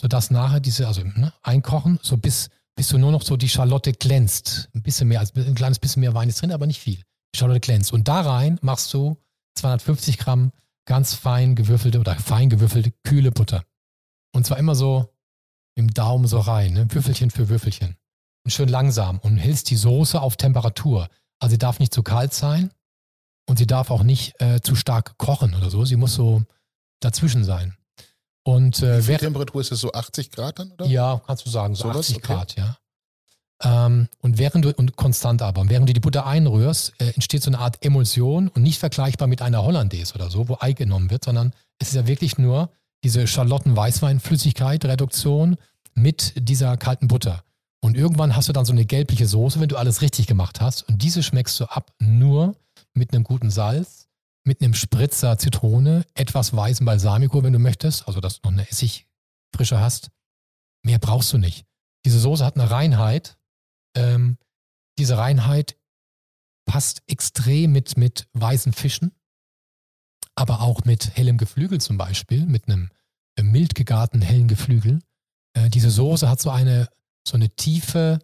[0.00, 3.92] Sodass nachher diese, also ne, einkochen, so bis, bis du nur noch so die Schalotte
[3.92, 4.68] glänzt.
[4.74, 7.02] Ein bisschen mehr, als ein kleines bisschen mehr Wein ist drin, aber nicht viel.
[7.34, 7.92] Die Schalotte glänzt.
[7.92, 9.16] Und da rein machst du
[9.56, 10.52] 250 Gramm
[10.86, 13.64] ganz fein gewürfelte oder fein gewürfelte kühle Butter.
[14.32, 15.12] Und zwar immer so
[15.74, 16.86] im Daumen so rein, ne?
[16.90, 17.96] Würfelchen für Würfelchen.
[18.44, 21.08] Und schön langsam und hältst die Soße auf Temperatur.
[21.40, 22.70] Also sie darf nicht zu kalt sein
[23.48, 25.84] und sie darf auch nicht äh, zu stark kochen oder so.
[25.84, 26.42] Sie muss so
[27.00, 27.77] dazwischen sein.
[28.48, 30.70] Und Wie äh, viel wer, Temperatur ist das so 80 Grad dann?
[30.70, 30.86] Oder?
[30.86, 32.06] ja, kannst du sagen, so Sowas?
[32.06, 32.26] 80 Okay.
[32.32, 32.78] Grad, ja.
[33.62, 37.50] Ähm, und während du, und konstant aber, während du die Butter einrührst, äh, entsteht so
[37.50, 41.26] eine Art Emulsion und nicht vergleichbar mit einer Hollandaise oder so, wo Ei genommen wird,
[41.26, 42.70] sondern es ist ja wirklich nur
[43.04, 45.58] diese Schalotten-Weißwein-Flüssigkeit, Reduktion
[45.92, 47.44] mit dieser kalten Butter.
[47.82, 50.88] Und irgendwann hast du dann so eine gelbliche Soße, wenn du alles richtig gemacht hast.
[50.88, 52.56] Und diese schmeckst du ab nur
[52.94, 54.07] mit einem guten Salz,
[54.44, 58.68] mit einem Spritzer Zitrone, etwas weißem Balsamico, wenn du möchtest, also dass du noch eine
[58.68, 60.10] Essigfrische hast.
[60.84, 61.66] Mehr brauchst du nicht.
[62.04, 63.38] Diese Soße hat eine Reinheit.
[63.94, 64.38] Ähm,
[64.98, 65.76] diese Reinheit
[66.66, 69.12] passt extrem mit, mit weißen Fischen,
[70.34, 72.90] aber auch mit hellem Geflügel zum Beispiel, mit einem
[73.36, 75.00] äh, mild gegarten hellen Geflügel.
[75.54, 76.88] Äh, diese Soße hat so eine,
[77.26, 78.18] so eine tiefe,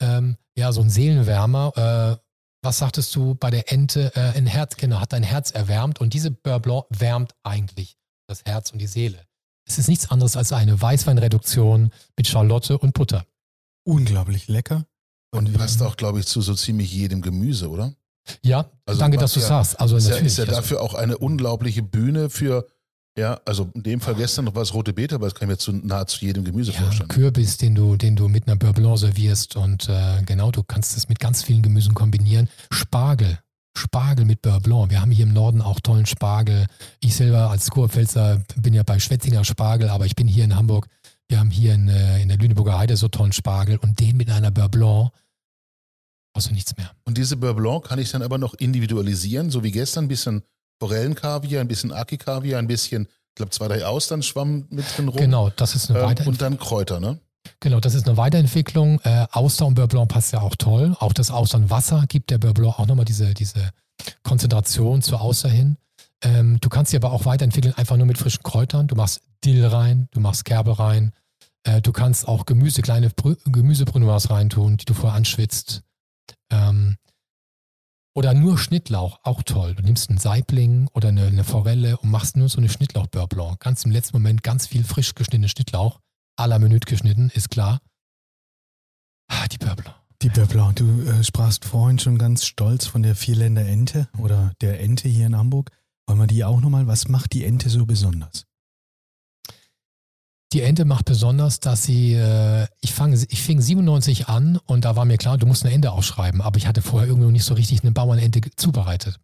[0.00, 2.18] ähm, ja, so ein Seelenwärmer.
[2.20, 2.25] Äh,
[2.66, 4.12] was sagtest du bei der Ente?
[4.16, 7.96] Äh, ein Herz, genau, hat dein Herz erwärmt und diese Beurre Blanc wärmt eigentlich
[8.28, 9.24] das Herz und die Seele.
[9.68, 13.24] Es ist nichts anderes als eine Weißweinreduktion mit Charlotte und Butter.
[13.84, 14.84] Unglaublich lecker.
[15.32, 17.92] Und passt auch, glaube ich, zu so ziemlich jedem Gemüse, oder?
[18.42, 19.78] Ja, Also danke, dass du ja- sagst.
[19.78, 20.32] Also Ist ja, natürlich.
[20.32, 22.66] ist ja also, dafür auch eine unglaubliche Bühne für,
[23.18, 25.52] ja, also in dem Fall gestern noch war es rote Beete, aber das kann ich
[25.52, 27.08] mir zu nahezu jedem Gemüse ja, vorstellen.
[27.08, 30.96] Kürbis, den du, den du mit einer Beurre Blanc servierst und äh, genau, du kannst
[30.96, 32.48] es mit ganz vielen Gemüsen kombinieren.
[32.70, 33.38] Spargel,
[33.76, 34.90] Spargel mit Beurre Blanc.
[34.90, 36.66] Wir haben hier im Norden auch tollen Spargel.
[37.00, 40.86] Ich selber als Kurpfälzer bin ja bei Schwetzinger Spargel, aber ich bin hier in Hamburg.
[41.28, 44.30] Wir haben hier in, äh, in der Lüneburger Heide so tollen Spargel und den mit
[44.30, 45.10] einer Beurre Blanc
[46.34, 46.90] brauchst du nichts mehr.
[47.04, 50.42] Und diese Beurre Blanc kann ich dann aber noch individualisieren, so wie gestern, ein bisschen
[50.80, 55.16] Forellenkaviar, ein bisschen Aki-Kaviar, ein bisschen, ich glaube, zwei, drei Austern schwammen mit drin rum.
[55.18, 56.34] Genau, das ist eine Ähm, Weiterentwicklung.
[56.34, 57.18] und dann Kräuter, ne?
[57.60, 59.00] Genau, das ist eine Weiterentwicklung.
[59.04, 60.96] Äh, Auster und Beurre Blanc passt ja auch toll.
[60.98, 63.70] Auch das Austernwasser gibt der Beurre Blanc auch nochmal diese, diese
[64.22, 65.76] Konzentration zur Auster hin.
[66.22, 68.86] Ähm, du kannst sie aber auch weiterentwickeln, einfach nur mit frischen Kräutern.
[68.88, 71.12] Du machst Dill rein, du machst Kerbel rein.
[71.64, 75.82] Äh, du kannst auch Gemüse, kleine Brü Gemüsebrünoirs reintun, die du vorher anschwitzt.
[76.50, 76.96] Ähm,
[78.16, 79.74] oder nur Schnittlauch, auch toll.
[79.74, 83.60] Du nimmst einen Saibling oder eine, eine Forelle und machst nur so eine Schnittlauch-Beurre Blanc.
[83.60, 86.00] Ganz im letzten Moment ganz viel frisch geschnittenen Schnittlauch
[86.38, 87.78] à la Minute geschnitten, ist klar.
[89.28, 89.94] Ah, die Beurre.
[90.22, 94.80] Die Beurre du äh, sprachst vorhin schon ganz stolz von der Vierländer Ente oder der
[94.80, 95.70] Ente hier in Hamburg.
[96.06, 96.86] Wollen wir die auch nochmal?
[96.86, 98.46] Was macht die Ente so besonders?
[100.52, 104.94] Die Ente macht besonders, dass sie, äh, ich, fang, ich fing 97 an und da
[104.94, 107.44] war mir klar, du musst eine Ente aufschreiben, aber ich hatte vorher irgendwie noch nicht
[107.44, 109.18] so richtig eine Bauernente zubereitet.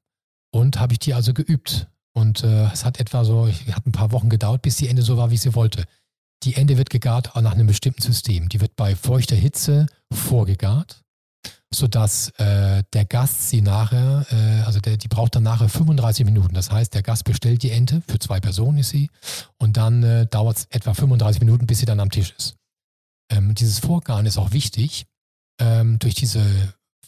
[0.50, 1.86] Und habe ich die also geübt.
[2.12, 5.02] Und äh, es hat etwa so, ich, hat ein paar Wochen gedauert, bis die Ente
[5.02, 5.84] so war, wie sie wollte.
[6.42, 8.48] Die Ente wird gegart nach einem bestimmten System.
[8.48, 11.01] Die wird bei feuchter Hitze vorgegart,
[11.74, 16.54] sodass äh, der Gast sie nachher, äh, also der, die braucht dann nachher 35 Minuten.
[16.54, 19.10] Das heißt, der Gast bestellt die Ente, für zwei Personen ist sie,
[19.58, 22.56] und dann äh, dauert es etwa 35 Minuten, bis sie dann am Tisch ist.
[23.30, 25.06] Ähm, dieses Vorgaren ist auch wichtig.
[25.60, 26.44] Ähm, durch diese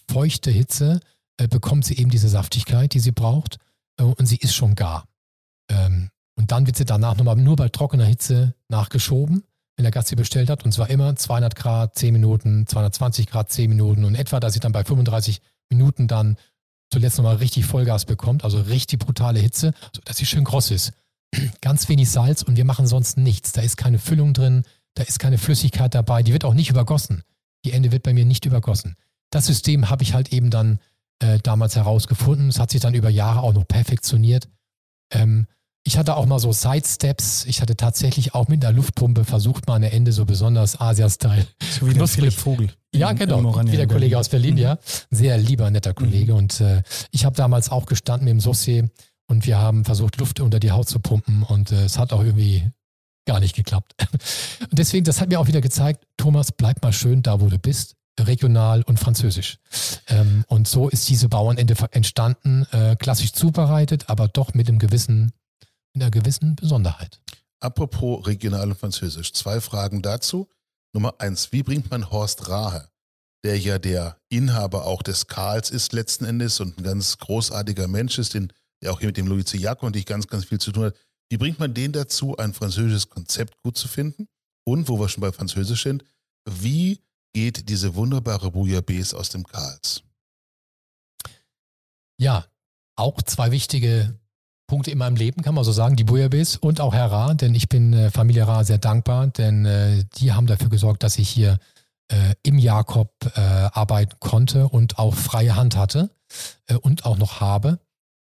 [0.08, 1.00] feuchte Hitze
[1.38, 3.58] äh, bekommt sie eben diese Saftigkeit, die sie braucht,
[3.98, 5.06] äh, und sie ist schon gar.
[5.70, 9.44] Ähm, und dann wird sie danach nochmal nur bei trockener Hitze nachgeschoben,
[9.76, 10.64] wenn der Gast sie bestellt hat.
[10.64, 14.60] Und zwar immer 200 Grad, 10 Minuten, 220 Grad, 10 Minuten und etwa, dass sie
[14.60, 15.40] dann bei 35
[15.70, 16.36] Minuten dann
[16.90, 20.92] zuletzt nochmal richtig Vollgas bekommt, also richtig brutale Hitze, sodass sie schön kross ist.
[21.60, 23.52] Ganz wenig Salz und wir machen sonst nichts.
[23.52, 24.62] Da ist keine Füllung drin,
[24.94, 27.22] da ist keine Flüssigkeit dabei, die wird auch nicht übergossen.
[27.64, 28.94] Die Ende wird bei mir nicht übergossen.
[29.30, 30.78] Das System habe ich halt eben dann
[31.18, 32.48] äh, damals herausgefunden.
[32.48, 34.48] Es hat sich dann über Jahre auch noch perfektioniert.
[35.10, 35.46] Ähm,
[35.86, 37.44] ich hatte auch mal so Side-Steps.
[37.46, 41.82] Ich hatte tatsächlich auch mit einer Luftpumpe versucht, mal eine Ende so besonders Asia-Style So
[41.82, 42.08] wie der Knusprig.
[42.20, 42.70] Philipp Vogel.
[42.94, 43.38] ja, im- genau.
[43.58, 44.60] im Wie der in Kollege aus Berlin, Mhm.
[44.60, 44.78] ja.
[45.10, 46.34] Sehr lieber, netter Kollege.
[46.34, 48.88] Und äh, ich habe damals auch gestanden mit dem Saucier
[49.26, 52.22] und wir haben versucht, Luft unter die Haut zu pumpen und äh, es hat auch
[52.22, 52.70] irgendwie
[53.26, 53.94] gar nicht geklappt.
[54.70, 57.58] Und deswegen, das hat mir auch wieder gezeigt, Thomas, bleib mal schön da, wo du
[57.58, 59.56] bist, regional und französisch.
[60.08, 64.78] Ähm, und so ist diese Bauernente ver- entstanden, äh, klassisch zubereitet, aber doch mit einem
[64.78, 65.32] gewissen,
[65.94, 67.20] mit einer gewissen Besonderheit.
[67.60, 70.48] Apropos regional und französisch, zwei Fragen dazu.
[70.92, 72.88] Nummer eins, wie bringt man Horst Rahe,
[73.44, 78.18] der ja der Inhaber auch des Karls ist letzten Endes und ein ganz großartiger Mensch
[78.18, 78.52] ist, den,
[78.82, 79.52] der auch hier mit dem Louis.
[79.52, 80.96] Jacques und ich ganz, ganz viel zu tun hat,
[81.30, 84.28] wie bringt man den dazu, ein französisches Konzept gut zu finden?
[84.66, 86.04] Und, wo wir schon bei Französisch sind,
[86.48, 87.00] wie
[87.32, 90.02] geht diese wunderbare Bouillabaisse aus dem Karls?
[92.18, 92.46] Ja,
[92.96, 94.18] auch zwei wichtige
[94.66, 97.54] Punkte in meinem Leben, kann man so sagen, die Bouillabaisse und auch Herr Ra, denn
[97.54, 101.28] ich bin äh, Familie Ra sehr dankbar, denn äh, die haben dafür gesorgt, dass ich
[101.28, 101.58] hier
[102.08, 106.10] äh, im Jakob äh, arbeiten konnte und auch freie Hand hatte
[106.66, 107.78] äh, und auch noch habe.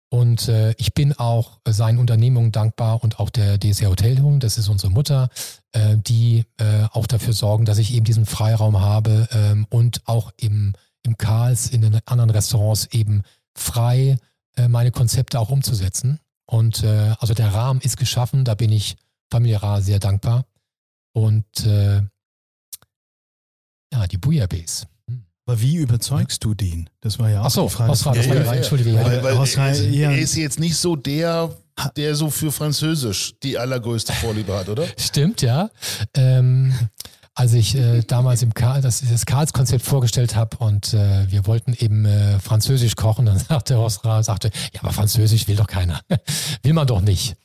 [0.10, 4.70] Und äh, ich bin auch seinen Unternehmungen dankbar und auch der DSR Hotelhung, das ist
[4.70, 5.30] unsere Mutter,
[5.78, 6.46] die
[6.92, 10.72] auch dafür sorgen, dass ich eben diesen Freiraum habe ähm, und auch im,
[11.04, 13.24] im Karls, in den anderen Restaurants eben
[13.58, 14.18] frei
[14.70, 16.22] meine Konzepte auch umzusetzen.
[16.48, 18.96] Und äh, also der Rahmen ist geschaffen, da bin ich
[19.32, 20.46] Familie Ra sehr dankbar.
[21.14, 22.02] Und äh,
[23.92, 24.88] ja, die Bouillabaisse.
[25.48, 26.90] Aber wie überzeugst du den?
[27.02, 27.90] Das war ja auch Ach so, die Frage.
[27.90, 28.58] Horst das Ja, war ja, ja, ja.
[28.58, 28.92] entschuldige.
[28.94, 29.06] Ja.
[29.06, 31.56] Weil, weil er, ist, eher- er ist jetzt nicht so der,
[31.96, 34.86] der so für Französisch die allergrößte Vorliebe hat, oder?
[34.98, 35.70] Stimmt, ja.
[36.16, 36.74] Ähm,
[37.36, 41.74] als ich äh, damals im Karl, das, das Karls-Konzept vorgestellt habe und äh, wir wollten
[41.74, 46.00] eben äh, Französisch kochen, dann sagte Horst Ra, sagte, ja, aber Französisch will doch keiner.
[46.64, 47.36] will man doch nicht.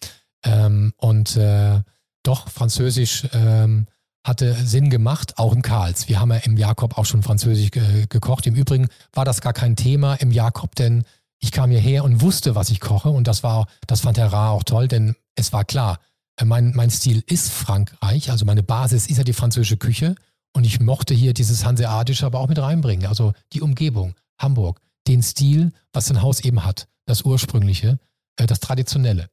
[0.44, 1.80] Ähm, und äh,
[2.22, 3.86] doch, Französisch ähm,
[4.22, 6.08] hatte Sinn gemacht, auch im Karls.
[6.08, 8.46] Wir haben ja im Jakob auch schon Französisch ge gekocht.
[8.46, 11.04] Im Übrigen war das gar kein Thema im Jakob, denn
[11.40, 14.50] ich kam hierher und wusste, was ich koche und das war, das fand Herr Ra
[14.50, 15.98] auch toll, denn es war klar,
[16.44, 20.14] mein, mein Stil ist Frankreich, also meine Basis ist ja die französische Küche.
[20.52, 23.06] Und ich mochte hier dieses Hanseatische aber auch mit reinbringen.
[23.06, 27.98] Also die Umgebung, Hamburg, den Stil, was ein Haus eben hat, das ursprüngliche,
[28.36, 29.28] äh, das traditionelle.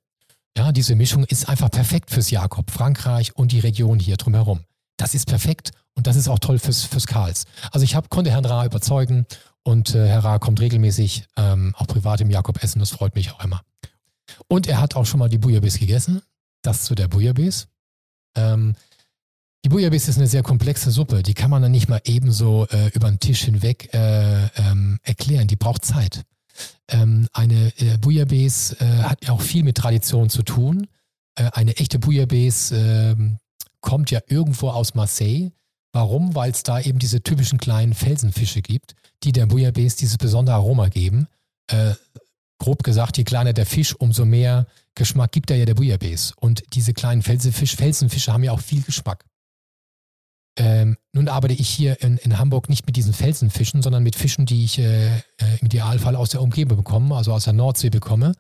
[0.58, 4.62] Ja, diese Mischung ist einfach perfekt fürs Jakob, Frankreich und die Region hier drumherum.
[4.98, 7.46] Das ist perfekt und das ist auch toll fürs, fürs Karls.
[7.72, 9.26] Also ich hab, konnte Herrn Ra überzeugen
[9.64, 13.32] und äh, Herr Ra kommt regelmäßig ähm, auch privat im Jakob essen, das freut mich
[13.32, 13.62] auch immer.
[14.48, 16.22] Und er hat auch schon mal die Bouillabaisse gegessen.
[16.62, 17.68] Das zu der Bouillabaisse.
[18.36, 18.76] Ähm,
[19.66, 21.24] die Bouillabaisse ist eine sehr komplexe Suppe.
[21.24, 25.48] Die kann man dann nicht mal ebenso äh, über den Tisch hinweg äh, ähm, erklären.
[25.48, 26.24] Die braucht Zeit.
[26.88, 30.88] Ähm, eine äh, Bouillabaisse äh, hat ja auch viel mit Tradition zu tun.
[31.36, 32.76] Äh, eine echte Bouillabaisse
[33.18, 33.38] ähm,
[33.82, 35.52] kommt ja irgendwo aus Marseille.
[35.92, 36.36] Warum?
[36.36, 40.90] Weil es da eben diese typischen kleinen Felsenfische gibt, die der Bouillabaisse dieses besondere Aroma
[40.90, 41.28] geben.
[41.70, 41.94] Äh,
[42.60, 46.34] grob gesagt, je kleiner der Fisch, umso mehr Geschmack gibt er ja der Bouillabaisse.
[46.38, 49.26] Und diese kleinen Felsenfisch, Felsenfische haben ja auch viel Geschmack.
[50.60, 54.48] Ähm, nun arbeite ich hier in, in, Hamburg nicht mit diesen Felsenfischen, sondern mit Fischen,
[54.48, 55.22] die ich äh, äh
[55.60, 58.34] im Idealfall aus der Umgebung bekomme, also aus der Nordsee bekomme.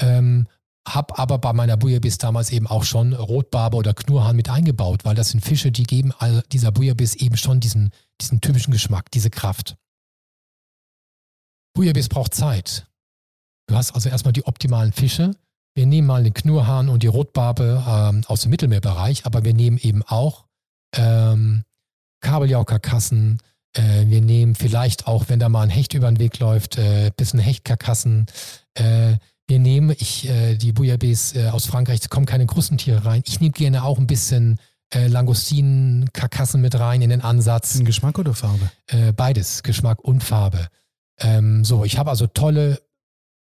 [0.00, 0.48] Ähm,
[0.86, 5.14] hab aber bei meiner Bouillabaisse damals eben auch schon Rotbarbe oder Knurrhahn mit eingebaut, weil
[5.14, 6.12] das sind Fische, die geben
[6.50, 9.76] dieser Bouillabaisse eben schon diesen, diesen typischen Geschmack, diese Kraft.
[11.74, 12.86] Bouillabaisse braucht Zeit.
[13.66, 15.32] Du hast also erstmal die optimalen Fische.
[15.74, 19.78] Wir nehmen mal den Knurrhahn und die Rotbarbe ähm, aus dem Mittelmeerbereich, aber wir nehmen
[19.78, 20.44] eben auch
[20.94, 21.64] ähm,
[22.20, 23.38] Kabeljaukarkassen.
[23.74, 27.10] Äh, wir nehmen vielleicht auch, wenn da mal ein Hecht über den Weg läuft, äh,
[27.16, 28.26] bisschen Hechtkarkassen.
[28.74, 29.16] Äh,
[29.48, 33.22] wir nehmen, ich, äh, die Bouillabaisse äh, aus Frankreich, es kommen keine Krustentiere rein.
[33.26, 34.58] Ich nehme gerne auch ein bisschen
[34.94, 37.74] äh, Langustinen, Karkassen mit rein in den Ansatz.
[37.76, 38.70] In Geschmack oder Farbe?
[38.86, 40.68] Äh, beides, Geschmack und Farbe.
[41.18, 42.80] Ähm, so, ich habe also tolle,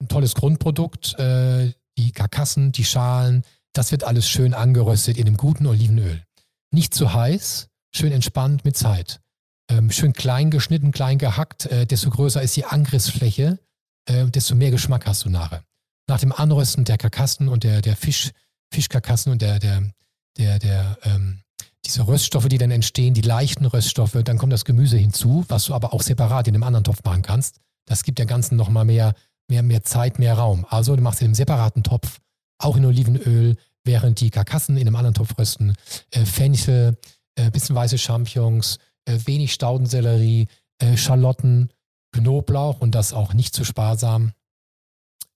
[0.02, 5.38] ein tolles Grundprodukt, äh, die Karkassen, die Schalen, das wird alles schön angeröstet in einem
[5.38, 6.24] guten Olivenöl.
[6.72, 9.22] Nicht zu heiß, schön entspannt mit Zeit.
[9.70, 13.60] Ähm, schön klein geschnitten, klein gehackt, äh, desto größer ist die Angriffsfläche,
[14.06, 15.64] äh, desto mehr Geschmack hast du nachher
[16.12, 18.32] nach dem Anrösten der Karkassen und der, der Fisch,
[18.74, 19.92] Fischkarkassen und der, der,
[20.38, 21.42] der, der, ähm,
[21.86, 25.74] diese Röststoffe, die dann entstehen, die leichten Röststoffe, dann kommt das Gemüse hinzu, was du
[25.74, 27.62] aber auch separat in einem anderen Topf machen kannst.
[27.86, 29.16] Das gibt der Ganzen nochmal mehr,
[29.52, 30.66] mehr, mehr Zeit, mehr Raum.
[30.70, 32.22] Also du machst in einem separaten Topf,
[32.58, 35.76] auch in Olivenöl, während die Karkassen in einem anderen Topf rösten,
[36.12, 36.98] äh, Fenchel,
[37.36, 40.48] äh, bisschen weiße Champignons, äh, wenig Staudensellerie,
[40.80, 41.70] äh, Schalotten,
[42.14, 44.32] Knoblauch und das auch nicht zu sparsam.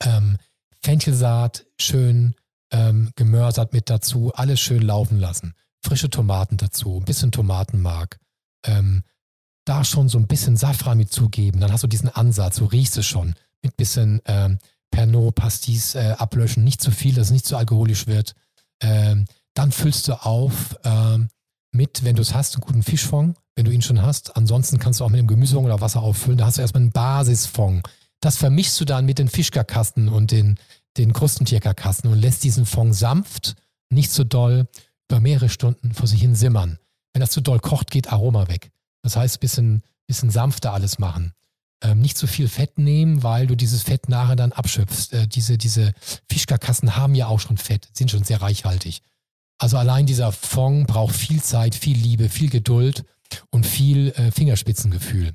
[0.01, 0.37] Ähm,
[0.81, 2.35] Fenchelsaat schön
[2.71, 5.55] ähm, gemörsert mit dazu, alles schön laufen lassen.
[5.83, 8.17] Frische Tomaten dazu, ein bisschen Tomatenmark.
[8.65, 9.03] Ähm,
[9.65, 12.97] da schon so ein bisschen Safran mit zugeben, dann hast du diesen Ansatz, du riechst
[12.97, 13.35] es schon.
[13.63, 14.59] Mit bisschen ähm,
[14.91, 18.33] Pernod, Pastis äh, ablöschen, nicht zu viel, dass es nicht zu alkoholisch wird.
[18.81, 21.29] Ähm, dann füllst du auf ähm,
[21.71, 24.35] mit, wenn du es hast, einen guten Fischfond, wenn du ihn schon hast.
[24.35, 26.37] Ansonsten kannst du auch mit dem Gemüsefond oder Wasser auffüllen.
[26.37, 27.85] Da hast du erstmal einen Basisfond.
[28.21, 30.57] Das vermischst du dann mit den Fischkarkassen und den,
[30.97, 33.55] den Krustentierkarkassen und lässt diesen Fond sanft,
[33.89, 34.67] nicht zu so doll,
[35.09, 36.79] über mehrere Stunden vor sich hin simmern.
[37.13, 38.71] Wenn das zu doll kocht, geht Aroma weg.
[39.03, 41.33] Das heißt, ein bisschen, bisschen sanfter alles machen.
[41.81, 45.13] Ähm, nicht zu viel Fett nehmen, weil du dieses Fett nachher dann abschöpfst.
[45.13, 45.93] Äh, diese, diese
[46.29, 49.01] Fischkarkassen haben ja auch schon Fett, sind schon sehr reichhaltig.
[49.57, 53.03] Also allein dieser Fond braucht viel Zeit, viel Liebe, viel Geduld
[53.51, 55.33] und viel äh, Fingerspitzengefühl.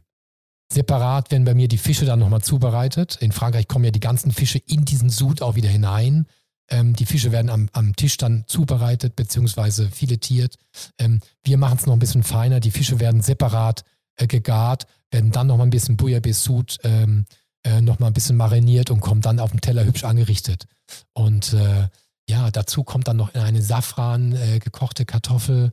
[0.72, 3.18] Separat werden bei mir die Fische dann nochmal zubereitet.
[3.20, 6.26] In Frankreich kommen ja die ganzen Fische in diesen Sud auch wieder hinein.
[6.70, 10.54] Ähm, die Fische werden am, am, Tisch dann zubereitet beziehungsweise filetiert.
[10.98, 12.60] Ähm, wir machen es noch ein bisschen feiner.
[12.60, 13.82] Die Fische werden separat
[14.20, 17.26] äh, gegart, werden dann nochmal ein bisschen Bouillabaisse ähm,
[17.64, 20.66] äh, nochmal ein bisschen mariniert und kommen dann auf dem Teller hübsch angerichtet.
[21.12, 21.88] Und äh,
[22.28, 25.72] ja, dazu kommt dann noch eine Safran äh, gekochte Kartoffel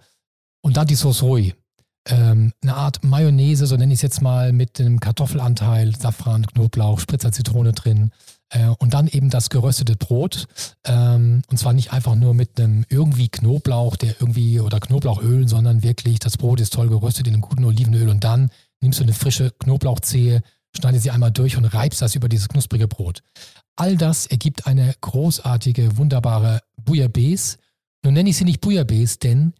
[0.61, 1.53] und dann die Sauce Rui
[2.09, 6.99] ähm, eine Art Mayonnaise, so nenne ich es jetzt mal, mit einem Kartoffelanteil, Safran, Knoblauch,
[6.99, 8.11] Spritzer Zitrone drin.
[8.49, 10.47] Äh, und dann eben das geröstete Brot.
[10.85, 15.83] Ähm, und zwar nicht einfach nur mit einem irgendwie Knoblauch, der irgendwie oder Knoblauchöl, sondern
[15.83, 18.09] wirklich, das Brot ist toll geröstet in einem guten Olivenöl.
[18.09, 18.49] Und dann
[18.81, 20.41] nimmst du eine frische Knoblauchzehe,
[20.75, 23.21] schneidest sie einmal durch und reibst das über dieses knusprige Brot.
[23.75, 27.57] All das ergibt eine großartige, wunderbare Bouillabaisse.
[28.03, 29.53] Nun nenne ich sie nicht Bouillabaisse, denn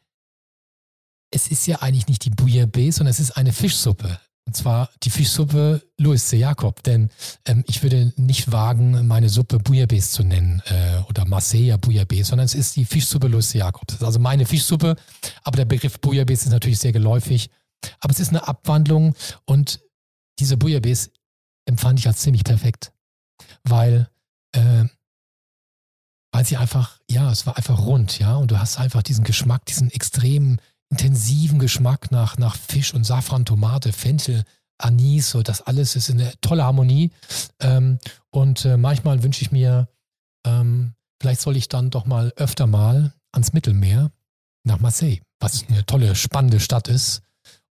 [1.32, 4.20] es ist ja eigentlich nicht die Bouillabaisse, sondern es ist eine Fischsuppe.
[4.48, 6.82] Und zwar die Fischsuppe Louis de Jacob.
[6.84, 7.10] Denn
[7.46, 12.46] ähm, ich würde nicht wagen, meine Suppe Bouillabaisse zu nennen äh, oder Marseilla Bouillabaisse, sondern
[12.46, 13.86] es ist die Fischsuppe Louis de Jacob.
[13.88, 14.96] Das ist also meine Fischsuppe.
[15.44, 17.50] Aber der Begriff Bouillabaisse ist natürlich sehr geläufig.
[18.00, 19.16] Aber es ist eine Abwandlung
[19.46, 19.82] und
[20.40, 21.12] diese Bouillabaisse
[21.66, 22.94] empfand ich als ziemlich perfekt.
[23.64, 24.10] Weil,
[24.54, 24.86] äh,
[26.32, 29.66] weil sie einfach, ja, es war einfach rund, ja, und du hast einfach diesen Geschmack,
[29.66, 34.44] diesen extremen, intensiven Geschmack nach, nach Fisch und Safran, Tomate, Fenchel,
[34.78, 37.12] Anis, so das alles ist eine tolle Harmonie.
[37.60, 38.00] Ähm,
[38.30, 39.88] und äh, manchmal wünsche ich mir,
[40.46, 44.12] ähm, vielleicht soll ich dann doch mal öfter mal ans Mittelmeer
[44.64, 47.22] nach Marseille, was eine tolle, spannende Stadt ist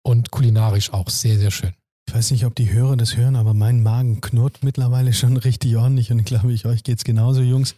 [0.03, 1.75] und kulinarisch auch sehr, sehr schön.
[2.09, 5.77] Ich weiß nicht, ob die Hörer das hören, aber mein Magen knurrt mittlerweile schon richtig
[5.77, 7.75] ordentlich und glaube, ich euch geht es genauso, Jungs.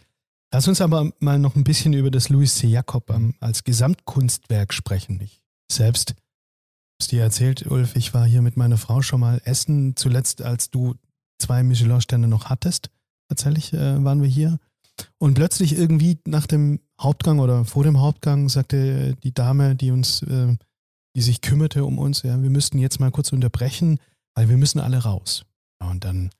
[0.51, 2.67] Lass uns aber mal noch ein bisschen über das Louis C.
[2.67, 5.21] Jakob als Gesamtkunstwerk sprechen.
[5.21, 6.15] Ich selbst
[6.99, 10.71] hab's dir erzählt, Ulf, ich war hier mit meiner Frau schon mal essen, zuletzt als
[10.71, 10.95] du
[11.37, 12.89] zwei Michelin-Sterne noch hattest.
[13.29, 14.57] Tatsächlich äh, waren wir hier.
[15.17, 20.23] Und plötzlich irgendwie nach dem Hauptgang oder vor dem Hauptgang sagte die Dame, die uns,
[20.23, 20.57] äh,
[21.15, 23.99] die sich kümmerte um uns, ja, wir müssten jetzt mal kurz unterbrechen,
[24.35, 25.45] weil wir müssen alle raus.
[25.79, 26.31] Und dann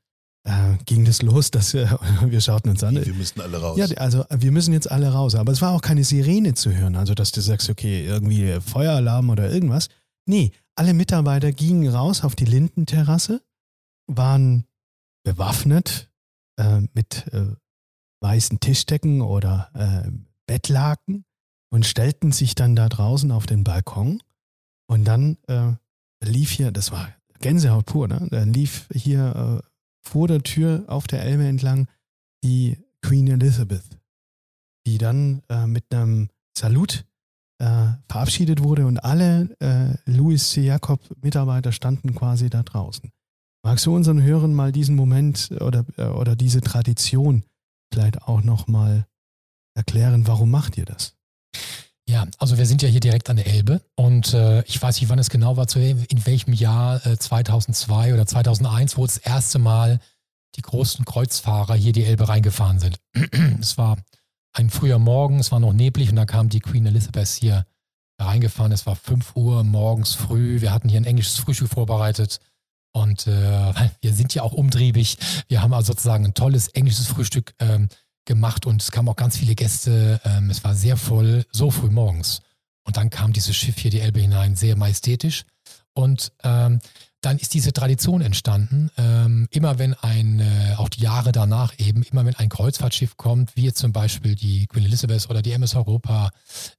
[0.43, 2.95] äh, ging das los, dass wir, wir schauten uns an.
[2.95, 3.77] Wir müssen alle raus.
[3.77, 5.35] Ja, also wir müssen jetzt alle raus.
[5.35, 9.29] Aber es war auch keine Sirene zu hören, also dass du sagst, okay, irgendwie Feueralarm
[9.29, 9.89] oder irgendwas.
[10.25, 13.41] Nee, alle Mitarbeiter gingen raus auf die Lindenterrasse,
[14.07, 14.65] waren
[15.23, 16.09] bewaffnet
[16.57, 17.55] äh, mit äh,
[18.21, 20.11] weißen Tischdecken oder äh,
[20.47, 21.25] Bettlaken
[21.69, 24.21] und stellten sich dann da draußen auf den Balkon.
[24.87, 25.73] Und dann äh,
[26.23, 27.09] lief hier, das war
[27.39, 28.27] Gänsehaut pur, ne?
[28.31, 29.69] Da lief hier äh,
[30.01, 31.87] vor der Tür auf der Elbe entlang
[32.43, 33.99] die Queen Elizabeth,
[34.85, 37.05] die dann äh, mit einem Salut
[37.59, 40.61] äh, verabschiedet wurde und alle äh, Louis C.
[40.61, 43.11] Jakob Mitarbeiter standen quasi da draußen.
[43.63, 47.43] Magst du unseren Hörern mal diesen Moment oder, äh, oder diese Tradition
[47.93, 49.05] vielleicht auch nochmal
[49.75, 51.18] erklären, warum macht ihr das?
[52.09, 55.11] Ja, also wir sind ja hier direkt an der Elbe und äh, ich weiß nicht,
[55.11, 59.99] wann es genau war, in welchem Jahr, äh, 2002 oder 2001, wo das erste Mal
[60.55, 62.99] die großen Kreuzfahrer hier die Elbe reingefahren sind.
[63.61, 63.99] es war
[64.53, 67.67] ein früher Morgen, es war noch neblig und da kam die Queen Elizabeth hier
[68.19, 68.71] reingefahren.
[68.71, 70.61] Es war 5 Uhr morgens früh.
[70.61, 72.39] Wir hatten hier ein englisches Frühstück vorbereitet
[72.91, 75.19] und äh, wir sind ja auch umtriebig.
[75.47, 77.87] Wir haben also sozusagen ein tolles englisches Frühstück ähm,
[78.29, 80.21] gemacht und es kamen auch ganz viele Gäste.
[80.23, 82.41] Ähm, es war sehr voll, so früh morgens.
[82.83, 85.45] Und dann kam dieses Schiff hier die Elbe hinein, sehr majestätisch.
[85.93, 86.79] Und ähm,
[87.21, 88.91] dann ist diese Tradition entstanden.
[88.97, 93.55] Ähm, immer wenn ein, äh, auch die Jahre danach eben, immer wenn ein Kreuzfahrtschiff kommt,
[93.55, 96.29] wie jetzt zum Beispiel die Queen Elizabeth oder die MS Europa,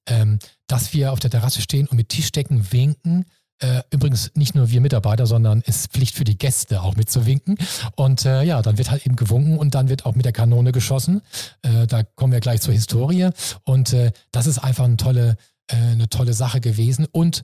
[0.06, 3.27] ähm, dass wir auf der Terrasse stehen und mit Tischdecken winken
[3.61, 7.57] äh, übrigens nicht nur wir Mitarbeiter, sondern es ist Pflicht für die Gäste auch mitzuwinken.
[7.95, 10.73] Und äh, ja, dann wird halt eben gewunken und dann wird auch mit der Kanone
[10.73, 11.23] geschossen.
[11.62, 13.31] Äh, da kommen wir gleich zur Historie.
[13.65, 15.37] Und äh, das ist einfach eine tolle,
[15.69, 17.07] äh, eine tolle Sache gewesen.
[17.12, 17.43] Und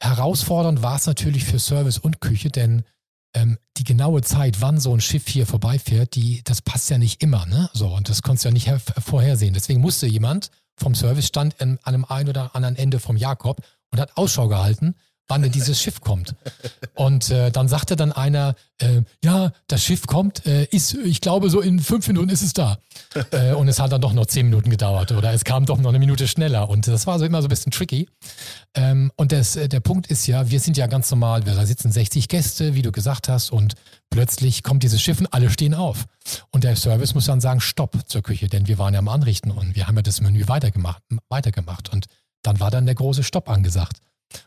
[0.00, 2.82] herausfordernd war es natürlich für Service und Küche, denn
[3.34, 7.22] ähm, die genaue Zeit, wann so ein Schiff hier vorbeifährt, die, das passt ja nicht
[7.22, 7.46] immer.
[7.46, 7.70] Ne?
[7.72, 9.54] So, und das konntest du ja nicht vorhersehen.
[9.54, 14.16] Deswegen musste jemand vom Servicestand an einem ein oder anderen Ende vom Jakob und hat
[14.16, 14.94] Ausschau gehalten,
[15.28, 16.34] wann denn dieses Schiff kommt.
[16.94, 21.48] Und äh, dann sagte dann einer, äh, ja, das Schiff kommt, äh, ist, ich glaube,
[21.48, 22.78] so in fünf Minuten ist es da.
[23.30, 25.90] Äh, und es hat dann doch noch zehn Minuten gedauert oder es kam doch noch
[25.90, 26.68] eine Minute schneller.
[26.68, 28.08] Und das war so immer so ein bisschen tricky.
[28.74, 31.92] Ähm, und das, äh, der Punkt ist ja, wir sind ja ganz normal, da sitzen
[31.92, 33.74] 60 Gäste, wie du gesagt hast, und
[34.10, 36.04] plötzlich kommt dieses Schiff und alle stehen auf.
[36.50, 39.50] Und der Service muss dann sagen, stopp zur Küche, denn wir waren ja am Anrichten
[39.50, 41.02] und wir haben ja das Menü weitergemacht.
[41.28, 41.92] weitergemacht.
[41.92, 42.06] Und
[42.42, 43.98] dann war dann der große Stopp angesagt.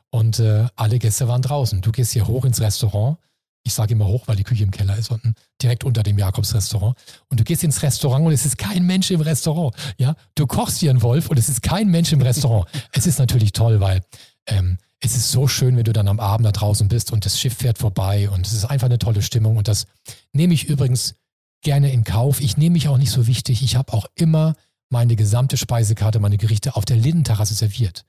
[0.10, 1.82] Und äh, alle Gäste waren draußen.
[1.82, 3.18] Du gehst hier hoch ins Restaurant.
[3.64, 6.96] Ich sage immer hoch, weil die Küche im Keller ist, unten direkt unter dem Jakobs-Restaurant.
[7.30, 9.76] Und du gehst ins Restaurant und es ist kein Mensch im Restaurant.
[9.98, 12.68] Ja, du kochst hier einen Wolf und es ist kein Mensch im Restaurant.
[12.94, 14.02] es ist natürlich toll, weil
[14.48, 17.40] ähm, es ist so schön, wenn du dann am Abend da draußen bist und das
[17.40, 19.58] Schiff fährt vorbei und es ist einfach eine tolle Stimmung.
[19.58, 19.88] Und das
[20.32, 21.16] nehme ich übrigens
[21.64, 22.42] gerne in Kauf.
[22.42, 23.64] Ich nehme mich auch nicht so wichtig.
[23.64, 24.54] Ich habe auch immer
[24.90, 28.06] meine gesamte Speisekarte, meine Gerichte auf der Lindenterrasse serviert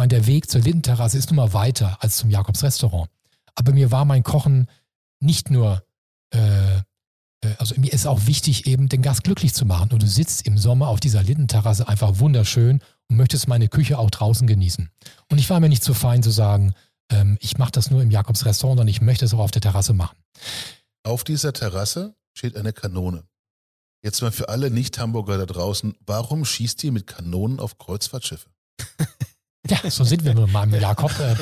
[0.00, 3.10] meine, der Weg zur Lindenterrasse ist nun mal weiter als zum Jakobs Restaurant.
[3.54, 4.66] Aber mir war mein Kochen
[5.20, 5.84] nicht nur,
[6.32, 6.82] äh, äh,
[7.58, 9.92] also mir ist auch wichtig, eben den Gast glücklich zu machen.
[9.92, 14.10] Und du sitzt im Sommer auf dieser Lindenterrasse einfach wunderschön und möchtest meine Küche auch
[14.10, 14.88] draußen genießen.
[15.30, 16.72] Und ich war mir nicht so fein zu sagen,
[17.10, 19.60] ähm, ich mache das nur im Jakobs Restaurant, sondern ich möchte es auch auf der
[19.60, 20.16] Terrasse machen.
[21.02, 23.24] Auf dieser Terrasse steht eine Kanone.
[24.02, 28.48] Jetzt mal für alle Nicht-Hamburger da draußen, warum schießt ihr mit Kanonen auf Kreuzfahrtschiffe?
[29.68, 31.12] Ja, so sind wir mit meinem Jakob.
[31.18, 31.36] Äh,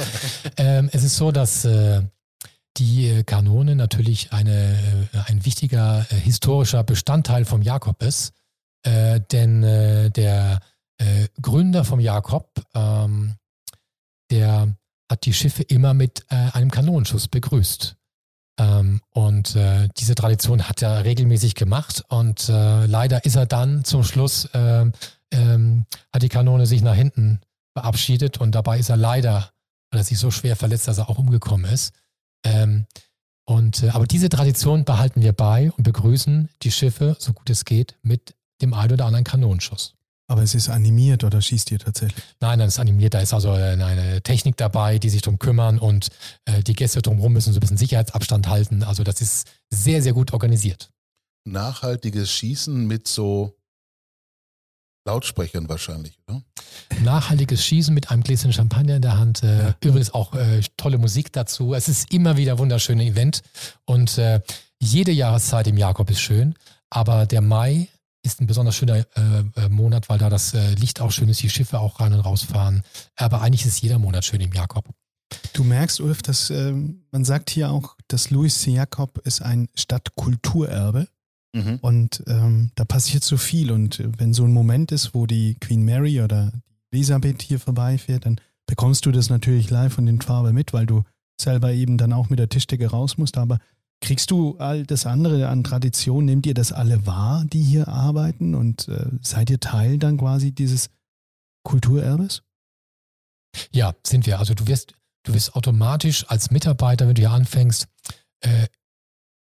[0.57, 2.03] ähm, es ist so, dass äh,
[2.79, 8.33] die Kanone natürlich eine, äh, ein wichtiger äh, historischer Bestandteil vom Jakob ist.
[8.83, 10.61] Äh, denn äh, der
[11.41, 13.37] Gründer vom Jakob, ähm,
[14.33, 14.77] der
[15.09, 17.95] hat die Schiffe immer mit einem Kanonenschuss begrüßt.
[18.59, 19.57] Ähm, und
[19.97, 26.23] diese Tradition hat er regelmäßig gemacht und leider ist er dann zum Schluss ähm, hat
[26.23, 27.41] die Kanone sich nach hinten
[27.79, 29.51] verabschiedet und dabei ist er leider,
[29.91, 31.93] weil er sich so schwer verletzt, dass er auch umgekommen ist.
[32.45, 32.87] Ähm,
[33.47, 37.65] und, äh, aber diese Tradition behalten wir bei und begrüßen die Schiffe, so gut es
[37.65, 39.95] geht, mit dem einen oder anderen Kanonenschuss.
[40.31, 42.23] Aber es ist animiert oder schießt ihr tatsächlich?
[42.41, 43.15] Nein, nein, es ist animiert.
[43.15, 46.09] Da ist also eine Technik dabei, die sich darum kümmern und
[46.45, 48.83] äh, die Gäste drumherum müssen so ein bisschen Sicherheitsabstand halten.
[48.83, 50.91] Also das ist sehr, sehr gut organisiert.
[51.45, 53.58] Nachhaltiges Schießen mit so
[55.09, 56.43] Lautsprechern wahrscheinlich, oder?
[57.03, 59.43] Nachhaltiges Schießen mit einem Gläschen Champagner in der Hand.
[59.43, 59.75] Äh, ja.
[59.83, 61.73] Übrigens auch äh, tolle Musik dazu.
[61.73, 63.43] Es ist immer wieder ein wunderschönes Event
[63.87, 64.41] und äh,
[64.79, 66.55] jede Jahreszeit im Jakob ist schön,
[66.91, 67.89] aber der Mai
[68.23, 69.05] ist ein besonders schöner äh,
[69.57, 72.21] äh, Monat, weil da das äh, Licht auch schön ist, die Schiffe auch rein und
[72.21, 72.83] rausfahren.
[73.17, 74.85] Aber eigentlich ist jeder Monat schön im Jakob.
[75.55, 78.73] Du merkst, Ulf, dass ähm, man sagt hier auch, dass Louis C.
[78.73, 81.09] Jakob ist ein Stadtkulturerbe.
[81.55, 81.79] Mhm.
[81.81, 83.71] Und ähm, da passiert so viel.
[83.71, 86.53] Und wenn so ein Moment ist, wo die Queen Mary oder
[86.91, 91.05] Elisabeth hier vorbeifährt, dann bekommst du das natürlich live von den Farbe mit, weil du
[91.41, 93.39] selber eben dann auch mit der Tischdecke raus musst.
[93.39, 93.59] Aber
[94.01, 98.55] kriegst du all das andere an Tradition, nehmt ihr das alle wahr, die hier arbeiten?
[98.55, 100.91] Und äh, seid ihr Teil dann quasi dieses
[101.65, 102.43] Kulturerbes?
[103.73, 104.39] Ja, sind wir.
[104.39, 104.93] Also du wirst,
[105.25, 107.89] du wirst automatisch als Mitarbeiter, wenn du hier anfängst,
[108.41, 108.67] äh,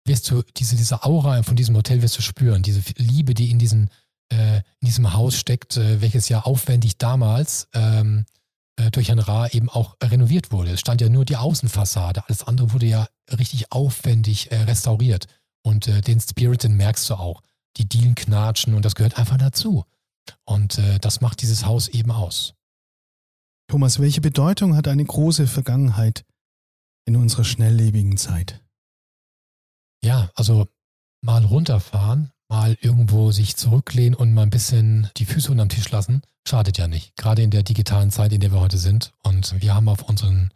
[0.05, 3.59] wirst du diese, diese Aura von diesem Hotel wirst du spüren, diese Liebe, die in,
[3.59, 3.89] diesen,
[4.31, 8.25] äh, in diesem Haus steckt, äh, welches ja aufwendig damals ähm,
[8.77, 10.71] äh, durch Herrn Ra eben auch renoviert wurde.
[10.71, 15.27] Es stand ja nur die Außenfassade, alles andere wurde ja richtig aufwendig äh, restauriert.
[15.63, 17.41] Und äh, den Spirit, den merkst du auch.
[17.77, 19.85] Die Dielen knatschen und das gehört einfach dazu.
[20.45, 22.55] Und äh, das macht dieses Haus eben aus.
[23.67, 26.25] Thomas, welche Bedeutung hat eine große Vergangenheit
[27.05, 28.61] in unserer schnelllebigen Zeit?
[30.03, 30.67] Ja, also
[31.21, 36.21] mal runterfahren, mal irgendwo sich zurücklehnen und mal ein bisschen die Füße unterm Tisch lassen,
[36.47, 37.15] schadet ja nicht.
[37.15, 39.13] Gerade in der digitalen Zeit, in der wir heute sind.
[39.23, 40.51] Und wir haben auf unseren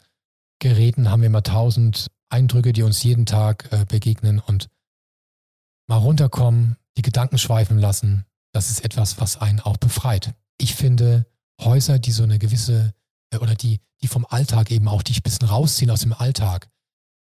[0.60, 4.68] Geräten haben wir immer tausend Eindrücke, die uns jeden Tag äh, begegnen und
[5.88, 8.26] mal runterkommen, die Gedanken schweifen lassen.
[8.52, 10.34] Das ist etwas, was einen auch befreit.
[10.58, 11.26] Ich finde
[11.62, 12.94] Häuser, die so eine gewisse
[13.32, 16.70] äh, oder die, die vom Alltag eben auch dich ein bisschen rausziehen aus dem Alltag.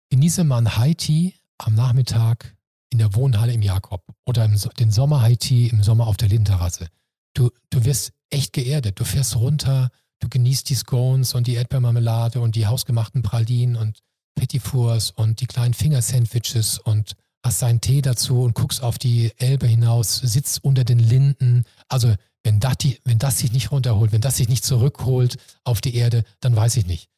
[0.09, 2.55] Genieße mal ein High Tea am Nachmittag
[2.89, 6.88] in der Wohnhalle im Jakob oder im, den Sommer Tea im Sommer auf der Lindenterrasse.
[7.34, 8.99] Du, du wirst echt geerdet.
[8.99, 9.89] Du fährst runter,
[10.19, 13.99] du genießt die Scones und die Erdbeermarmelade und die hausgemachten Pralinen und
[14.35, 17.13] Petit Fours und die kleinen Fingersandwiches und
[17.43, 21.65] hast deinen Tee dazu und guckst auf die Elbe hinaus, sitzt unter den Linden.
[21.88, 22.13] Also
[22.43, 25.95] wenn das, die, wenn das sich nicht runterholt, wenn das sich nicht zurückholt auf die
[25.95, 27.09] Erde, dann weiß ich nicht.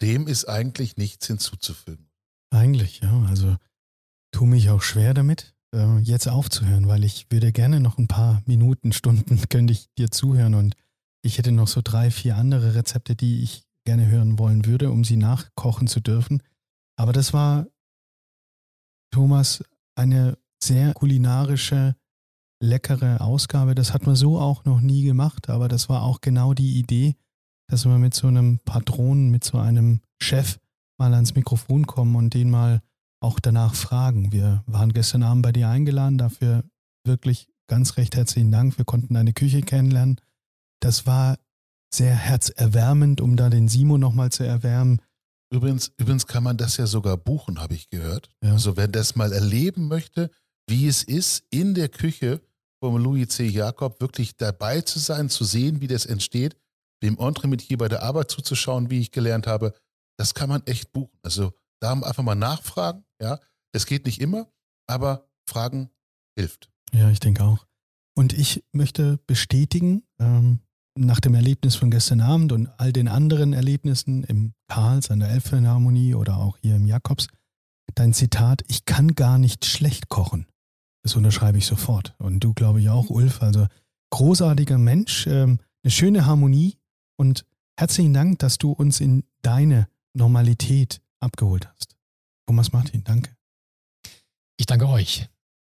[0.00, 2.08] Dem ist eigentlich nichts hinzuzufügen.
[2.52, 3.24] Eigentlich, ja.
[3.28, 3.56] Also
[4.32, 8.42] tue mich auch schwer damit, äh, jetzt aufzuhören, weil ich würde gerne noch ein paar
[8.46, 10.76] Minuten, Stunden könnte ich dir zuhören und
[11.24, 15.04] ich hätte noch so drei, vier andere Rezepte, die ich gerne hören wollen würde, um
[15.04, 16.42] sie nachkochen zu dürfen.
[16.96, 17.66] Aber das war,
[19.12, 19.64] Thomas,
[19.94, 21.96] eine sehr kulinarische,
[22.62, 23.74] leckere Ausgabe.
[23.74, 27.16] Das hat man so auch noch nie gemacht, aber das war auch genau die Idee,
[27.68, 30.58] dass man mit so einem Patron, mit so einem Chef
[31.02, 32.80] mal ans Mikrofon kommen und den mal
[33.20, 34.30] auch danach fragen.
[34.30, 36.62] Wir waren gestern Abend bei dir eingeladen, dafür
[37.04, 38.78] wirklich ganz recht herzlichen Dank.
[38.78, 40.20] Wir konnten deine Küche kennenlernen.
[40.80, 41.38] Das war
[41.92, 45.02] sehr herzerwärmend, um da den Simo nochmal zu erwärmen.
[45.52, 48.30] Übrigens, übrigens kann man das ja sogar buchen, habe ich gehört.
[48.40, 48.52] Ja.
[48.52, 50.30] Also wer das mal erleben möchte,
[50.68, 52.40] wie es ist, in der Küche
[52.80, 53.48] vom Louis C.
[53.48, 56.56] Jakob wirklich dabei zu sein, zu sehen, wie das entsteht,
[57.02, 59.74] dem Entremetier bei der Arbeit zuzuschauen, wie ich gelernt habe,
[60.18, 61.18] das kann man echt buchen.
[61.22, 63.38] Also da einfach mal nachfragen, ja.
[63.74, 64.48] Es geht nicht immer,
[64.86, 65.90] aber Fragen
[66.36, 66.70] hilft.
[66.92, 67.66] Ja, ich denke auch.
[68.14, 70.60] Und ich möchte bestätigen, ähm,
[70.94, 75.30] nach dem Erlebnis von gestern Abend und all den anderen Erlebnissen im Karls an der
[75.30, 77.28] Elbphilharmonie oder auch hier im Jakobs,
[77.94, 80.46] dein Zitat, ich kann gar nicht schlecht kochen.
[81.02, 82.14] Das unterschreibe ich sofort.
[82.18, 83.42] Und du glaube ich auch, Ulf.
[83.42, 83.66] Also
[84.10, 86.76] großartiger Mensch, ähm, eine schöne Harmonie
[87.16, 87.44] und
[87.78, 91.96] herzlichen Dank, dass du uns in deine Normalität abgeholt hast.
[92.46, 93.30] Thomas Martin, danke.
[94.58, 95.28] Ich danke euch.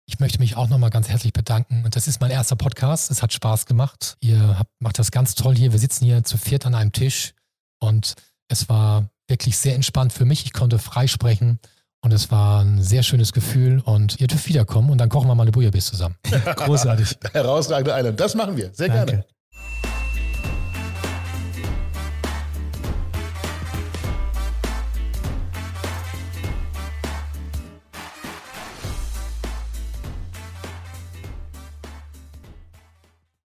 [0.07, 1.85] Ich möchte mich auch nochmal ganz herzlich bedanken.
[1.91, 3.11] Das ist mein erster Podcast.
[3.11, 4.17] Es hat Spaß gemacht.
[4.21, 5.71] Ihr habt, macht das ganz toll hier.
[5.71, 7.33] Wir sitzen hier zu viert an einem Tisch
[7.79, 8.15] und
[8.47, 10.45] es war wirklich sehr entspannt für mich.
[10.45, 11.59] Ich konnte freisprechen
[12.01, 13.81] und es war ein sehr schönes Gefühl.
[13.81, 16.15] Und ihr dürft wiederkommen und dann kochen wir mal eine Bouillabaisse zusammen.
[16.55, 17.17] Großartig.
[17.31, 18.19] Herausragende Island.
[18.19, 18.73] Das machen wir.
[18.73, 19.05] Sehr Danke.
[19.05, 19.25] gerne.